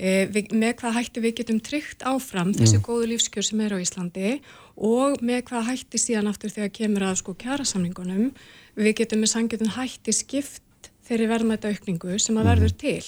[0.00, 4.32] e, með hvað hætti við getum tryggt áfram þessi góðu lífskjör sem er á Íslandi
[4.80, 8.32] og með hvað hætti síðan aftur þegar kemur að sko kjærasamningunum,
[8.80, 13.02] við getum með sangjörðun hætti skipt þeirri verðmæta aukningu sem að verður til.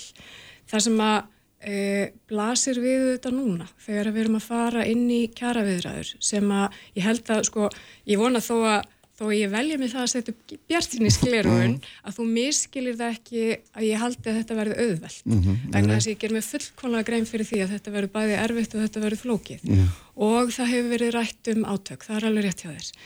[0.69, 1.19] Það sem að
[1.65, 6.83] e, blasir við þetta núna þegar við erum að fara inn í kjaraviðræður sem að
[6.99, 7.71] ég held að sko,
[8.09, 8.91] ég vona þó að
[9.23, 13.43] þó ég velja mig það að setja upp bjartinni sklerun að þú miskilir það ekki
[13.77, 15.19] að ég haldi að þetta verði auðvelt.
[15.27, 18.75] Vegna þess að ég ger mig fullkonlega grein fyrir því að þetta verður bæði erfitt
[18.75, 19.69] og þetta verður flókið.
[20.17, 22.97] Og það hefur verið rætt um átök, það er alveg rétt hjá þess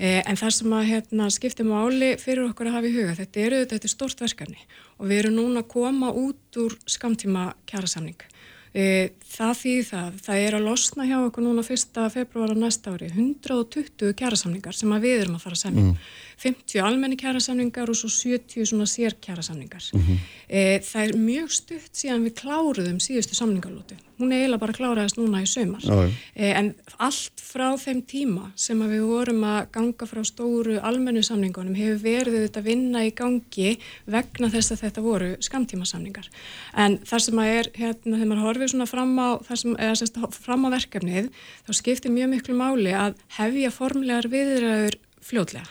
[0.00, 3.62] en það sem að hérna, skipta máli fyrir okkur að hafa í huga þetta eru
[3.68, 4.62] þetta er stort verkefni
[4.96, 8.24] og við erum núna að koma út úr skamtíma kjærasamning
[8.70, 12.02] E, það þýð það, það er að losna hjá okkur núna 1.
[12.14, 15.94] februar á næsta ári 120 kjærasamningar sem við erum að fara að semja.
[16.40, 19.90] 50 almenni kjærasamningar og svo 70 svona sér kjærasamningar.
[20.48, 23.98] e, það er mjög stutt síðan við kláruðum síðustu samningarlótu.
[24.20, 25.84] Hún er eiginlega bara kláraðist núna í sömar.
[26.34, 31.76] E, en allt frá þeim tíma sem við vorum að ganga frá stóru almennu samningunum
[31.76, 33.76] hefur verið þetta vinna í gangi
[34.06, 36.28] vegna þess að þetta voru skamtímasamningar.
[36.76, 40.20] En þar sem að er, hérna, þegar maður horfir svona fram á, sem, eða sérst,
[40.40, 41.30] fram á verkefnið,
[41.68, 45.66] þá skiptir mjög miklu máli að hefja formlegar viðræður fljótlega.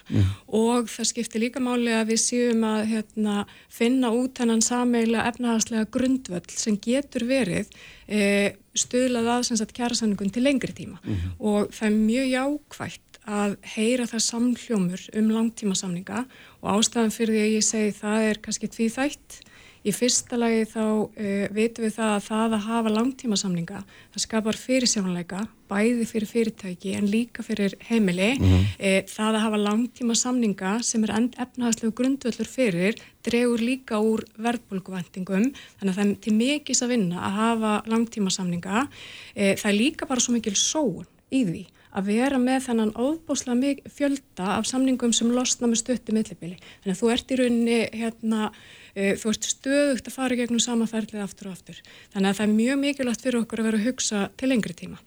[0.56, 3.36] Og það skiptir líka máli að við séum að hérna,
[3.74, 7.70] finna út hennan sameiglega efnahagslega grundvöll sem getur verið
[8.08, 11.02] e, stuðlað að sem sagt kjærasanningun til lengri tíma.
[11.40, 16.24] Og það er mjög jákvætt að heyra það samhljómur um langtímasamninga
[16.62, 19.40] og ástæðan fyrir því að ég segi það er kannski tvíþætt
[19.88, 23.80] Í fyrsta lagi þá uh, vitum við það að það að hafa langtímasamninga,
[24.14, 28.34] það skapar fyrirsjónuleika, bæði fyrir fyrirtæki en líka fyrir heimili.
[28.40, 28.68] Mm
[29.10, 35.50] það að hafa langtímasamninga sem er efnahagslegu grundvöldur fyrir dregur líka úr verðbólguvendingum,
[35.80, 38.88] þannig að það er til mikils að vinna að hafa langtímasamninga.
[39.36, 41.66] E, það er líka bara svo mikil sóun í því
[42.00, 46.58] að vera með þennan óbúslega fjölda af samningum sem losna með stötti millibili.
[46.84, 51.26] Þannig að þú ert í rauninni hérna, uh, þú ert stöðugt að fara gegnum samaferðlið
[51.26, 51.82] aftur og aftur.
[52.14, 55.02] Þannig að það er mjög mikilvægt fyrir okkur að vera að hugsa til lengri tíma.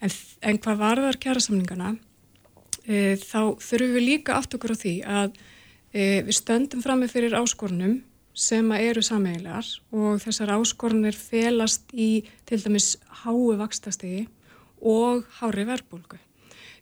[0.00, 0.16] En,
[0.50, 6.18] en hvað varðar kjærasamningana, uh, þá þurfum við líka aft okkur á því að uh,
[6.26, 8.02] við stöndum fram með fyrir áskorunum
[8.34, 14.24] sem eru sameigilegar og þessar áskorunir felast í til dæmis háu vakstastegi
[14.84, 16.20] og hári verðbólgu.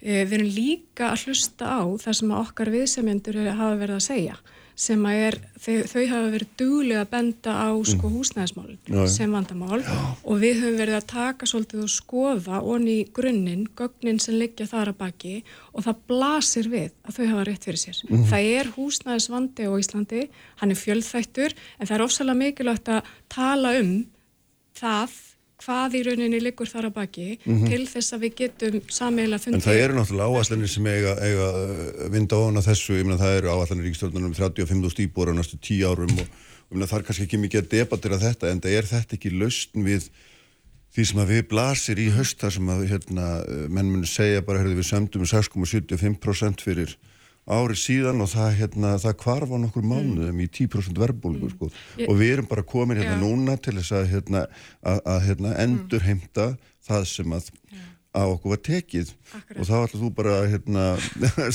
[0.02, 4.40] Eh, við erum líka að hlusta á það sem okkar viðsemjendur hafa verið að segja
[4.82, 9.10] sem að er, þau, þau hafa verið duglega að benda á sko húsnæðismálin Já, já.
[9.12, 14.38] sem vandamál og við höfum verið að taka svolítið og skoða onni grunninn, gögnin sem
[14.40, 15.34] liggja þar að baki
[15.72, 18.00] og það blasir við að þau hafa rétt fyrir sér.
[18.32, 20.24] Það er húsnæðisvandi á Íslandi,
[20.62, 23.94] hann er fjölþættur en það er ofsalega mikilvægt að tala um
[24.78, 25.20] það
[25.62, 29.54] hvað í rauninni liggur þar að baki til þess að við getum sameiginlega Mhm.
[29.54, 29.66] En fundið.
[29.68, 33.36] það eru náttúrulega áallanir sem eiga, eiga uh, vinda ofan að þessu, ég meina það
[33.38, 37.06] eru áallanir ríkstjórnum um 35.000 íbúar á næstu 10 árum og ég meina það er
[37.08, 40.08] kannski ekki mikið að debatera þetta en það er þetta ekki lausn við
[40.92, 44.42] því sem að við blasir í haust þar sem að hérna, uh, menn muni segja
[44.44, 46.96] bara heyrðu, við sömdum 6,75% fyrir
[47.50, 51.70] ári síðan og það, hérna, það kvarf á nokkur mánuðum í 10% verbulgu sko.
[51.98, 53.22] Ég- og við erum bara komin hérna Já.
[53.22, 54.46] núna til þess að, hérna,
[54.82, 56.46] að, að hérna, endur heimta
[56.86, 57.50] það sem að
[58.12, 59.56] á okkur var tekið Akkurat.
[59.56, 60.82] og þá ætlar þú bara að hérna,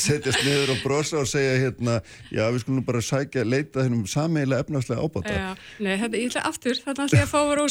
[0.02, 1.98] setjast niður og brosa og segja hérna,
[2.34, 5.52] já við skulum bara sækja leita þennum sameiginlega efnagslega ábata Já,
[5.86, 7.66] nei, þetta, ég ætla aftur, þannig ætla ég að fá að vera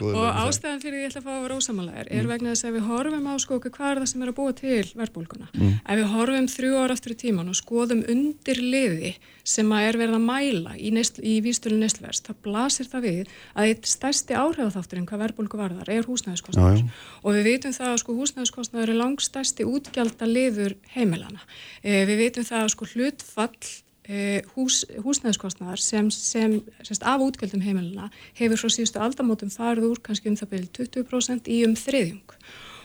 [0.00, 0.40] góðu og það.
[0.46, 2.88] ástæðan fyrir því ég ætla að fá að vera ósamálaðir er vegna þess að við
[2.88, 5.74] horfum á sko hvað er það sem er að búa til verðbólguna Mm.
[5.84, 9.12] ef við horfum þrjú ára aftur í tíman og skoðum undir liði
[9.44, 13.68] sem að er verið að mæla í, í vístölu neslverst, þá blasir það við að
[13.68, 16.84] eitt stærsti áhrifaþátturinn hvað verðbólgu varðar er já.
[17.22, 21.42] og við vitum það að sko húsnæðiskostnaður er langstærsti útgjalda liður heimilana.
[21.82, 23.70] E, við vitum það að sko hlutfall
[24.06, 30.02] e, hús, húsnæðiskostnaðar sem, sem sérst, af útgjöldum heimilana hefur frá síðustu aldamótum farið úr
[30.04, 32.36] kannski um það byrju 20% í um þriðjung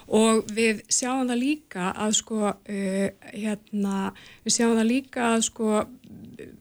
[0.07, 4.11] og við sjáum það líka að sko uh, hérna,
[4.45, 5.85] við sjáum það líka að sko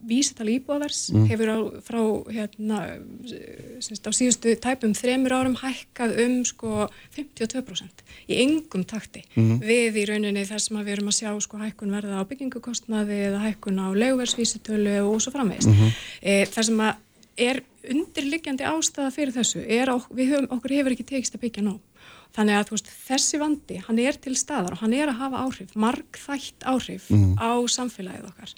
[0.07, 2.01] vísital íbúðavers hefur á, frá
[2.33, 2.79] hérna
[3.85, 6.87] semst, á síðustu tæpum þremur árum hækkað um sko
[7.17, 9.25] 52% í engum takti.
[9.37, 13.43] Við í rauninni þar sem við erum að sjá sko hækkun verða á byggingukostnaði eða
[13.45, 15.69] hækkun á leguversvísitölu og svo framvegist
[16.23, 17.03] e, þar sem að
[17.37, 21.96] er undirliggjandi ástæða fyrir þessu er við höfum, okkur hefur ekki tekist að byggja nóg
[22.37, 25.71] Þannig að veist, þessi vandi, hann er til staðar og hann er að hafa áhrif,
[25.81, 27.07] margþætt áhrif
[27.41, 28.53] á samfélagið okkar.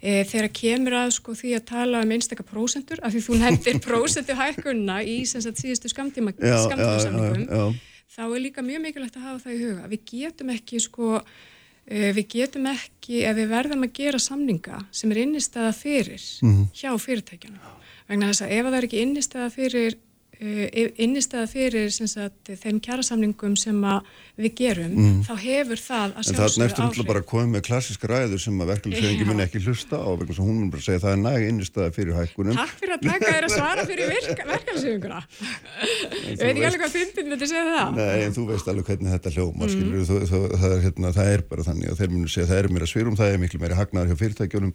[0.00, 3.78] E, þegar kemur að sko því að tala um einstakar prósentur, af því þú nefndir
[3.86, 7.78] prósentu hækkunna í sem sagt, síðustu skamtímasamningum,
[8.10, 9.86] þá er líka mjög mikilvægt að hafa það í huga.
[9.94, 15.14] Við getum ekki sko, uh, við getum ekki, ef við verðum að gera samninga sem
[15.14, 16.30] er innistæða fyrir
[16.74, 17.76] hjá fyrirtækjunum.
[18.10, 20.00] Vegna þess að ef það er ekki innistæða fyrir
[20.40, 24.06] innistæða fyrir sagt, þeim kjærasamningum sem að
[24.40, 24.94] við gerum,
[25.26, 28.40] þá hefur það að En það er eftir náttúrulega bara að koma með klassiska ræður
[28.40, 29.28] sem að verkefnisfeyringi Já.
[29.28, 32.16] mun ekki hlusta á vegna sem hún mun bara segja það er næg innistæða fyrir
[32.16, 35.20] hækkunum Takk fyrir að taka þér að svara fyrir verkefnisöfinguna.
[35.20, 38.00] Ég veit ekki alveg hvað fyndin myndi segja það.
[38.00, 39.74] Nei, en þú veist alveg hvernig þetta hljóma mm.
[39.76, 42.62] skilur, þú, þú, það, er, hérna, það er bara þannig að þeir munu segja það
[42.62, 44.74] er meira svirum, það er miklu meira hagnaðar hjá fyrirtækjunum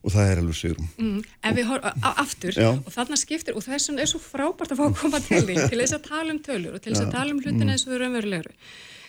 [0.00, 2.70] og það er alveg svirum Mm, ef við horfum aftur Já.
[2.72, 5.56] og þarna skiptir og þess vegna er svo frábært að fá að koma til því
[5.68, 7.92] til þess að tala um tölur og til þess að tala um hlutina eins og
[7.92, 8.54] þau raunverulegur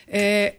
[0.08, 0.50] eh,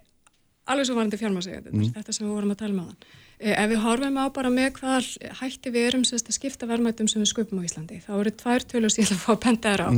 [0.72, 1.64] alveg svo varandi fjármásegja
[1.98, 2.96] þetta sem við vorum að tala um þann
[3.42, 5.09] eh, ef við horfum á bara með hvað
[5.40, 8.66] hætti við erum sérst, að skipta verðmætum sem við skupum á Íslandi þá eru tvær
[8.70, 9.88] tölur sem ég ætla að fá að benda þér á.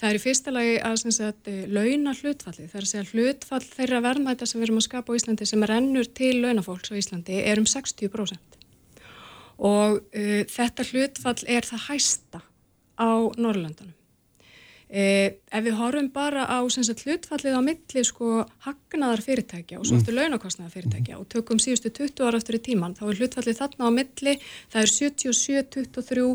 [0.00, 3.62] Það er í fyrsta lagi að sagt, eh, launa hlutfalli, það er að segja hlutfall
[3.68, 7.44] þeirra verðmæta sem við erum að skapa á Íslandi sem rennur til launafólks á Íslandi
[7.44, 8.53] er um 60%
[9.58, 12.40] og uh, þetta hlutfall er það hæsta
[12.98, 13.94] á Norrlöndunum.
[14.94, 19.98] Uh, ef við horfum bara á sagt, hlutfallið á milli sko hagnaðar fyrirtækja og svo
[19.98, 23.90] eftir launakostnaðar fyrirtækja og tökum síðustu 20 ára eftir í tíman, þá er hlutfallið þarna
[23.90, 24.34] á milli,
[24.70, 26.28] það er 77-23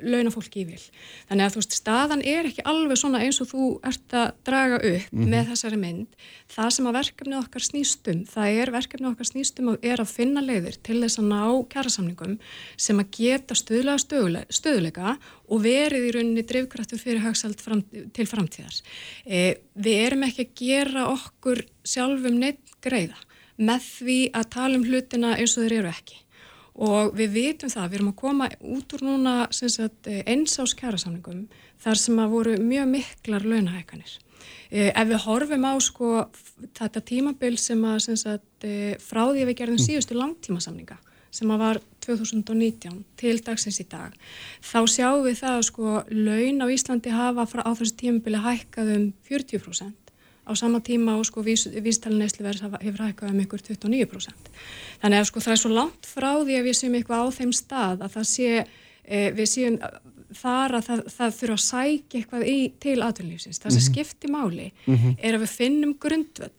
[0.00, 0.80] launafólki í vil.
[1.28, 4.78] Þannig að þú veist, staðan er ekki alveg svona eins og þú ert að draga
[4.90, 6.16] upp með þessari mynd.
[6.50, 10.44] Það sem að verkefni okkar snýstum, það er verkefni okkar snýstum og er að finna
[10.44, 11.42] leiðir til þess að ná
[11.74, 12.38] kjærasamningum
[12.80, 15.18] sem að geta stöðlega stöðuleika
[15.50, 17.82] og verið í rauninni drifkraftur fyrir hagsald fram,
[18.14, 18.80] til framtíðar.
[19.26, 23.18] E, við erum ekki að gera okkur sjálfum neitt greiða
[23.60, 26.22] með því að tala um hlutina eins og þeir eru ekki.
[26.80, 31.44] Og við vitum það, við erum að koma út úr núna sagt, einsás kjærasamningum
[31.82, 34.14] þar sem að voru mjög miklar launahækanir.
[34.70, 36.10] Eh, ef við horfum á sko,
[36.78, 40.96] þetta tímabil sem að sem sagt, eh, frá því að við gerðum síðustu langtímasamninga
[41.30, 44.14] sem að var 2019 til dagsins í dag,
[44.64, 49.08] þá sjáum við það að sko, laun á Íslandi hafa á þessu tímabili hækkað um
[49.28, 50.00] 40%
[50.50, 54.52] á sama tíma og sko vístalinn neysluverðs hefur hækkað um ykkur 29%.
[55.02, 57.52] Þannig að sko það er svo langt frá því að við séum eitthvað á þeim
[57.54, 58.64] stað að það sé,
[59.04, 59.78] e, við séum
[60.40, 63.62] þar að það, það þurfa að sækja eitthvað í, til atvinnlífsins.
[63.62, 64.68] Það sem skiptir máli
[65.18, 66.52] er að við finnum grundvöll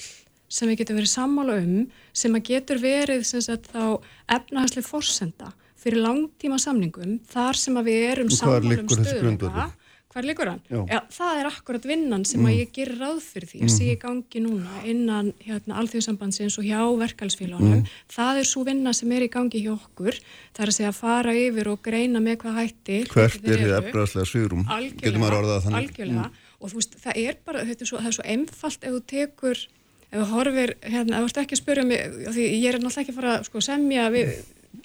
[0.51, 1.75] sem við getum verið sammála um
[2.23, 4.01] sem að getur verið sem sagt, þá
[4.37, 9.69] efnahagslega forsenda fyrir langtíma samningum þar sem að við erum sammála um stöðuleika
[10.11, 10.59] Hvar likur hann?
[10.67, 12.47] Já, það er akkurat vinnan sem mm.
[12.49, 13.73] að ég gerir ráð fyrir því að mm.
[13.77, 17.85] sé í gangi núna innan hérna, alþjóðsambandsins og hjá verkalsfélagunum.
[17.85, 17.93] Mm.
[18.11, 20.19] Það er svo vinna sem er í gangi hjá okkur.
[20.51, 22.97] Það er að segja að fara yfir og greina með hvað hætti.
[23.13, 24.65] Hvert er þið efraðslega svýrum?
[24.67, 26.27] Algjörlega, algjörlega.
[26.27, 26.49] Mm.
[26.59, 29.63] Og þú veist, það er bara, þetta er svo, er svo einfalt ef þú tekur,
[30.11, 33.13] ef þú horfir, hérna, þú ert ekki að spyrja mig, því ég er náttúrulega ekki
[33.13, 34.33] að fara sko, semja við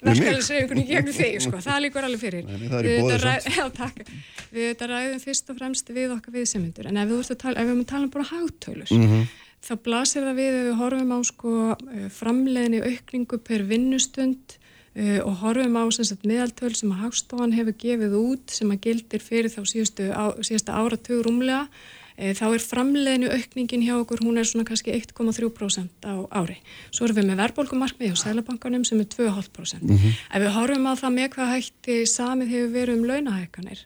[0.03, 2.45] verkefælisreifingunni gegnum þig, sko, það líkur alveg fyrir.
[2.47, 3.49] Nei, það er í bóðið samt.
[3.57, 4.13] Já, takk.
[4.53, 8.05] Við þetta ræðum fyrst og fremst við okkar viðsemundur, en ef við höfum að tala
[8.05, 9.25] um bara hátölur, mm -hmm.
[9.67, 14.57] þá blasir það við ef við horfum á sko eh, framleginni aukningu per vinnustund
[14.95, 19.23] uh, og horfum á sagt, meðaltöl sem að Hagstofan hefur gefið út sem að gildir
[19.23, 24.39] fyrir þá síðustu, á, síðustu áratug rúmlega Eh, þá er framleginu aukningin hjá okkur, hún
[24.41, 26.57] er svona kannski 1,3% á ári.
[26.89, 29.81] Svo erum við með verðbólkumarkmið hjá Sælabankanum sem er 2,5%.
[29.81, 30.17] Mm -hmm.
[30.33, 33.85] Ef við horfum á það með hvað hætti samið hefur verið um launahækkanir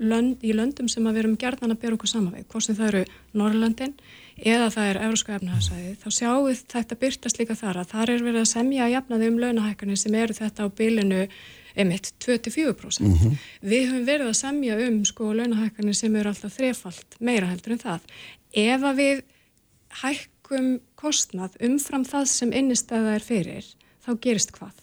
[0.00, 2.76] lönd, í löndum sem að við erum gerðan að bera okkur saman við, hvort sem
[2.76, 3.02] það eru
[3.38, 3.94] Norrlöndin
[4.38, 8.24] eða það er Európska efnahæsæði, þá sjáum við þetta byrtast líka þar að þar er
[8.26, 11.26] verið að semja að jafna þau um launahækkanir sem eru þetta á bylinu
[11.76, 13.00] emitt 24%.
[13.00, 13.36] Mm -hmm.
[13.62, 17.78] Við höfum verið að semja um sko launahækkanir sem eru alltaf þrefalt meira heldur en
[17.78, 18.00] það.
[18.52, 19.22] Ef að við
[20.02, 23.64] hækkum kostnað umfram það sem innistæða er fyrir,
[24.06, 24.74] þá gerist hvað?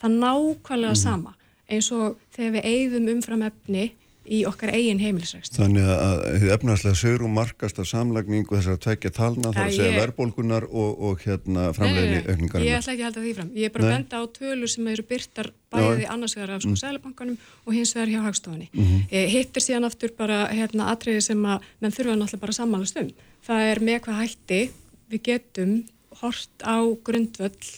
[0.00, 1.02] Það nákvæmlega mm -hmm.
[1.02, 1.34] sama
[1.68, 3.92] eins og þegar við eigðum umfram efni
[4.28, 5.56] í okkar eigin heimilisrækst.
[5.58, 9.98] Þannig að efnarslega sögurum markast af samlagningu þessar að tvekja talna þar að segja ég...
[10.02, 12.66] verðbólkunar og, og hérna framlegni aukningar.
[12.66, 13.50] Ég ætla ekki að halda því fram.
[13.56, 16.10] Ég er bara að benda á tölur sem eru byrtar bæði Já.
[16.14, 16.80] annars vegar af sko mm.
[16.82, 18.70] sælabankanum og hins vegar hjá hagstofunni.
[18.72, 19.26] Mm -hmm.
[19.34, 23.10] Hittir síðan aftur bara hérna atriði sem að menn þurfa náttúrulega bara að samanlast um.
[23.48, 24.62] Það er með hvað hætti
[25.10, 25.84] við getum
[26.20, 27.68] hort á grundvöll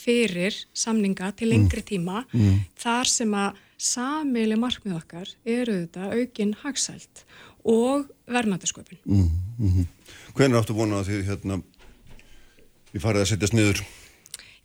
[0.00, 2.64] fyrir samninga til lengri tíma mm.
[2.78, 7.24] þar sem að Samili markmið okkar eru þetta aukinn hagsælt
[7.64, 8.98] og verðmættasköpun.
[9.04, 9.86] Mm, mm -hmm.
[10.34, 11.62] Hvernig áttu vonað því hérna
[12.92, 13.84] við farið að setjast niður?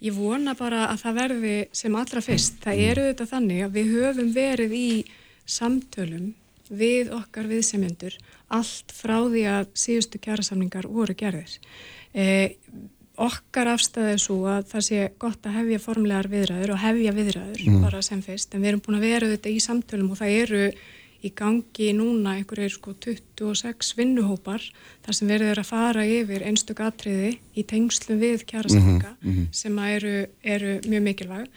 [0.01, 2.59] Ég vona bara að það verði sem allra fyrst.
[2.63, 5.05] Það eru þetta þannig að við höfum verið í
[5.45, 6.33] samtölum
[6.69, 8.17] við okkar viðsemjöndur
[8.47, 11.59] allt frá því að síðustu kjærasamningar voru gerðir.
[12.13, 12.57] Eh,
[13.21, 17.81] okkar afstæðið svo að það sé gott að hefja formlegar viðræður og hefja viðræður mm.
[17.85, 20.63] bara sem fyrst en við erum búin að vera þetta í samtölum og það eru
[21.25, 24.65] í gangi núna einhverjir sko 26 vinnuhópar
[25.05, 29.47] þar sem verður að fara yfir einstök atriði í tengslu við kjærasamlinga mm -hmm.
[29.51, 30.13] sem eru,
[30.43, 31.49] eru mjög mikilvæg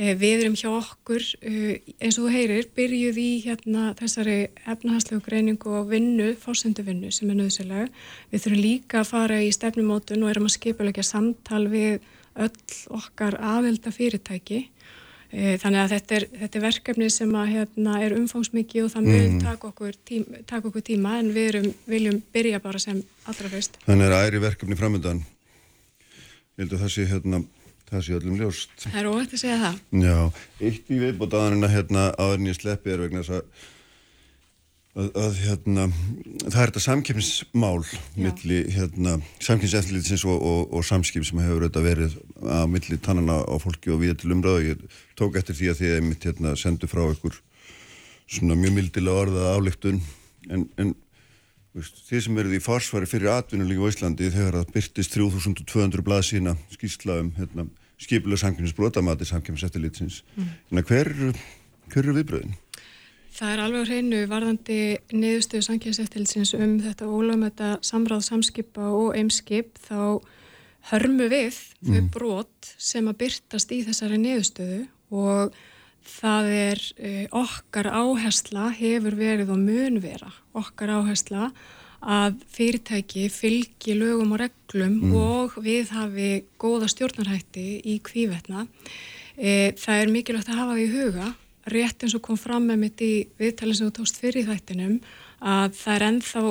[0.00, 5.74] við erum hjá okkur, eh, eins og þú heyrir, byrjuð í hérna, þessari efnahagslegu greiningu
[5.76, 7.88] og vinnu, fórsendu vinnu sem er nöðsilega.
[8.32, 12.00] Við þurfum líka að fara í stefnumótun og erum að skipulegja samtal við
[12.36, 12.50] öll
[12.88, 14.68] okkar aðelda fyrirtæki.
[15.32, 19.04] Eh, þannig að þetta er, þetta er verkefni sem að, hérna, er umfangsmikið og það
[19.06, 19.40] mun mm.
[19.44, 19.94] taka okkur,
[20.46, 23.78] taka okkur tíma en við erum, viljum byrja bara sem allra fyrst.
[23.84, 25.22] Þannig að er æri verkefni framöndan.
[26.56, 27.44] Ég held að það sé hérna
[27.90, 28.72] Það sé öllum ljóst.
[28.84, 29.78] Það er óvægt að segja það.
[30.04, 30.16] Já,
[30.68, 33.66] eitt í að hérna aðeins ég sleppi er vegna þess að,
[34.94, 35.86] að, að hérna
[36.44, 37.82] það er þetta samkjöfnismál
[38.14, 42.16] milli hérna samkjöfniseftlitsins og, og, og samskip sem hefur auðvitað verið
[42.60, 44.70] að milli tannana á fólki og við til umræðu.
[44.70, 47.42] Ég tók eftir því að því að ég mitt hérna sendu frá ykkur
[48.30, 49.98] svona mjög mildilega orða álíktun
[50.46, 50.94] en, en
[51.70, 56.56] Þið sem verið í farsvari fyrir atvinnulíku á Íslandi þegar það byrtist 3200 blað sína
[56.74, 57.68] skýrsla um hérna,
[58.00, 60.20] skipilega samkjöfnis brotamati samkjöfnis eftirlitsins.
[60.36, 60.82] Mm.
[60.88, 61.12] Hver,
[61.92, 62.58] hver eru viðbröðin?
[63.30, 64.80] Það er alveg hreinu varðandi
[65.14, 70.20] niðurstöðu samkjöfnis eftirlitsins um þetta ólöfumetta samráð samskipa og eimskip þá
[70.90, 72.08] hörmu við þau mm.
[72.14, 74.80] brot sem að byrtast í þessari niðurstöðu
[75.12, 75.54] og
[76.10, 81.50] það er uh, okkar áhersla hefur verið og mun vera okkar áhersla
[82.00, 85.14] að fyrirtæki fylgi lögum og reglum mm.
[85.20, 88.66] og við hafi góða stjórnarhætti í kvívetna.
[89.36, 91.32] E, það er mikilvægt að hafa því í huga,
[91.70, 94.96] rétt eins og kom fram með mitt í viðtalið sem þú tókst fyrir þættinum,
[95.40, 96.42] að það er ennþá,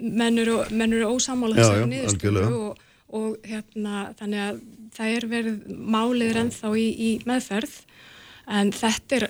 [0.00, 0.52] mennur
[0.86, 2.84] eru ósamála þessari niðurstölu og,
[3.16, 4.60] og hérna, þannig að
[4.96, 7.80] það er verið málið ennþá í, í meðferð
[8.50, 9.24] En þetta er,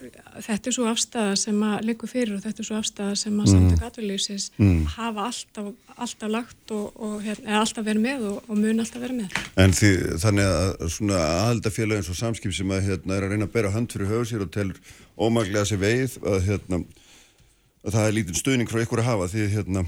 [0.46, 3.42] þetta er svo afstæða sem að líka fyrir og þetta er svo afstæða sem að
[3.42, 3.50] mm.
[3.52, 4.78] samtök atvinnlýsins mm.
[4.94, 5.66] hafa alltaf,
[5.96, 9.36] alltaf lagt og, og hérna, alltaf verið með og, og mun alltaf verið með.
[9.60, 9.92] En því,
[10.24, 13.92] þannig að svona aðaldafélagin svo samskip sem að hérna er að reyna að bera hand
[13.92, 14.80] fyrir höfu sér og telur
[15.20, 16.80] ómaglega sér veið að hérna
[17.84, 19.84] að það er lítið stuðning frá ykkur að hafa því hérna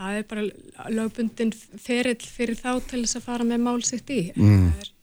[0.00, 4.20] það er bara lögbundin ferill fyrir þá til þess að fara með mál sitt í
[4.34, 4.70] mm.
[4.70, 4.94] það er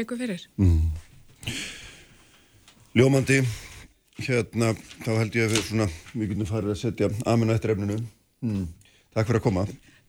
[0.00, 0.46] leikur fyrir
[2.96, 3.42] Ljómandi,
[4.24, 4.70] hérna,
[5.04, 7.96] þá held ég að við svona, við getum farið að setja aminu eftir efninu.
[8.40, 8.62] Mm.
[9.12, 9.64] Takk fyrir að koma.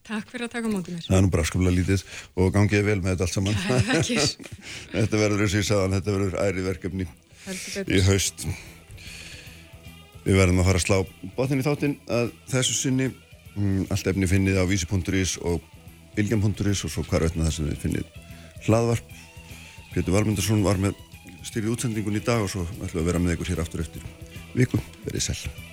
[0.07, 1.01] Takk fyrir að taka mótið mér.
[1.03, 2.05] Það er nú bara skaplega lítið
[2.39, 3.57] og gangið vel með þetta allt saman.
[4.93, 7.07] Þetta verður, og ég sagðan, þetta verður æri verkefni
[7.91, 8.45] í haust.
[10.23, 14.31] Við verðum að fara að slá botnin í þáttinn að þessu sinni mm, allt efni
[14.31, 15.59] finnið á vísi.is og
[16.15, 18.15] bilgjum.is og svo hvar veitna það sem við finnið
[18.69, 19.11] hlaðvarp.
[19.91, 20.95] Pétur Valmundarsson var með
[21.47, 24.05] styrið útsendingun í dag og svo ætlum við að vera með ykkur hér aftur eftir
[24.57, 24.83] viku.
[25.05, 25.66] Verðið sæl.